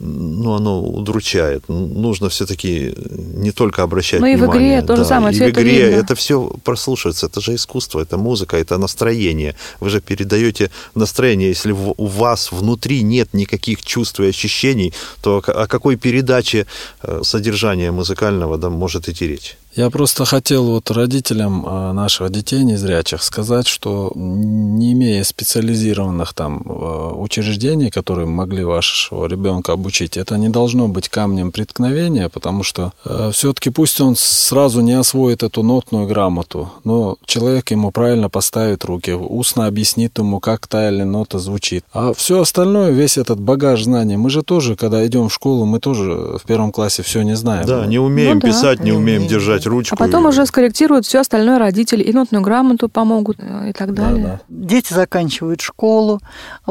ну, 0.00 0.54
оно 0.54 0.82
удручает. 0.82 1.68
Нужно 1.68 2.28
все-таки 2.28 2.94
не 3.34 3.50
только 3.50 3.82
обращать 3.82 4.20
внимание. 4.20 4.38
Ну 4.38 4.44
и 4.44 4.48
в 4.48 4.56
игре 4.56 4.82
то 4.82 4.96
же 4.96 5.04
самое. 5.04 5.36
И 5.36 5.40
в 5.40 5.48
игре 5.48 5.80
это, 5.80 5.96
это 5.96 6.14
все 6.14 6.50
прослушивается. 6.64 7.26
Это 7.26 7.40
же 7.40 7.54
искусство, 7.54 8.00
это 8.00 8.16
музыка, 8.16 8.56
это 8.56 8.78
настроение. 8.78 9.54
Вы 9.80 9.90
же 9.90 10.00
передаете 10.00 10.70
настроение. 10.94 11.48
Если 11.48 11.72
у 11.72 12.06
вас 12.06 12.52
внутри 12.52 13.02
нет 13.02 13.34
никаких 13.34 13.82
чувств 13.82 14.20
и 14.20 14.28
ощущений, 14.28 14.92
то 15.20 15.42
о 15.46 15.66
какой 15.66 15.96
передаче 15.96 16.66
э, 17.02 17.20
содержания 17.24 17.90
музыкального 17.90 18.58
да, 18.58 18.70
может 18.70 19.08
идти 19.08 19.26
речь? 19.26 19.56
Я 19.78 19.90
просто 19.90 20.24
хотел 20.24 20.64
вот 20.64 20.90
родителям 20.90 21.64
а, 21.64 21.92
наших 21.92 22.32
детей 22.32 22.64
незрячих 22.64 23.22
сказать, 23.22 23.68
что 23.68 24.10
не 24.16 24.92
имея 24.92 25.22
специализированных 25.22 26.34
там 26.34 26.64
а, 26.66 27.12
учреждений, 27.12 27.88
которые 27.88 28.26
могли 28.26 28.64
вашего 28.64 29.26
ребенка 29.26 29.74
обучить, 29.74 30.16
это 30.16 30.36
не 30.36 30.48
должно 30.48 30.88
быть 30.88 31.08
камнем 31.08 31.52
преткновения, 31.52 32.28
потому 32.28 32.64
что 32.64 32.92
э, 33.04 33.30
все-таки 33.32 33.70
пусть 33.70 34.00
он 34.00 34.16
сразу 34.16 34.80
не 34.80 34.94
освоит 34.94 35.44
эту 35.44 35.62
нотную 35.62 36.08
грамоту, 36.08 36.72
но 36.82 37.16
человек 37.24 37.70
ему 37.70 37.92
правильно 37.92 38.28
поставит 38.28 38.84
руки, 38.84 39.12
устно 39.12 39.66
объяснит 39.66 40.18
ему, 40.18 40.40
как 40.40 40.66
та 40.66 40.88
или 40.88 41.04
нота 41.04 41.38
звучит. 41.38 41.84
А 41.92 42.12
все 42.14 42.40
остальное, 42.40 42.90
весь 42.90 43.16
этот 43.16 43.38
багаж 43.38 43.84
знаний, 43.84 44.16
мы 44.16 44.28
же 44.30 44.42
тоже, 44.42 44.74
когда 44.74 45.06
идем 45.06 45.28
в 45.28 45.32
школу, 45.32 45.66
мы 45.66 45.78
тоже 45.78 46.38
в 46.42 46.42
первом 46.48 46.72
классе 46.72 47.04
все 47.04 47.22
не 47.22 47.36
знаем. 47.36 47.64
Да, 47.64 47.86
не 47.86 48.00
умеем 48.00 48.40
ну, 48.42 48.48
писать, 48.48 48.78
да. 48.78 48.84
не 48.84 48.90
умеем 48.90 49.28
держать 49.28 49.67
ручку. 49.68 49.94
А 49.94 49.96
потом 49.96 50.24
и... 50.24 50.28
уже 50.28 50.46
скорректируют 50.46 51.06
все 51.06 51.20
остальное 51.20 51.58
родители, 51.58 52.02
и 52.02 52.12
нотную 52.12 52.42
грамоту 52.42 52.88
помогут 52.88 53.38
э, 53.40 53.70
и 53.70 53.72
так 53.72 53.94
далее. 53.94 54.22
Да, 54.24 54.32
да. 54.32 54.40
Дети 54.48 54.92
заканчивают 54.92 55.60
школу, 55.60 56.20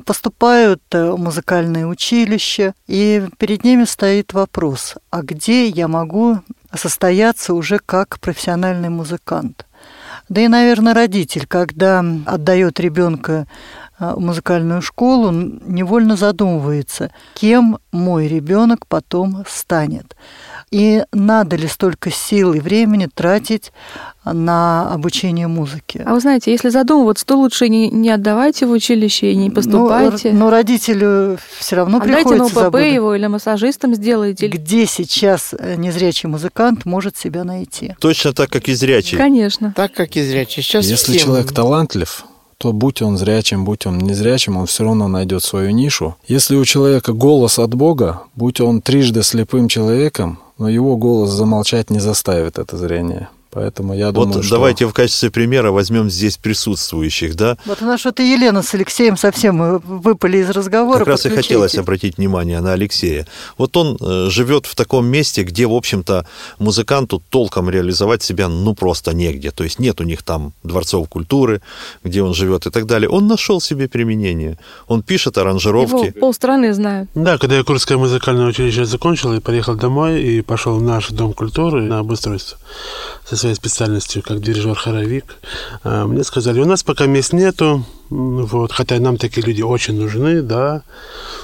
поступают 0.05 0.81
э, 0.91 1.11
в 1.11 1.17
музыкальное 1.17 1.85
училище, 1.85 2.73
и 2.87 3.27
перед 3.37 3.63
ними 3.63 3.85
стоит 3.85 4.33
вопрос, 4.33 4.95
а 5.09 5.21
где 5.21 5.67
я 5.67 5.87
могу 5.87 6.39
состояться 6.73 7.53
уже 7.53 7.79
как 7.79 8.19
профессиональный 8.19 8.89
музыкант? 8.89 9.65
Да 10.29 10.41
и, 10.41 10.47
наверное, 10.47 10.93
родитель, 10.93 11.47
когда 11.47 12.03
отдает 12.25 12.79
ребенка 12.79 13.47
а, 13.97 14.15
музыкальную 14.17 14.81
школу, 14.81 15.31
невольно 15.31 16.17
задумывается, 16.17 17.11
кем 17.33 17.79
мой 17.91 18.27
ребенок 18.27 18.85
потом 18.87 19.45
станет. 19.47 20.15
И 20.69 21.03
надо 21.13 21.55
ли 21.55 21.67
столько 21.67 22.11
сил 22.11 22.53
и 22.53 22.59
времени 22.59 23.07
тратить 23.13 23.71
на 24.25 24.91
обучение 24.91 25.47
музыке. 25.47 26.03
А 26.05 26.13
вы 26.13 26.19
знаете, 26.19 26.51
если 26.51 26.67
задумываться, 26.69 27.25
то 27.25 27.37
лучше 27.37 27.69
не, 27.69 27.89
не 27.89 28.09
отдавайте 28.09 28.65
в 28.65 28.71
училище 28.71 29.31
и 29.31 29.35
не 29.35 29.47
ну, 29.47 29.55
поступайте. 29.55 30.33
Но, 30.33 30.39
но 30.39 30.49
родителю 30.49 31.37
все 31.57 31.77
равно 31.77 31.97
Отдайте 31.99 32.15
приходится 32.15 32.39
на 32.39 32.67
УПП 32.67 32.75
забыть. 32.75 32.93
его 32.93 33.15
или 33.15 33.27
массажистом 33.27 33.95
сделайте. 33.95 34.47
Где 34.47 34.85
сейчас 34.85 35.53
э, 35.57 35.75
незрячий 35.77 36.27
музыкант 36.27 36.83
может 36.83 37.15
себя 37.15 37.45
найти? 37.45 37.95
Точно 37.99 38.33
так, 38.33 38.49
как 38.49 38.67
и 38.67 38.73
зрячий. 38.73 39.17
Конечно. 39.17 39.73
Так, 39.73 39.93
как 39.93 40.17
и 40.17 40.21
зрячий. 40.21 40.61
Сейчас 40.61 40.85
Если 40.85 41.13
всем... 41.13 41.27
человек 41.27 41.53
талантлив, 41.53 42.25
то 42.57 42.73
будь 42.73 43.01
он 43.01 43.17
зрячим, 43.17 43.65
будь 43.65 43.85
он 43.85 43.99
незрячим, 43.99 44.57
он 44.57 44.65
все 44.65 44.83
равно 44.83 45.07
найдет 45.07 45.43
свою 45.43 45.71
нишу. 45.71 46.15
Если 46.27 46.55
у 46.55 46.65
человека 46.65 47.13
голос 47.13 47.59
от 47.59 47.73
Бога, 47.75 48.23
будь 48.35 48.61
он 48.61 48.81
трижды 48.81 49.23
слепым 49.23 49.67
человеком, 49.67 50.39
но 50.57 50.69
его 50.69 50.97
голос 50.97 51.29
замолчать 51.29 51.89
не 51.89 51.99
заставит 51.99 52.57
это 52.57 52.77
зрение. 52.77 53.29
Поэтому 53.57 53.95
я 53.95 54.11
думаю, 54.11 54.33
вот 54.33 54.45
что... 54.45 54.57
давайте 54.57 54.85
в 54.85 54.93
качестве 54.93 55.31
примера 55.31 55.71
возьмем 55.71 56.11
здесь 56.11 56.37
присутствующих, 56.37 57.35
да? 57.35 57.57
Вот 57.65 57.81
у 57.81 57.85
нас 57.85 57.99
что-то 57.99 58.21
Елена 58.21 58.61
с 58.61 58.71
Алексеем 58.75 59.17
совсем 59.17 59.59
э, 59.63 59.79
выпали 59.79 60.37
из 60.37 60.51
разговора. 60.51 60.99
Как 60.99 61.07
раз 61.07 61.25
и 61.25 61.29
хотелось 61.29 61.73
обратить 61.73 62.17
внимание 62.17 62.61
на 62.61 62.73
Алексея. 62.73 63.25
Вот 63.57 63.75
он 63.75 63.97
э, 63.99 64.29
живет 64.29 64.67
в 64.67 64.75
таком 64.75 65.07
месте, 65.07 65.41
где, 65.41 65.65
в 65.65 65.73
общем-то, 65.73 66.27
музыканту 66.59 67.23
толком 67.31 67.71
реализовать 67.71 68.21
себя 68.21 68.47
ну 68.47 68.75
просто 68.75 69.15
негде. 69.15 69.49
То 69.49 69.63
есть 69.63 69.79
нет 69.79 69.99
у 70.01 70.03
них 70.03 70.21
там 70.21 70.53
дворцов 70.61 71.09
культуры, 71.09 71.61
где 72.03 72.21
он 72.21 72.35
живет 72.35 72.67
и 72.67 72.69
так 72.69 72.85
далее. 72.85 73.09
Он 73.09 73.25
нашел 73.25 73.59
себе 73.59 73.89
применение. 73.89 74.59
Он 74.87 75.01
пишет 75.01 75.39
аранжировки. 75.39 76.09
Его 76.09 76.19
полстраны 76.19 76.75
знают. 76.75 77.09
Да, 77.15 77.39
когда 77.39 77.55
я 77.57 77.63
Курское 77.63 77.97
музыкальное 77.97 78.45
училище 78.45 78.85
закончил 78.85 79.33
и 79.33 79.39
поехал 79.39 79.73
домой 79.73 80.21
и 80.21 80.41
пошел 80.41 80.77
в 80.77 80.83
наш 80.83 81.09
дом 81.09 81.33
культуры 81.33 81.81
на 81.81 81.97
обустройство 81.97 82.59
со 83.25 83.35
своей 83.47 83.55
специальностью, 83.55 84.21
как 84.21 84.41
дирижер-хоровик. 84.41 85.35
А, 85.83 86.05
мне 86.05 86.23
сказали, 86.23 86.59
у 86.59 86.65
нас 86.65 86.83
пока 86.83 87.05
мест 87.05 87.31
нету, 87.31 87.85
вот, 88.09 88.71
хотя 88.71 88.99
нам 88.99 89.17
такие 89.17 89.45
люди 89.45 89.61
очень 89.61 89.99
нужны, 89.99 90.41
да. 90.41 90.83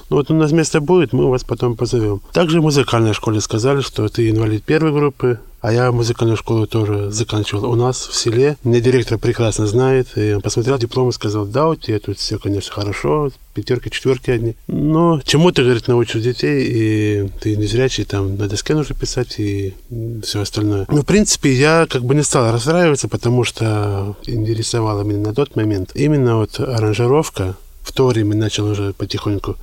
Ну 0.09 0.17
вот 0.17 0.31
у 0.31 0.33
нас 0.33 0.51
место 0.51 0.81
будет, 0.81 1.13
мы 1.13 1.29
вас 1.29 1.43
потом 1.43 1.75
позовем. 1.75 2.21
Также 2.33 2.59
в 2.59 2.63
музыкальной 2.63 3.13
школе 3.13 3.41
сказали, 3.41 3.81
что 3.81 4.07
ты 4.09 4.29
инвалид 4.29 4.63
первой 4.63 4.91
группы, 4.91 5.39
а 5.63 5.71
я 5.71 5.93
музыкальную 5.93 6.35
школу 6.35 6.67
тоже 6.67 7.09
заканчивал 7.09 7.71
у 7.71 7.75
нас 7.75 8.07
в 8.07 8.13
селе. 8.15 8.57
Меня 8.65 8.81
директор 8.81 9.17
прекрасно 9.17 9.65
знает. 9.65 10.09
И 10.17 10.33
он 10.33 10.41
посмотрел 10.41 10.77
диплом 10.77 11.07
и 11.07 11.13
сказал, 11.13 11.45
да, 11.45 11.69
у 11.69 11.75
тебя 11.75 11.99
тут 11.99 12.17
все, 12.17 12.37
конечно, 12.37 12.73
хорошо, 12.73 13.31
пятерки, 13.53 13.89
четверки 13.89 14.29
одни. 14.29 14.55
Но 14.67 15.21
чему 15.23 15.53
ты, 15.53 15.63
говорит, 15.63 15.87
научишь 15.87 16.21
детей, 16.21 16.67
и 16.67 17.29
ты 17.39 17.55
не 17.55 17.65
зрячий, 17.65 18.03
там 18.03 18.35
на 18.35 18.49
доске 18.49 18.73
нужно 18.75 18.93
писать 18.93 19.39
и 19.39 19.73
все 20.21 20.41
остальное. 20.41 20.85
Ну, 20.89 21.01
в 21.01 21.05
принципе, 21.05 21.53
я 21.53 21.87
как 21.89 22.03
бы 22.03 22.13
не 22.13 22.23
стал 22.23 22.51
расстраиваться, 22.51 23.07
потому 23.07 23.45
что 23.45 24.17
интересовало 24.25 25.03
меня 25.03 25.19
на 25.19 25.33
тот 25.33 25.55
момент 25.55 25.91
именно 25.95 26.39
вот 26.39 26.52
аранжировка. 26.59 27.55
В 27.81 27.91
то 27.91 28.07
время 28.07 28.35
начал 28.35 28.67
уже 28.67 28.93
потихоньку 28.93 29.57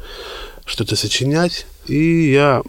что-то 0.65 0.97
сочинять. 0.97 1.67
И 1.87 2.31
я 2.31 2.63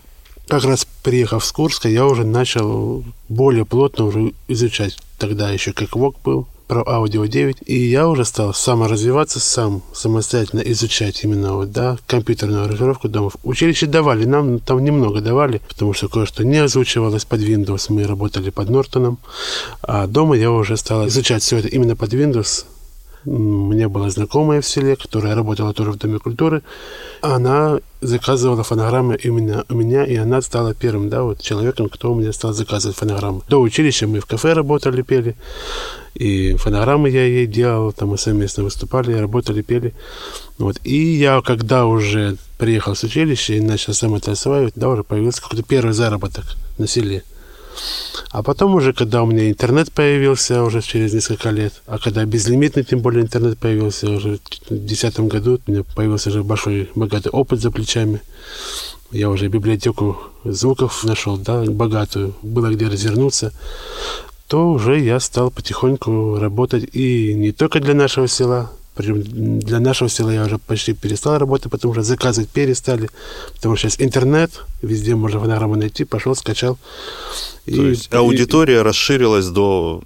как 0.47 0.63
раз 0.63 0.87
приехав 1.03 1.45
с 1.45 1.51
Курска, 1.51 1.87
я 1.89 2.05
уже 2.05 2.25
начал 2.25 3.03
более 3.29 3.65
плотно 3.65 4.05
уже 4.05 4.33
изучать 4.47 4.97
тогда 5.17 5.51
еще 5.51 5.71
как 5.71 5.95
ВОК 5.95 6.15
был, 6.23 6.47
про 6.71 6.87
аудио 6.87 7.25
9, 7.25 7.57
и 7.65 7.77
я 7.77 8.07
уже 8.07 8.23
стал 8.23 8.53
саморазвиваться 8.53 9.41
сам, 9.41 9.83
самостоятельно 9.93 10.61
изучать 10.61 11.21
именно 11.25 11.55
вот, 11.55 11.73
да, 11.73 11.97
компьютерную 12.07 12.63
аранжировку 12.63 13.09
домов. 13.09 13.35
Училище 13.43 13.87
давали, 13.87 14.23
нам 14.23 14.59
там 14.59 14.81
немного 14.81 15.19
давали, 15.19 15.61
потому 15.67 15.91
что 15.91 16.07
кое-что 16.07 16.45
не 16.45 16.59
озвучивалось 16.59 17.25
под 17.25 17.41
Windows, 17.41 17.87
мы 17.89 18.07
работали 18.07 18.51
под 18.51 18.69
Нортоном, 18.69 19.19
а 19.81 20.07
дома 20.07 20.37
я 20.37 20.49
уже 20.49 20.77
стал 20.77 21.07
изучать 21.09 21.43
все 21.43 21.57
это 21.57 21.67
именно 21.67 21.97
под 21.97 22.13
Windows, 22.13 22.63
меня 23.29 23.89
была 23.89 24.09
знакомая 24.09 24.61
в 24.61 24.65
селе, 24.65 24.95
которая 24.95 25.35
работала 25.35 25.73
тоже 25.73 25.91
в 25.91 25.97
Доме 25.97 26.19
культуры. 26.19 26.63
Она 27.21 27.79
заказывала 28.01 28.63
фонограммы 28.63 29.15
именно 29.15 29.63
у 29.69 29.75
меня, 29.75 30.03
и 30.05 30.15
она 30.15 30.41
стала 30.41 30.73
первым, 30.73 31.09
да, 31.09 31.21
вот 31.21 31.39
человеком, 31.41 31.87
кто 31.87 32.11
у 32.11 32.15
меня 32.15 32.33
стал 32.33 32.53
заказывать 32.53 32.97
фонограммы. 32.97 33.41
До 33.47 33.61
училища 33.61 34.07
мы 34.07 34.19
в 34.19 34.25
кафе 34.25 34.53
работали, 34.53 35.03
пели, 35.03 35.35
и 36.15 36.55
фонограммы 36.55 37.09
я 37.09 37.25
ей 37.25 37.45
делал, 37.45 37.93
там 37.93 38.09
мы 38.09 38.17
совместно 38.17 38.63
выступали, 38.63 39.13
работали, 39.13 39.61
пели. 39.61 39.93
Вот. 40.57 40.77
И 40.83 40.95
я, 40.95 41.41
когда 41.41 41.85
уже 41.85 42.37
приехал 42.57 42.95
с 42.95 43.03
училища 43.03 43.53
и 43.53 43.61
начал 43.61 43.93
сам 43.93 44.15
это 44.15 44.31
осваивать, 44.31 44.73
да, 44.75 44.89
уже 44.89 45.03
появился 45.03 45.41
какой-то 45.41 45.63
первый 45.63 45.93
заработок 45.93 46.45
на 46.77 46.87
селе. 46.87 47.23
А 48.31 48.43
потом 48.43 48.75
уже, 48.75 48.93
когда 48.93 49.23
у 49.23 49.25
меня 49.25 49.49
интернет 49.49 49.91
появился 49.91 50.63
уже 50.63 50.81
через 50.81 51.13
несколько 51.13 51.49
лет, 51.49 51.73
а 51.85 51.97
когда 51.97 52.25
безлимитный, 52.25 52.83
тем 52.83 52.99
более 52.99 53.23
интернет 53.23 53.57
появился 53.57 54.09
уже 54.09 54.39
в 54.65 54.69
2010 54.69 55.19
году, 55.21 55.59
у 55.67 55.71
меня 55.71 55.83
появился 55.95 56.29
уже 56.29 56.43
большой 56.43 56.89
богатый 56.95 57.29
опыт 57.29 57.59
за 57.59 57.71
плечами. 57.71 58.21
Я 59.11 59.29
уже 59.29 59.47
библиотеку 59.49 60.17
звуков 60.45 61.03
нашел, 61.03 61.37
да, 61.37 61.63
богатую, 61.65 62.33
было 62.41 62.69
где 62.69 62.87
развернуться 62.87 63.51
то 64.51 64.67
уже 64.67 64.99
я 64.99 65.21
стал 65.21 65.49
потихоньку 65.49 66.37
работать 66.37 66.83
и 66.91 67.33
не 67.33 67.53
только 67.53 67.79
для 67.79 67.93
нашего 67.93 68.27
села, 68.27 68.69
причем 68.93 69.59
для 69.59 69.79
нашего 69.79 70.09
села 70.09 70.31
я 70.31 70.43
уже 70.43 70.57
почти 70.57 70.93
перестал 70.93 71.37
работать, 71.37 71.71
потому 71.71 71.93
что 71.93 72.03
заказывать 72.03 72.49
перестали. 72.49 73.09
Потому 73.55 73.75
что 73.75 73.89
сейчас 73.89 74.01
интернет, 74.05 74.51
везде 74.81 75.15
можно 75.15 75.39
фонограмму 75.39 75.75
найти, 75.75 76.03
пошел, 76.03 76.35
скачал. 76.35 76.77
То 77.65 77.71
и, 77.71 77.89
есть 77.89 78.13
аудитория 78.13 78.79
и, 78.79 78.81
расширилась 78.81 79.47
до 79.47 80.03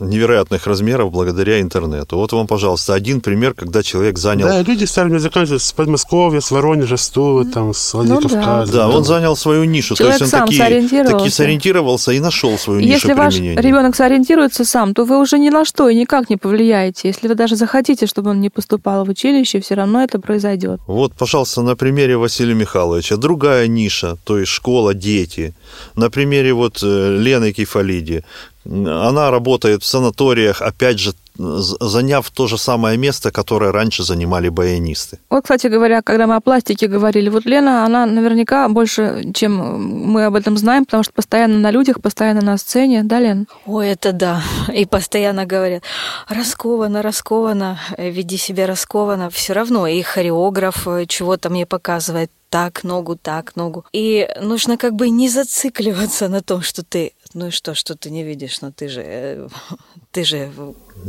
невероятных 0.00 0.66
размеров 0.66 1.10
благодаря 1.10 1.60
интернету. 1.60 2.16
Вот 2.16 2.32
вам, 2.32 2.46
пожалуйста, 2.46 2.94
один 2.94 3.20
пример, 3.20 3.54
когда 3.54 3.82
человек 3.82 4.18
занял... 4.18 4.46
Да, 4.46 4.62
люди 4.62 4.84
стали 4.84 5.08
мне 5.08 5.18
заканчивать 5.18 5.62
с 5.62 5.72
Подмосковья, 5.72 6.40
с 6.40 6.50
Воронежа, 6.50 6.96
с 6.96 7.08
Тулы, 7.08 7.44
там, 7.44 7.74
с 7.74 7.94
Владикавказа. 7.94 8.72
Ну, 8.72 8.78
да. 8.78 8.88
да, 8.88 8.88
он 8.88 9.04
занял 9.04 9.36
свою 9.36 9.64
нишу. 9.64 9.94
Человек 9.94 10.18
То 10.18 10.24
есть 10.24 10.34
он 10.34 10.40
сам 10.40 10.48
таки, 10.48 10.58
сориентировался. 10.58 11.18
таки 11.18 11.30
сориентировался 11.30 12.12
и 12.12 12.20
нашел 12.20 12.58
свою 12.58 12.80
Если 12.80 13.08
нишу 13.08 13.16
ваш 13.16 13.34
применения. 13.34 13.60
ребенок 13.60 13.96
сориентируется 13.96 14.64
сам, 14.64 14.94
то 14.94 15.04
вы 15.04 15.18
уже 15.18 15.38
ни 15.38 15.50
на 15.50 15.64
что 15.64 15.88
и 15.88 15.94
никак 15.94 16.30
не 16.30 16.36
повлияете. 16.36 17.08
Если 17.08 17.28
вы 17.28 17.34
даже 17.34 17.56
захотите, 17.56 18.06
чтобы 18.06 18.30
он 18.30 18.40
не 18.40 18.50
поступал 18.50 19.04
в 19.04 19.08
училище, 19.08 19.60
все 19.60 19.74
равно 19.74 20.02
это 20.02 20.18
произойдет. 20.18 20.80
Вот, 20.86 21.12
пожалуйста, 21.14 21.62
на 21.62 21.76
примере 21.76 22.16
Василия 22.16 22.54
Михайловича. 22.54 23.16
Другая 23.16 23.66
ниша, 23.66 24.16
то 24.24 24.38
есть 24.38 24.50
школа, 24.50 24.94
дети. 24.94 25.54
На 25.96 26.10
примере 26.10 26.52
вот 26.52 26.80
э, 26.82 27.16
Лены 27.18 27.52
Кефалиди. 27.52 28.24
Она 28.64 29.30
работает 29.30 29.82
в 29.82 29.86
санаториях, 29.86 30.62
опять 30.62 30.98
же, 30.98 31.14
заняв 31.36 32.30
то 32.30 32.46
же 32.46 32.58
самое 32.58 32.98
место, 32.98 33.30
которое 33.30 33.72
раньше 33.72 34.02
занимали 34.02 34.48
баянисты. 34.48 35.18
Вот, 35.30 35.44
кстати 35.44 35.66
говоря, 35.66 36.02
когда 36.02 36.26
мы 36.26 36.36
о 36.36 36.40
пластике 36.40 36.88
говорили, 36.88 37.28
вот 37.28 37.46
Лена, 37.46 37.84
она 37.84 38.06
наверняка 38.06 38.68
больше, 38.68 39.24
чем 39.34 40.10
мы 40.10 40.26
об 40.26 40.34
этом 40.34 40.56
знаем, 40.58 40.84
потому 40.84 41.02
что 41.02 41.12
постоянно 41.12 41.58
на 41.58 41.70
людях, 41.70 42.00
постоянно 42.00 42.42
на 42.42 42.58
сцене, 42.58 43.02
да, 43.02 43.18
Лен? 43.18 43.48
Ой, 43.66 43.88
это 43.88 44.12
да. 44.12 44.42
И 44.72 44.84
постоянно 44.84 45.46
говорят, 45.46 45.82
расковано, 46.28 47.02
расковано, 47.02 47.80
веди 47.96 48.36
себя 48.36 48.66
раскованно. 48.66 49.30
Все 49.30 49.54
равно 49.54 49.86
и 49.86 50.02
хореограф 50.02 50.86
э, 50.86 51.06
чего-то 51.06 51.50
мне 51.50 51.66
показывает, 51.66 52.30
так 52.52 52.84
ногу, 52.84 53.16
так 53.16 53.56
ногу. 53.56 53.86
И 53.94 54.28
нужно 54.38 54.76
как 54.76 54.94
бы 54.94 55.08
не 55.08 55.30
зацикливаться 55.30 56.28
на 56.28 56.42
том, 56.42 56.60
что 56.60 56.84
ты 56.84 57.12
ну 57.34 57.46
и 57.48 57.50
что, 57.50 57.74
что 57.74 57.96
ты 57.96 58.10
не 58.10 58.22
видишь, 58.24 58.60
но 58.60 58.70
ты 58.72 58.88
же, 58.88 59.02
э, 59.04 59.48
ты 60.12 60.24
же, 60.24 60.50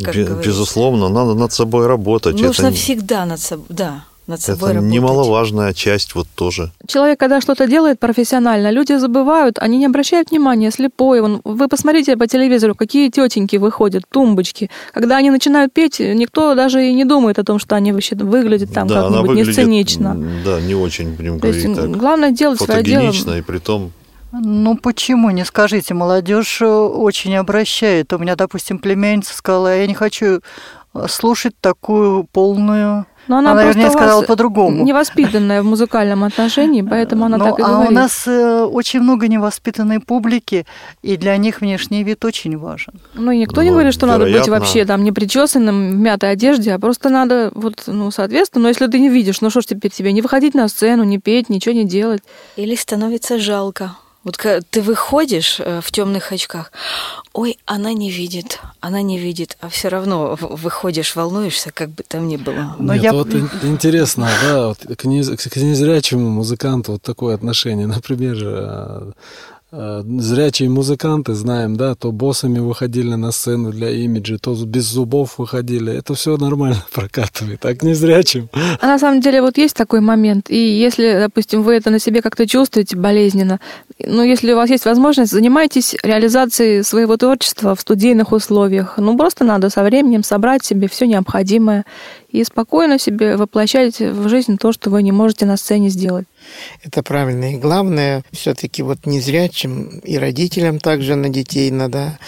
как 0.04 0.16
Бе- 0.16 0.24
говорится, 0.26 0.50
Безусловно, 0.50 1.10
надо 1.10 1.34
над 1.36 1.52
собой 1.54 1.88
работать. 1.88 2.34
нужно 2.40 2.68
это 2.68 2.76
всегда 2.76 3.26
над 3.26 3.40
собой, 3.40 3.66
да, 3.70 4.06
над 4.26 4.40
собой 4.42 4.70
это 4.70 4.76
работать. 4.76 4.94
немаловажная 4.94 5.74
часть 5.74 6.16
вот 6.16 6.28
тоже. 6.36 6.72
Человек, 6.88 7.20
когда 7.20 7.42
что-то 7.42 7.68
делает 7.68 8.00
профессионально, 8.00 8.72
люди 8.72 8.94
забывают, 8.98 9.60
они 9.60 9.78
не 9.78 9.86
обращают 9.86 10.32
внимания, 10.32 10.72
слепой. 10.72 11.20
Он, 11.20 11.42
вы 11.44 11.68
посмотрите 11.68 12.16
по 12.16 12.26
телевизору, 12.26 12.74
какие 12.74 13.10
тетеньки 13.10 13.58
выходят, 13.58 14.04
тумбочки. 14.10 14.70
Когда 14.94 15.18
они 15.18 15.30
начинают 15.30 15.74
петь, 15.74 16.00
никто 16.00 16.56
даже 16.56 16.88
и 16.88 16.94
не 16.94 17.04
думает 17.04 17.38
о 17.38 17.44
том, 17.44 17.60
что 17.60 17.76
они 17.76 17.92
вообще 17.92 18.16
выглядят 18.16 18.74
там 18.74 18.88
да, 18.88 19.02
как-нибудь 19.10 19.58
м, 20.12 20.44
Да, 20.46 20.62
не 20.62 20.74
очень, 20.76 21.10
будем 21.16 21.40
То 21.42 21.48
есть 21.50 21.66
говорить 21.66 21.92
так. 21.92 22.00
главное 22.00 22.32
делать 22.32 22.62
свое 22.62 22.82
дело. 22.82 23.02
Фотогенично, 23.02 23.32
и 23.34 23.42
при 23.42 23.58
том 23.60 23.92
Ну 24.34 24.76
почему, 24.76 25.30
не 25.30 25.46
скажите, 25.46 25.94
молодежь 25.94 26.60
э, 26.62 26.66
очень 26.66 27.36
обращает. 27.36 28.12
У 28.14 28.18
меня, 28.18 28.36
допустим, 28.36 28.80
племянница 28.80 29.36
сказала, 29.36 29.78
я 29.78 29.86
не 29.86 29.94
хочу 29.94 30.40
э, 30.96 31.06
слушать 31.08 31.54
такую 31.62 32.24
полную... 32.32 33.06
Но 33.28 33.38
она, 33.38 33.52
Она, 33.54 33.64
вернее, 33.64 33.90
сказала 33.90 34.24
по-другому. 34.24 34.84
невоспитанная 34.84 35.62
в 35.62 35.66
музыкальном 35.66 36.26
отношении, 36.26 36.82
поэтому 36.82 37.24
она 37.26 37.38
Ну, 37.38 37.46
так 37.46 37.60
и 37.60 37.62
а 37.62 37.68
говорит. 37.68 37.92
у 37.92 37.94
нас 37.94 38.28
э, 38.28 38.64
очень 38.66 39.00
много 39.02 39.28
невоспитанной 39.30 40.00
публики, 40.02 40.66
и 41.04 41.16
для 41.16 41.38
них 41.38 41.62
внешний 41.62 42.04
вид 42.04 42.26
очень 42.26 42.58
важен. 42.58 43.00
Ну, 43.14 43.32
и 43.32 43.38
никто 43.38 43.62
не 43.62 43.70
Ну, 43.70 43.76
говорит, 43.76 43.94
что 43.94 44.08
надо 44.08 44.26
быть 44.26 44.32
вероятно. 44.34 44.54
вообще 44.54 44.84
там 44.84 45.04
не 45.06 45.14
причесанным, 45.14 45.92
в 45.92 45.96
мятой 45.96 46.32
одежде, 46.32 46.74
а 46.74 46.80
просто 46.80 47.10
надо, 47.10 47.52
вот, 47.56 47.84
ну, 47.88 48.12
соответственно, 48.12 48.64
но 48.64 48.70
если 48.70 48.88
ты 48.88 49.00
не 49.00 49.08
видишь, 49.10 49.40
ну 49.42 49.50
что 49.52 49.62
ж 49.62 49.68
теперь 49.68 49.92
тебе, 49.92 50.12
не 50.12 50.22
выходить 50.22 50.54
на 50.54 50.68
сцену, 50.68 51.04
не 51.04 51.18
петь, 51.20 51.50
ничего 51.50 51.76
не 51.76 51.86
делать. 51.86 52.24
Или 52.58 52.76
становится 52.76 53.40
жалко. 53.40 53.96
Вот 54.24 54.38
ты 54.70 54.82
выходишь 54.82 55.60
э, 55.60 55.82
в 55.84 55.92
темных 55.92 56.32
очках, 56.32 56.72
ой, 57.34 57.58
она 57.66 57.94
не 57.94 58.10
видит, 58.10 58.60
она 58.80 59.02
не 59.02 59.18
видит, 59.20 59.58
а 59.60 59.68
все 59.68 59.90
равно 59.90 60.38
выходишь, 60.40 61.16
волнуешься, 61.16 61.72
как 61.74 61.90
бы 61.90 62.04
там 62.08 62.28
ни 62.28 62.38
было. 62.38 62.76
Но 62.80 62.94
Нет, 62.94 63.04
я- 63.04 63.14
вот 63.14 63.28
ин- 63.34 63.50
интересно, 63.64 64.30
да, 64.44 64.68
вот 64.70 64.78
к, 64.80 65.06
нез- 65.06 65.36
к 65.36 65.56
незрячему 65.58 66.30
музыканту 66.30 66.94
вот 66.94 67.02
такое 67.02 67.36
отношение. 67.36 67.88
Например, 67.98 68.38
э, 68.42 69.12
зрячие 69.74 70.70
музыканты, 70.70 71.34
знаем, 71.34 71.76
да, 71.76 71.96
то 71.96 72.12
боссами 72.12 72.60
выходили 72.60 73.16
на 73.16 73.32
сцену 73.32 73.72
для 73.72 73.90
имиджа, 73.90 74.38
то 74.38 74.54
без 74.66 74.84
зубов 74.84 75.40
выходили. 75.40 75.92
Это 75.92 76.14
все 76.14 76.38
нормально 76.38 76.84
прокатывает. 76.94 77.66
А 77.66 77.74
к 77.74 77.82
незрячим 77.82 78.50
А 78.54 78.86
на 78.86 79.00
самом 79.00 79.22
деле 79.22 79.42
вот 79.42 79.58
есть 79.58 79.76
такой 79.76 80.02
момент, 80.02 80.50
и 80.50 80.58
если, 80.58 81.18
допустим, 81.20 81.64
вы 81.64 81.74
это 81.74 81.90
на 81.90 82.00
себе 82.00 82.22
как-то 82.22 82.48
чувствуете 82.48 82.96
болезненно, 82.96 83.60
ну, 84.00 84.22
если 84.24 84.54
у 84.54 84.56
вас 84.56 84.70
есть 84.70 84.86
возможность, 84.86 85.32
занимайтесь 85.32 85.96
реализацией 86.04 86.84
своего 86.84 87.18
творчества 87.18 87.76
в 87.76 87.82
студийных 87.82 88.32
условиях. 88.32 88.96
Ну, 88.98 89.18
просто 89.18 89.44
надо 89.44 89.70
со 89.70 89.84
временем 89.84 90.24
собрать 90.24 90.64
себе 90.64 90.88
все 90.88 91.08
необходимое 91.08 91.86
и 92.30 92.44
спокойно 92.44 93.00
себе 93.00 93.38
воплощать 93.38 94.00
в 94.00 94.28
жизнь 94.30 94.58
то, 94.58 94.72
что 94.72 94.90
вы 94.90 95.02
не 95.02 95.12
можете 95.12 95.46
на 95.46 95.58
сцене 95.58 95.90
сделать. 95.90 96.26
Это 96.84 97.04
правильно. 97.04 97.54
И 97.54 97.58
главное, 97.58 98.24
все-таки 98.32 98.84
вот 98.84 99.06
незрячим 99.06 100.00
и 100.00 100.18
родителям 100.18 100.80
также 100.80 101.16
на 101.16 101.30
детей 101.30 101.72
надо 101.72 102.20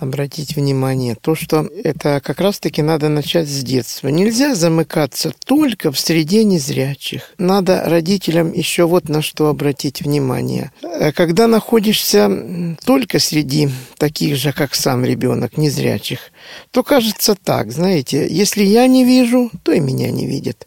обратить 0.00 0.56
внимание. 0.56 1.14
То, 1.14 1.34
что 1.34 1.68
это 1.82 2.20
как 2.22 2.40
раз-таки 2.40 2.82
надо 2.82 3.08
начать 3.08 3.48
с 3.48 3.62
детства. 3.62 4.08
Нельзя 4.08 4.54
замыкаться 4.54 5.32
только 5.44 5.90
в 5.92 5.98
среде 5.98 6.44
незрячих. 6.44 7.32
Надо 7.38 7.82
родителям 7.86 8.52
еще 8.52 8.86
вот 8.86 9.08
на 9.08 9.22
что 9.22 9.48
обратить 9.48 10.02
внимание. 10.02 10.72
Э, 10.82 11.12
Когда 11.12 11.46
находишься 11.46 12.76
только 12.84 13.18
среди 13.18 13.68
таких 13.98 14.36
же, 14.36 14.52
как 14.52 14.74
сам 14.74 15.04
ребенок, 15.04 15.56
незрячих, 15.56 16.30
то 16.70 16.82
кажется 16.82 17.34
так, 17.34 17.72
знаете, 17.72 18.26
если 18.28 18.64
я 18.64 18.86
не 18.86 19.04
вижу, 19.04 19.50
то 19.62 19.72
и 19.72 19.80
меня 19.80 20.10
не 20.10 20.26
видят. 20.26 20.66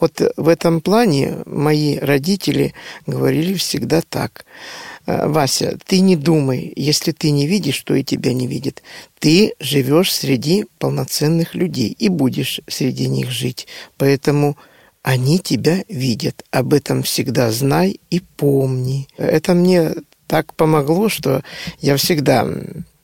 Вот 0.00 0.20
в 0.36 0.48
этом 0.48 0.80
плане 0.80 1.38
мои 1.46 1.98
родители 1.98 2.74
говорили 3.06 3.54
всегда 3.54 4.00
так. 4.02 4.44
«Э, 5.06 5.26
Вася, 5.26 5.78
ты 5.86 6.00
не 6.00 6.16
думай, 6.16 6.72
если 6.76 7.12
ты 7.12 7.30
не 7.30 7.46
видишь, 7.46 7.82
то 7.82 7.94
и 7.94 8.04
тебя 8.04 8.34
не 8.34 8.46
видит. 8.46 8.82
Ты 9.18 9.54
живешь 9.58 10.12
среди 10.12 10.66
полноценных 10.78 11.54
людей 11.54 11.96
и 11.98 12.08
будешь 12.08 12.60
среди 12.66 13.08
них 13.08 13.30
жить. 13.30 13.66
Поэтому 13.96 14.56
они 15.02 15.38
тебя 15.38 15.84
видят. 15.88 16.44
Об 16.50 16.74
этом 16.74 17.02
всегда 17.02 17.50
знай 17.50 18.00
и 18.10 18.20
помни. 18.20 19.08
Это 19.16 19.54
мне 19.54 19.94
так 20.26 20.54
помогло, 20.54 21.08
что 21.08 21.42
я 21.80 21.96
всегда 21.96 22.46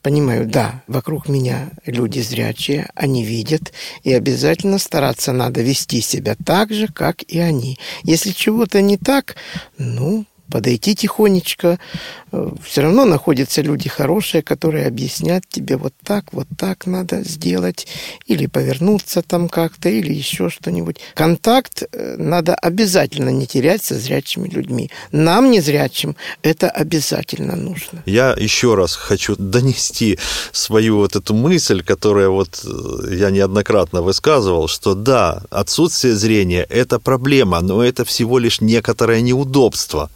понимаю, 0.05 0.45
да, 0.45 0.83
вокруг 0.85 1.27
меня 1.27 1.71
люди 1.87 2.19
зрячие, 2.19 2.91
они 2.93 3.25
видят, 3.25 3.73
и 4.03 4.13
обязательно 4.13 4.77
стараться 4.77 5.31
надо 5.31 5.63
вести 5.63 5.99
себя 5.99 6.35
так 6.45 6.71
же, 6.71 6.87
как 6.87 7.23
и 7.23 7.39
они. 7.39 7.79
Если 8.03 8.29
чего-то 8.29 8.83
не 8.83 8.97
так, 8.97 9.35
ну, 9.79 10.25
подойти 10.51 10.95
тихонечко. 10.95 11.79
Все 12.63 12.81
равно 12.81 13.05
находятся 13.05 13.61
люди 13.61 13.89
хорошие, 13.89 14.41
которые 14.41 14.87
объяснят 14.87 15.43
тебе 15.47 15.77
вот 15.77 15.93
так, 16.03 16.33
вот 16.33 16.47
так 16.57 16.85
надо 16.85 17.23
сделать, 17.23 17.87
или 18.25 18.45
повернуться 18.47 19.21
там 19.21 19.47
как-то, 19.47 19.89
или 19.89 20.13
еще 20.13 20.49
что-нибудь. 20.49 20.97
Контакт 21.13 21.83
э, 21.91 22.15
надо 22.17 22.55
обязательно 22.55 23.29
не 23.29 23.47
терять 23.47 23.83
со 23.83 23.95
зрячими 23.95 24.49
людьми. 24.49 24.91
Нам, 25.11 25.49
незрячим, 25.51 26.15
это 26.41 26.69
обязательно 26.69 27.55
нужно. 27.55 28.03
Я 28.05 28.35
еще 28.37 28.75
раз 28.75 28.95
хочу 28.95 29.35
донести 29.37 30.19
свою 30.51 30.97
вот 30.97 31.15
эту 31.15 31.33
мысль, 31.33 31.83
которая 31.83 32.29
вот 32.29 32.65
э, 32.65 33.15
я 33.15 33.29
неоднократно 33.29 34.01
высказывал, 34.01 34.67
что 34.67 34.93
да, 34.93 35.41
отсутствие 35.49 36.15
зрения– 36.15 36.65
это 36.69 36.99
проблема, 36.99 37.61
но 37.61 37.83
это 37.83 38.03
всего 38.03 38.39
лишь 38.39 38.61
некоторое 38.61 39.21
неудобство. 39.21 40.09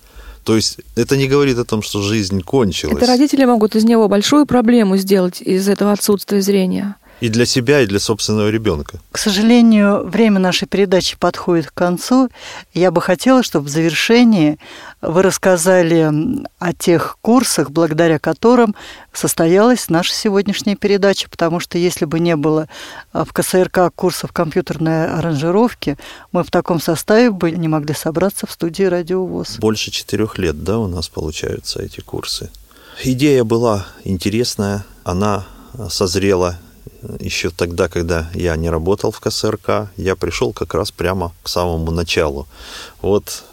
То 0.43 0.55
есть 0.55 0.79
это 0.95 1.17
не 1.17 1.27
говорит 1.27 1.57
о 1.57 1.65
том, 1.65 1.81
что 1.81 2.01
жизнь 2.01 2.41
кончилась. 2.41 2.97
Это 2.97 3.05
родители 3.05 3.45
могут 3.45 3.75
из 3.75 3.83
него 3.83 4.07
большую 4.07 4.45
проблему 4.45 4.97
сделать 4.97 5.41
из 5.41 5.67
этого 5.67 5.91
отсутствия 5.91 6.41
зрения. 6.41 6.95
И 7.21 7.29
для 7.29 7.45
себя, 7.45 7.81
и 7.81 7.85
для 7.85 7.99
собственного 7.99 8.49
ребенка. 8.49 8.99
К 9.11 9.17
сожалению, 9.17 10.07
время 10.07 10.39
нашей 10.39 10.67
передачи 10.67 11.17
подходит 11.19 11.67
к 11.67 11.73
концу. 11.73 12.29
Я 12.73 12.91
бы 12.91 13.01
хотела, 13.01 13.43
чтобы 13.43 13.65
в 13.65 13.69
завершении 13.69 14.57
вы 15.01 15.21
рассказали 15.21 16.11
о 16.59 16.73
тех 16.73 17.17
курсах, 17.21 17.71
благодаря 17.71 18.19
которым 18.19 18.75
состоялась 19.13 19.89
наша 19.89 20.13
сегодняшняя 20.13 20.75
передача, 20.75 21.29
потому 21.29 21.59
что 21.59 21.77
если 21.77 22.05
бы 22.05 22.19
не 22.19 22.35
было 22.35 22.67
а, 23.11 23.25
в 23.25 23.33
КСРК 23.33 23.93
курсов 23.95 24.31
компьютерной 24.31 25.07
аранжировки, 25.07 25.97
мы 26.31 26.43
в 26.43 26.51
таком 26.51 26.79
составе 26.79 27.31
бы 27.31 27.51
не 27.51 27.67
могли 27.67 27.93
собраться 27.93 28.47
в 28.47 28.51
студии 28.51 28.83
«Радио 28.83 29.25
ВОЗ». 29.25 29.57
Больше 29.59 29.91
четырех 29.91 30.37
лет, 30.37 30.63
да, 30.63 30.79
у 30.79 30.87
нас 30.87 31.09
получаются 31.09 31.81
эти 31.81 32.01
курсы. 32.01 32.49
Идея 33.03 33.43
была 33.43 33.87
интересная, 34.03 34.85
она 35.03 35.45
созрела 35.89 36.59
еще 37.19 37.49
тогда, 37.49 37.87
когда 37.87 38.29
я 38.33 38.55
не 38.55 38.69
работал 38.69 39.11
в 39.11 39.19
КСРК, 39.19 39.89
я 39.97 40.15
пришел 40.15 40.53
как 40.53 40.73
раз 40.73 40.91
прямо 40.91 41.31
к 41.43 41.49
самому 41.49 41.91
началу. 41.91 42.47
Вот 43.01 43.43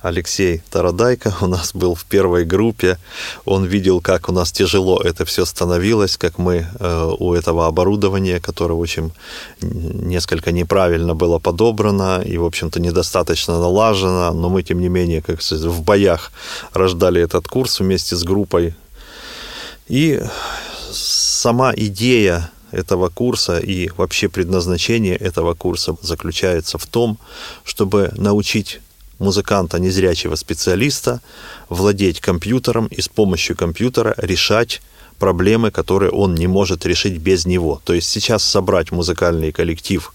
Алексей 0.00 0.62
Тарадайко 0.70 1.34
у 1.40 1.46
нас 1.46 1.74
был 1.74 1.94
в 1.94 2.04
первой 2.04 2.44
группе. 2.44 2.98
Он 3.44 3.64
видел, 3.64 4.00
как 4.00 4.28
у 4.28 4.32
нас 4.32 4.52
тяжело 4.52 5.00
это 5.00 5.24
все 5.24 5.44
становилось, 5.44 6.16
как 6.16 6.38
мы 6.38 6.66
э, 6.78 7.14
у 7.18 7.34
этого 7.34 7.66
оборудования, 7.66 8.38
которое, 8.38 8.74
в 8.74 8.82
несколько 9.60 10.52
неправильно 10.52 11.14
было 11.14 11.40
подобрано 11.40 12.22
и, 12.24 12.38
в 12.38 12.44
общем-то, 12.44 12.80
недостаточно 12.80 13.58
налажено, 13.58 14.32
но 14.32 14.48
мы, 14.48 14.62
тем 14.62 14.80
не 14.80 14.88
менее, 14.88 15.20
как 15.20 15.40
в 15.42 15.82
боях 15.82 16.30
рождали 16.72 17.20
этот 17.20 17.48
курс 17.48 17.80
вместе 17.80 18.14
с 18.14 18.22
группой. 18.22 18.74
И 19.88 20.22
сама 20.92 21.72
идея 21.74 22.50
этого 22.70 23.08
курса 23.08 23.58
и 23.58 23.90
вообще 23.96 24.28
предназначение 24.28 25.16
этого 25.16 25.54
курса 25.54 25.96
заключается 26.02 26.78
в 26.78 26.86
том, 26.86 27.18
чтобы 27.64 28.12
научить 28.16 28.80
музыканта, 29.18 29.78
незрячего 29.78 30.36
специалиста, 30.36 31.20
владеть 31.68 32.20
компьютером 32.20 32.86
и 32.86 33.00
с 33.00 33.08
помощью 33.08 33.56
компьютера 33.56 34.14
решать 34.16 34.80
проблемы, 35.18 35.70
которые 35.70 36.10
он 36.10 36.34
не 36.34 36.46
может 36.46 36.86
решить 36.86 37.18
без 37.18 37.46
него. 37.46 37.80
То 37.84 37.94
есть 37.94 38.08
сейчас 38.08 38.44
собрать 38.44 38.92
музыкальный 38.92 39.52
коллектив 39.52 40.12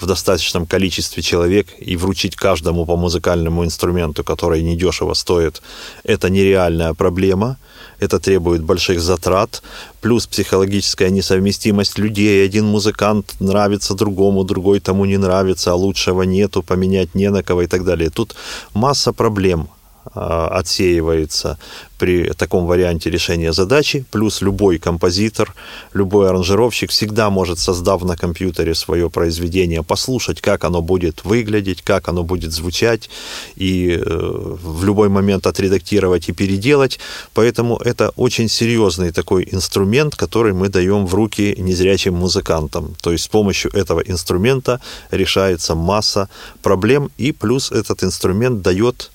в 0.00 0.06
достаточном 0.06 0.66
количестве 0.66 1.22
человек 1.22 1.68
и 1.78 1.96
вручить 1.96 2.36
каждому 2.36 2.84
по 2.86 2.96
музыкальному 2.96 3.64
инструменту, 3.64 4.24
который 4.24 4.62
недешево 4.62 5.14
стоит, 5.14 5.62
это 6.04 6.28
нереальная 6.28 6.94
проблема. 6.94 7.58
Это 7.98 8.18
требует 8.18 8.62
больших 8.62 9.00
затрат, 9.00 9.62
плюс 10.00 10.26
психологическая 10.26 11.10
несовместимость 11.10 11.98
людей. 11.98 12.44
Один 12.44 12.66
музыкант 12.66 13.34
нравится 13.40 13.94
другому, 13.94 14.44
другой 14.44 14.80
тому 14.80 15.04
не 15.04 15.16
нравится, 15.16 15.72
а 15.72 15.74
лучшего 15.74 16.22
нету, 16.22 16.62
поменять 16.62 17.14
не 17.14 17.30
на 17.30 17.42
кого 17.42 17.62
и 17.62 17.66
так 17.66 17.84
далее. 17.84 18.10
Тут 18.10 18.34
масса 18.74 19.12
проблем 19.12 19.68
отсеивается 20.14 21.58
при 21.98 22.32
таком 22.32 22.66
варианте 22.66 23.10
решения 23.10 23.52
задачи, 23.52 24.04
плюс 24.10 24.42
любой 24.42 24.78
композитор, 24.78 25.54
любой 25.94 26.28
аранжировщик 26.28 26.90
всегда 26.90 27.30
может, 27.30 27.58
создав 27.58 28.02
на 28.04 28.16
компьютере 28.16 28.74
свое 28.74 29.08
произведение, 29.08 29.82
послушать, 29.82 30.40
как 30.40 30.64
оно 30.64 30.82
будет 30.82 31.24
выглядеть, 31.24 31.82
как 31.82 32.08
оно 32.08 32.22
будет 32.22 32.52
звучать, 32.52 33.10
и 33.56 33.98
э, 33.98 34.02
в 34.04 34.84
любой 34.84 35.08
момент 35.08 35.46
отредактировать 35.46 36.28
и 36.28 36.32
переделать. 36.32 36.98
Поэтому 37.34 37.76
это 37.78 38.12
очень 38.16 38.48
серьезный 38.48 39.12
такой 39.12 39.48
инструмент, 39.50 40.16
который 40.16 40.52
мы 40.52 40.68
даем 40.68 41.06
в 41.06 41.14
руки 41.14 41.54
незрячим 41.58 42.14
музыкантам. 42.14 42.94
То 43.00 43.12
есть 43.12 43.24
с 43.24 43.28
помощью 43.28 43.72
этого 43.74 44.00
инструмента 44.00 44.80
решается 45.10 45.74
масса 45.74 46.28
проблем, 46.62 47.10
и 47.16 47.32
плюс 47.32 47.72
этот 47.72 48.04
инструмент 48.04 48.62
дает 48.62 49.10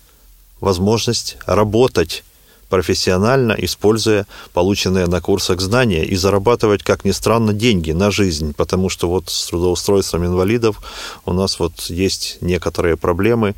возможность 0.62 1.38
работать 1.46 2.24
профессионально, 2.72 3.54
используя 3.60 4.26
полученные 4.54 5.06
на 5.06 5.22
курсах 5.22 5.60
знания 5.60 6.06
и 6.06 6.16
зарабатывать, 6.16 6.84
как 6.84 7.06
ни 7.06 7.12
странно, 7.12 7.54
деньги 7.54 7.92
на 7.92 8.12
жизнь, 8.12 8.54
потому 8.54 8.90
что 8.90 9.10
вот 9.10 9.30
с 9.30 9.48
трудоустройством 9.48 10.26
инвалидов 10.26 10.82
у 11.26 11.34
нас 11.34 11.60
вот 11.60 11.74
есть 11.90 12.38
некоторые 12.42 12.96
проблемы, 12.96 13.56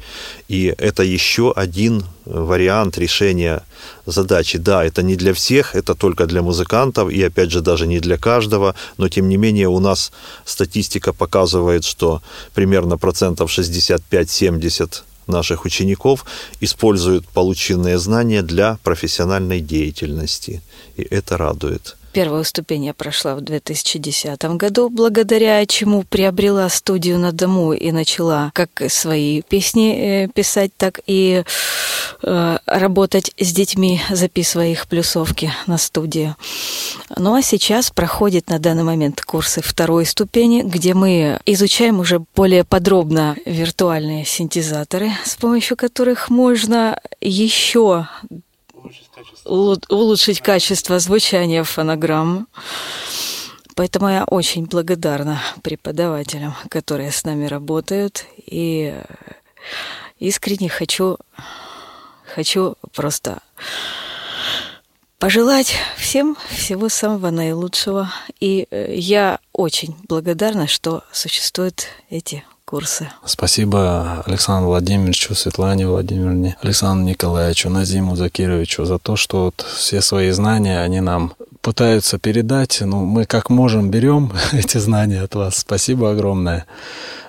и 0.50 0.74
это 0.78 1.04
еще 1.04 1.54
один 1.56 2.04
вариант 2.26 2.98
решения 2.98 3.62
задачи. 4.08 4.58
Да, 4.58 4.84
это 4.84 5.04
не 5.04 5.16
для 5.16 5.34
всех, 5.34 5.76
это 5.76 5.94
только 5.94 6.26
для 6.26 6.42
музыкантов, 6.42 7.12
и 7.12 7.22
опять 7.24 7.52
же 7.52 7.62
даже 7.62 7.86
не 7.86 8.00
для 8.00 8.18
каждого, 8.18 8.74
но 8.98 9.10
тем 9.10 9.30
не 9.30 9.38
менее 9.38 9.68
у 9.68 9.80
нас 9.80 10.12
статистика 10.44 11.14
показывает, 11.14 11.86
что 11.86 12.22
примерно 12.56 12.98
процентов 12.98 13.52
65-70 13.52 15.04
наших 15.28 15.66
учеников 15.66 16.26
используют 16.62 17.28
полученные 17.28 17.98
знания 17.98 18.42
для 18.42 18.78
профессиональной 18.84 19.62
деятельности. 19.62 20.62
И 20.98 21.04
это 21.04 21.38
радует. 21.38 21.98
Первую 22.14 22.44
ступень 22.44 22.86
я 22.86 22.94
прошла 22.94 23.34
в 23.34 23.42
2010 23.42 24.40
году, 24.56 24.90
благодаря 24.90 25.66
чему 25.66 26.04
приобрела 26.04 26.70
студию 26.70 27.18
на 27.18 27.32
дому 27.32 27.74
и 27.74 27.92
начала 27.92 28.52
как 28.54 28.84
свои 28.90 29.42
песни 29.42 29.96
э, 29.96 30.28
писать, 30.28 30.72
так 30.78 31.00
и 31.08 31.44
э, 32.22 32.58
работать 32.68 33.32
с 33.40 33.52
детьми, 33.52 34.00
записывая 34.12 34.68
их 34.68 34.88
плюсовки 34.88 35.52
на 35.66 35.80
студию. 35.80 36.36
Ну 37.18 37.34
а 37.34 37.42
сейчас 37.42 37.90
проходит 37.90 38.48
на 38.48 38.60
данный 38.60 38.84
момент 38.84 39.22
курсы 39.22 39.64
второй 39.64 40.06
ступени, 40.06 40.62
где 40.62 40.94
мы 40.94 41.40
изучаем 41.48 42.00
уже 42.00 42.24
более 42.36 42.64
подробно 42.64 43.36
виртуальные 43.48 44.24
синтезаторы, 44.26 45.10
с 45.26 45.36
помощью 45.36 45.76
которых 45.76 46.30
можно 46.30 47.00
еще 47.20 48.08
улучшить 49.46 50.42
качество 50.42 51.00
звучания 51.00 51.64
фонограмм. 51.64 52.48
Поэтому 53.76 54.10
я 54.10 54.24
очень 54.26 54.66
благодарна 54.66 55.42
преподавателям, 55.64 56.54
которые 56.70 57.12
с 57.12 57.24
нами 57.24 57.46
работают. 57.48 58.26
И 58.38 58.96
искренне 60.20 60.70
хочу, 60.70 61.18
хочу 62.36 62.76
просто 62.94 63.42
пожелать 65.18 65.76
всем 65.98 66.38
всего 66.50 66.90
самого 66.90 67.32
наилучшего. 67.32 68.12
И 68.40 68.68
э, 68.70 68.94
я 68.94 69.40
очень 69.54 69.96
благодарна, 70.08 70.68
что 70.68 71.04
существуют 71.12 71.88
эти 72.10 72.44
курсы. 72.74 73.12
Спасибо 73.24 74.24
Александру 74.26 74.70
Владимировичу, 74.70 75.36
Светлане 75.36 75.86
Владимировне, 75.86 76.58
Александру 76.64 77.08
Николаевичу, 77.08 77.70
Назиму 77.70 78.16
Закировичу 78.16 78.86
за 78.86 78.98
то, 78.98 79.16
что 79.16 79.44
вот 79.44 79.64
все 79.78 80.02
свои 80.02 80.32
знания 80.32 80.82
они 80.82 81.00
нам 81.00 81.34
пытаются 81.62 82.18
передать. 82.18 82.82
Ну, 82.82 83.06
мы 83.06 83.26
как 83.26 83.52
можем 83.52 83.92
берем 83.92 84.32
эти 84.54 84.80
знания 84.80 85.22
от 85.22 85.36
вас. 85.36 85.58
Спасибо 85.58 86.10
огромное. 86.10 86.66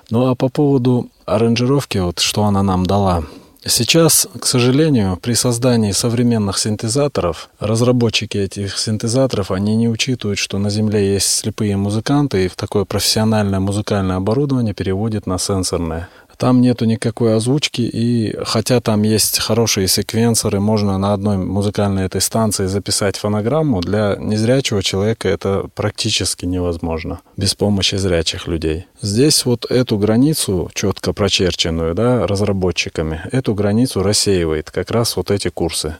Ну 0.09 0.25
а 0.25 0.33
по 0.33 0.49
поводу 0.49 1.09
аранжировки, 1.27 1.99
вот 1.99 2.17
что 2.17 2.45
она 2.45 2.63
нам 2.63 2.83
дала. 2.87 3.23
Сейчас, 3.67 4.27
к 4.39 4.45
сожалению, 4.45 5.17
при 5.17 5.33
создании 5.33 5.91
современных 5.91 6.59
синтезаторов, 6.59 7.49
разработчики 7.59 8.37
этих 8.37 8.77
синтезаторов, 8.77 9.49
они 9.49 9.75
не 9.75 9.89
учитывают, 9.89 10.37
что 10.37 10.59
на 10.59 10.69
Земле 10.69 11.13
есть 11.13 11.27
слепые 11.27 11.75
музыканты, 11.75 12.45
и 12.45 12.47
в 12.47 12.55
такое 12.55 12.85
профессиональное 12.85 13.59
музыкальное 13.59 14.17
оборудование 14.17 14.75
переводят 14.75 15.25
на 15.25 15.39
сенсорное. 15.39 16.09
Там 16.37 16.61
нету 16.61 16.85
никакой 16.85 17.35
озвучки, 17.35 17.81
и 17.81 18.35
хотя 18.43 18.81
там 18.81 19.03
есть 19.03 19.39
хорошие 19.39 19.87
секвенсоры, 19.87 20.59
можно 20.59 20.97
на 20.97 21.13
одной 21.13 21.37
музыкальной 21.37 22.05
этой 22.05 22.21
станции 22.21 22.65
записать 22.65 23.17
фонограмму, 23.17 23.81
для 23.81 24.15
незрячего 24.19 24.83
человека 24.83 25.29
это 25.29 25.67
практически 25.75 26.45
невозможно, 26.45 27.19
без 27.37 27.55
помощи 27.55 27.95
зрячих 27.95 28.47
людей. 28.47 28.85
Здесь 29.01 29.45
вот 29.45 29.65
эту 29.69 29.97
границу, 29.97 30.69
четко 30.73 31.13
прочерченную, 31.13 31.95
да, 31.95 32.27
разработчиками, 32.27 33.21
эту 33.31 33.53
границу 33.53 34.03
рассеивает 34.03 34.71
как 34.71 34.91
раз 34.91 35.15
вот 35.15 35.31
эти 35.31 35.49
курсы. 35.49 35.95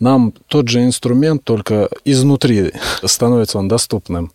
Нам 0.00 0.32
тот 0.48 0.68
же 0.68 0.82
инструмент, 0.82 1.44
только 1.44 1.90
изнутри 2.04 2.72
становится 3.04 3.58
он 3.58 3.68
доступным. 3.68 4.32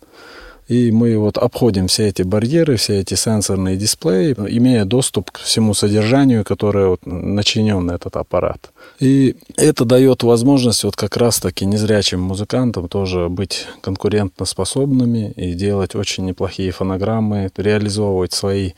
И 0.68 0.90
мы 0.90 1.16
вот 1.16 1.38
обходим 1.38 1.86
все 1.86 2.08
эти 2.08 2.22
барьеры, 2.22 2.76
все 2.76 3.00
эти 3.00 3.14
сенсорные 3.14 3.76
дисплеи, 3.76 4.32
имея 4.32 4.84
доступ 4.84 5.30
к 5.30 5.38
всему 5.38 5.74
содержанию, 5.74 6.44
которое 6.44 6.88
вот 6.88 7.06
начинен 7.06 7.88
этот 7.90 8.16
аппарат. 8.16 8.70
И 8.98 9.36
это 9.56 9.84
дает 9.84 10.22
возможность 10.22 10.84
вот 10.84 10.96
как 10.96 11.16
раз-таки 11.16 11.66
незрячим 11.66 12.20
музыкантам 12.20 12.88
тоже 12.88 13.28
быть 13.28 13.66
конкурентоспособными 13.80 15.32
и 15.36 15.54
делать 15.54 15.94
очень 15.94 16.24
неплохие 16.24 16.72
фонограммы, 16.72 17.50
реализовывать 17.56 18.32
свои 18.32 18.72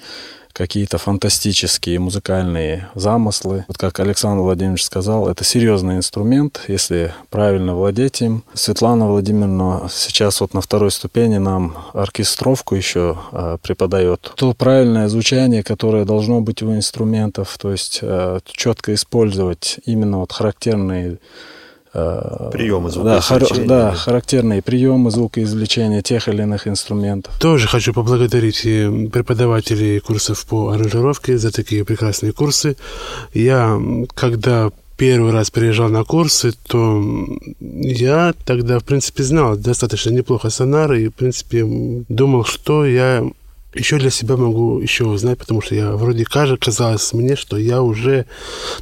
какие-то 0.59 0.99
фантастические 0.99 2.01
музыкальные 2.01 2.89
замыслы. 2.97 3.65
Вот 3.69 3.79
как 3.79 4.01
Александр 4.01 4.43
Владимирович 4.43 4.83
сказал, 4.83 5.29
это 5.29 5.45
серьезный 5.45 5.97
инструмент, 5.97 6.63
если 6.67 7.15
правильно 7.31 7.77
владеть 7.77 8.21
им. 8.23 8.43
Светлана 8.55 9.07
Владимировна 9.07 9.89
сейчас 9.89 10.41
вот 10.41 10.55
на 10.55 10.61
второй 10.61 10.91
ступени 10.91 11.39
нам 11.39 11.77
оркестровку 11.95 12.75
еще 12.75 13.17
э, 13.31 13.59
преподает. 13.63 14.33
То 14.35 14.53
правильное 14.53 15.07
звучание, 15.07 15.63
которое 15.63 16.05
должно 16.05 16.41
быть 16.41 16.61
у 16.63 16.75
инструментов, 16.75 17.57
то 17.57 17.71
есть 17.71 18.01
э, 18.03 18.41
четко 18.45 18.95
использовать 18.95 19.79
именно 19.85 20.19
вот 20.19 20.33
характерные 20.33 21.19
приемы 21.93 22.91
звукоизвлечения. 22.91 23.67
Да, 23.67 23.91
да, 23.91 23.97
характерные 23.97 24.63
приемы 24.63 25.11
звукоизвлечения 25.11 26.03
тех 26.03 26.29
или 26.29 26.43
иных 26.43 26.67
инструментов. 26.69 27.39
Тоже 27.39 27.69
хочу 27.69 27.93
поблагодарить 27.93 28.63
преподавателей 28.63 30.01
курсов 30.01 30.45
по 30.47 30.71
аранжировке 30.71 31.39
за 31.39 31.53
такие 31.53 31.85
прекрасные 31.85 32.33
курсы. 32.33 32.77
Я, 33.35 33.81
когда 34.15 34.71
первый 34.99 35.33
раз 35.33 35.51
приезжал 35.51 35.89
на 35.89 36.05
курсы, 36.05 36.53
то 36.67 37.03
я 37.61 38.35
тогда, 38.45 38.79
в 38.81 38.85
принципе, 38.85 39.23
знал 39.23 39.57
достаточно 39.57 40.11
неплохо 40.11 40.51
сонары 40.51 41.03
и, 41.03 41.09
в 41.09 41.15
принципе, 41.15 41.65
думал, 42.09 42.45
что 42.45 42.85
я 42.85 43.25
еще 43.75 43.99
для 43.99 44.11
себя 44.11 44.37
могу 44.37 44.81
еще 44.81 45.05
узнать, 45.05 45.39
потому 45.39 45.61
что 45.61 45.75
я 45.75 45.93
вроде 45.93 46.25
кажется, 46.25 46.65
казалось 46.65 47.13
мне, 47.13 47.37
что 47.37 47.57
я 47.57 47.83
уже 47.83 48.27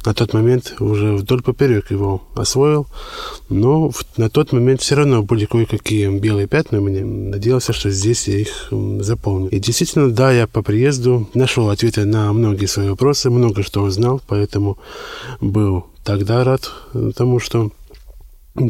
на 0.05 0.13
тот 0.13 0.33
момент 0.33 0.75
уже 0.79 1.13
вдоль 1.13 1.43
поперек 1.43 1.91
его 1.91 2.23
освоил, 2.35 2.87
но 3.49 3.91
на 4.15 4.29
тот 4.29 4.53
момент 4.53 4.81
все 4.81 4.95
равно 4.95 5.23
были 5.23 5.45
кое-какие 5.45 6.09
белые 6.17 6.47
пятна, 6.47 6.79
мне 6.79 7.03
надеялся, 7.03 7.73
что 7.73 7.89
здесь 7.89 8.27
я 8.27 8.39
их 8.39 8.69
заполню. 9.01 9.49
И 9.49 9.59
действительно, 9.59 10.09
да, 10.09 10.31
я 10.31 10.47
по 10.47 10.61
приезду 10.61 11.29
нашел 11.33 11.69
ответы 11.69 12.05
на 12.05 12.31
многие 12.31 12.67
свои 12.67 12.89
вопросы, 12.89 13.29
много 13.29 13.63
что 13.63 13.81
узнал, 13.81 14.21
поэтому 14.25 14.77
был 15.41 15.85
тогда 16.03 16.43
рад 16.45 16.71
тому, 17.15 17.39
что 17.39 17.71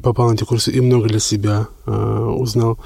попал 0.01 0.29
на 0.29 0.35
эти 0.35 0.43
курсы 0.43 0.71
и 0.71 0.81
много 0.81 1.07
для 1.07 1.19
себя 1.19 1.67
э, 1.85 1.91
узнал. 1.91 2.77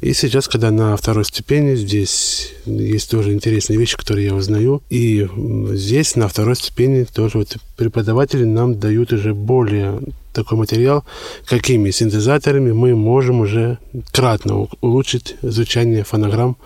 И 0.00 0.12
сейчас, 0.12 0.48
когда 0.48 0.70
на 0.70 0.96
второй 0.96 1.24
ступени, 1.24 1.74
здесь 1.74 2.52
есть 2.66 3.10
тоже 3.10 3.32
интересные 3.32 3.78
вещи, 3.78 3.96
которые 3.96 4.26
я 4.26 4.34
узнаю. 4.34 4.82
И 4.90 5.28
здесь, 5.72 6.16
на 6.16 6.28
второй 6.28 6.56
ступени, 6.56 7.04
тоже 7.04 7.38
вот 7.38 7.56
преподаватели 7.76 8.44
нам 8.44 8.78
дают 8.78 9.12
уже 9.12 9.34
более 9.34 10.00
такой 10.32 10.58
материал, 10.58 11.04
какими 11.46 11.90
синтезаторами 11.90 12.72
мы 12.72 12.94
можем 12.94 13.40
уже 13.40 13.78
кратно 14.12 14.68
улучшить 14.82 15.36
звучание 15.40 16.04
фонограмм, 16.04 16.58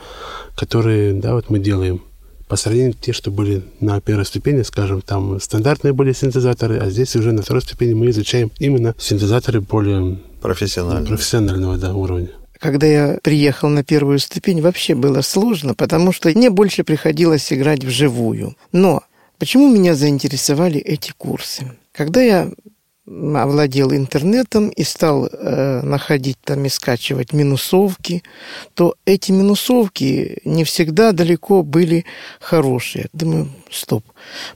которые 0.57 1.12
да, 1.12 1.35
вот 1.35 1.51
мы 1.51 1.61
делаем 1.61 2.03
по 2.51 2.57
сравнению 2.57 2.94
с 2.94 2.96
те, 2.96 3.12
что 3.12 3.30
были 3.30 3.62
на 3.78 4.01
первой 4.01 4.26
ступени, 4.26 4.62
скажем, 4.62 5.03
там 5.03 5.40
стандартные 5.40 5.92
были 5.92 6.12
синтезаторы, 6.12 6.78
а 6.78 6.90
здесь 6.90 7.14
уже 7.14 7.30
на 7.30 7.42
второй 7.42 7.62
ступени 7.62 7.94
мы 7.94 8.11
изучаем 8.11 8.51
именно 8.59 8.92
синтезаторы 8.98 9.61
более 9.61 10.18
профессионального, 10.42 11.07
профессионального 11.07 11.78
да, 11.78 11.94
уровня. 11.94 12.30
Когда 12.59 12.88
я 12.88 13.18
приехал 13.22 13.68
на 13.68 13.84
первую 13.84 14.18
ступень, 14.18 14.61
вообще 14.61 14.96
было 14.96 15.20
сложно, 15.20 15.74
потому 15.74 16.11
что 16.12 16.28
мне 16.30 16.51
больше 16.51 16.82
приходилось 16.82 17.53
играть 17.53 17.84
вживую. 17.84 18.57
Но 18.72 19.05
почему 19.38 19.72
меня 19.72 19.94
заинтересовали 19.94 20.80
эти 20.80 21.12
курсы? 21.16 21.70
Когда 21.92 22.20
я 22.20 22.51
овладел 23.34 23.92
интернетом 23.92 24.68
и 24.68 24.84
стал 24.84 25.26
э, 25.26 25.80
находить 25.82 26.38
там 26.44 26.64
и 26.64 26.68
скачивать 26.68 27.32
минусовки, 27.32 28.22
то 28.74 28.94
эти 29.04 29.32
минусовки 29.32 30.38
не 30.44 30.64
всегда 30.64 31.12
далеко 31.12 31.62
были 31.62 32.04
хорошие. 32.40 33.08
Думаю, 33.12 33.48
стоп, 33.71 34.05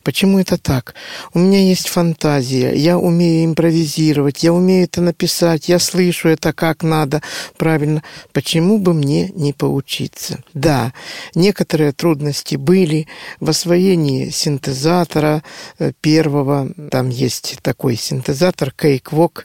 почему 0.02 0.38
это 0.38 0.58
так? 0.58 0.94
У 1.32 1.38
меня 1.38 1.60
есть 1.60 1.88
фантазия, 1.88 2.74
я 2.74 2.98
умею 2.98 3.46
импровизировать, 3.46 4.42
я 4.42 4.52
умею 4.52 4.84
это 4.84 5.00
написать, 5.00 5.68
я 5.68 5.78
слышу 5.78 6.28
это 6.28 6.52
как 6.52 6.82
надо 6.82 7.22
правильно. 7.56 8.02
Почему 8.32 8.78
бы 8.78 8.94
мне 8.94 9.30
не 9.34 9.52
поучиться? 9.52 10.42
Да, 10.52 10.92
некоторые 11.34 11.92
трудности 11.92 12.56
были 12.56 13.06
в 13.40 13.50
освоении 13.50 14.30
синтезатора 14.30 15.42
э, 15.78 15.92
первого. 16.00 16.68
Там 16.90 17.08
есть 17.08 17.58
такой 17.62 17.96
синтезатор 17.96 18.72
Cakewalk 18.76 19.44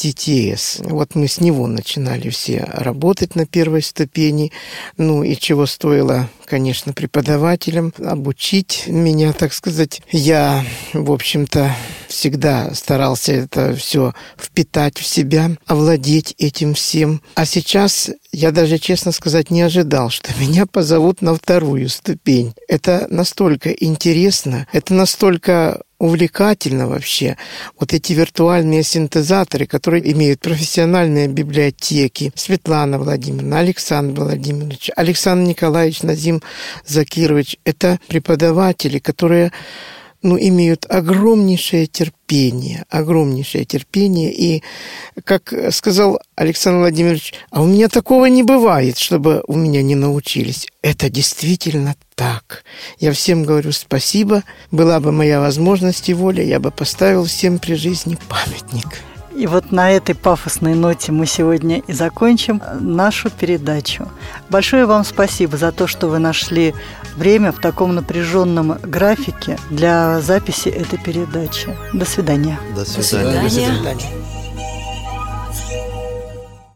TTS. 0.00 0.88
Вот 0.88 1.14
мы 1.14 1.28
с 1.28 1.40
него 1.40 1.66
начинали 1.66 2.30
все 2.30 2.64
работать 2.72 3.34
на 3.34 3.44
первой 3.44 3.82
ступени. 3.82 4.50
Ну 4.96 5.22
и 5.22 5.36
чего 5.36 5.66
стоило 5.66 6.28
конечно, 6.50 6.92
преподавателем, 6.92 7.94
обучить 8.04 8.84
меня, 8.88 9.32
так 9.32 9.52
сказать. 9.52 10.02
Я, 10.10 10.64
в 10.92 11.12
общем-то, 11.12 11.76
всегда 12.08 12.74
старался 12.74 13.32
это 13.32 13.76
все 13.76 14.14
впитать 14.36 14.98
в 14.98 15.06
себя, 15.06 15.52
овладеть 15.66 16.34
этим 16.38 16.74
всем. 16.74 17.22
А 17.36 17.46
сейчас 17.46 18.10
я 18.32 18.52
даже, 18.52 18.78
честно 18.78 19.12
сказать, 19.12 19.50
не 19.50 19.62
ожидал, 19.62 20.10
что 20.10 20.30
меня 20.40 20.66
позовут 20.66 21.22
на 21.22 21.34
вторую 21.34 21.88
ступень. 21.88 22.54
Это 22.68 23.06
настолько 23.10 23.70
интересно, 23.70 24.66
это 24.72 24.94
настолько 24.94 25.82
увлекательно 25.98 26.88
вообще. 26.88 27.36
Вот 27.78 27.92
эти 27.92 28.14
виртуальные 28.14 28.82
синтезаторы, 28.82 29.66
которые 29.66 30.10
имеют 30.12 30.40
профессиональные 30.40 31.28
библиотеки. 31.28 32.32
Светлана 32.34 32.98
Владимировна, 32.98 33.58
Александр 33.58 34.22
Владимирович, 34.22 34.90
Александр 34.96 35.50
Николаевич 35.50 36.02
Назим 36.02 36.42
Закирович. 36.86 37.58
Это 37.64 38.00
преподаватели, 38.08 38.98
которые 38.98 39.52
ну, 40.22 40.38
имеют 40.38 40.86
огромнейшее 40.88 41.86
терпение, 41.86 42.84
огромнейшее 42.88 43.64
терпение. 43.64 44.32
И, 44.32 44.62
как 45.24 45.52
сказал 45.70 46.20
Александр 46.36 46.80
Владимирович, 46.80 47.34
а 47.50 47.62
у 47.62 47.66
меня 47.66 47.88
такого 47.88 48.26
не 48.26 48.42
бывает, 48.42 48.98
чтобы 48.98 49.42
у 49.46 49.56
меня 49.56 49.82
не 49.82 49.94
научились. 49.94 50.66
Это 50.82 51.10
действительно 51.10 51.96
так. 52.14 52.64
Я 52.98 53.12
всем 53.12 53.44
говорю 53.44 53.72
спасибо. 53.72 54.42
Была 54.70 55.00
бы 55.00 55.12
моя 55.12 55.40
возможность 55.40 56.08
и 56.08 56.14
воля, 56.14 56.44
я 56.44 56.60
бы 56.60 56.70
поставил 56.70 57.24
всем 57.24 57.58
при 57.58 57.74
жизни 57.74 58.18
памятник. 58.28 59.09
И 59.34 59.46
вот 59.46 59.70
на 59.72 59.90
этой 59.90 60.14
пафосной 60.14 60.74
ноте 60.74 61.12
мы 61.12 61.26
сегодня 61.26 61.78
и 61.78 61.92
закончим 61.92 62.60
нашу 62.80 63.30
передачу. 63.30 64.08
Большое 64.48 64.86
вам 64.86 65.04
спасибо 65.04 65.56
за 65.56 65.72
то, 65.72 65.86
что 65.86 66.08
вы 66.08 66.18
нашли 66.18 66.74
время 67.16 67.52
в 67.52 67.60
таком 67.60 67.94
напряженном 67.94 68.78
графике 68.82 69.58
для 69.70 70.20
записи 70.20 70.68
этой 70.68 70.98
передачи. 70.98 71.76
До 71.92 72.04
свидания. 72.04 72.58
До 72.74 72.84
свидания. 72.84 73.42
До 73.42 73.50
свидания. 73.50 74.49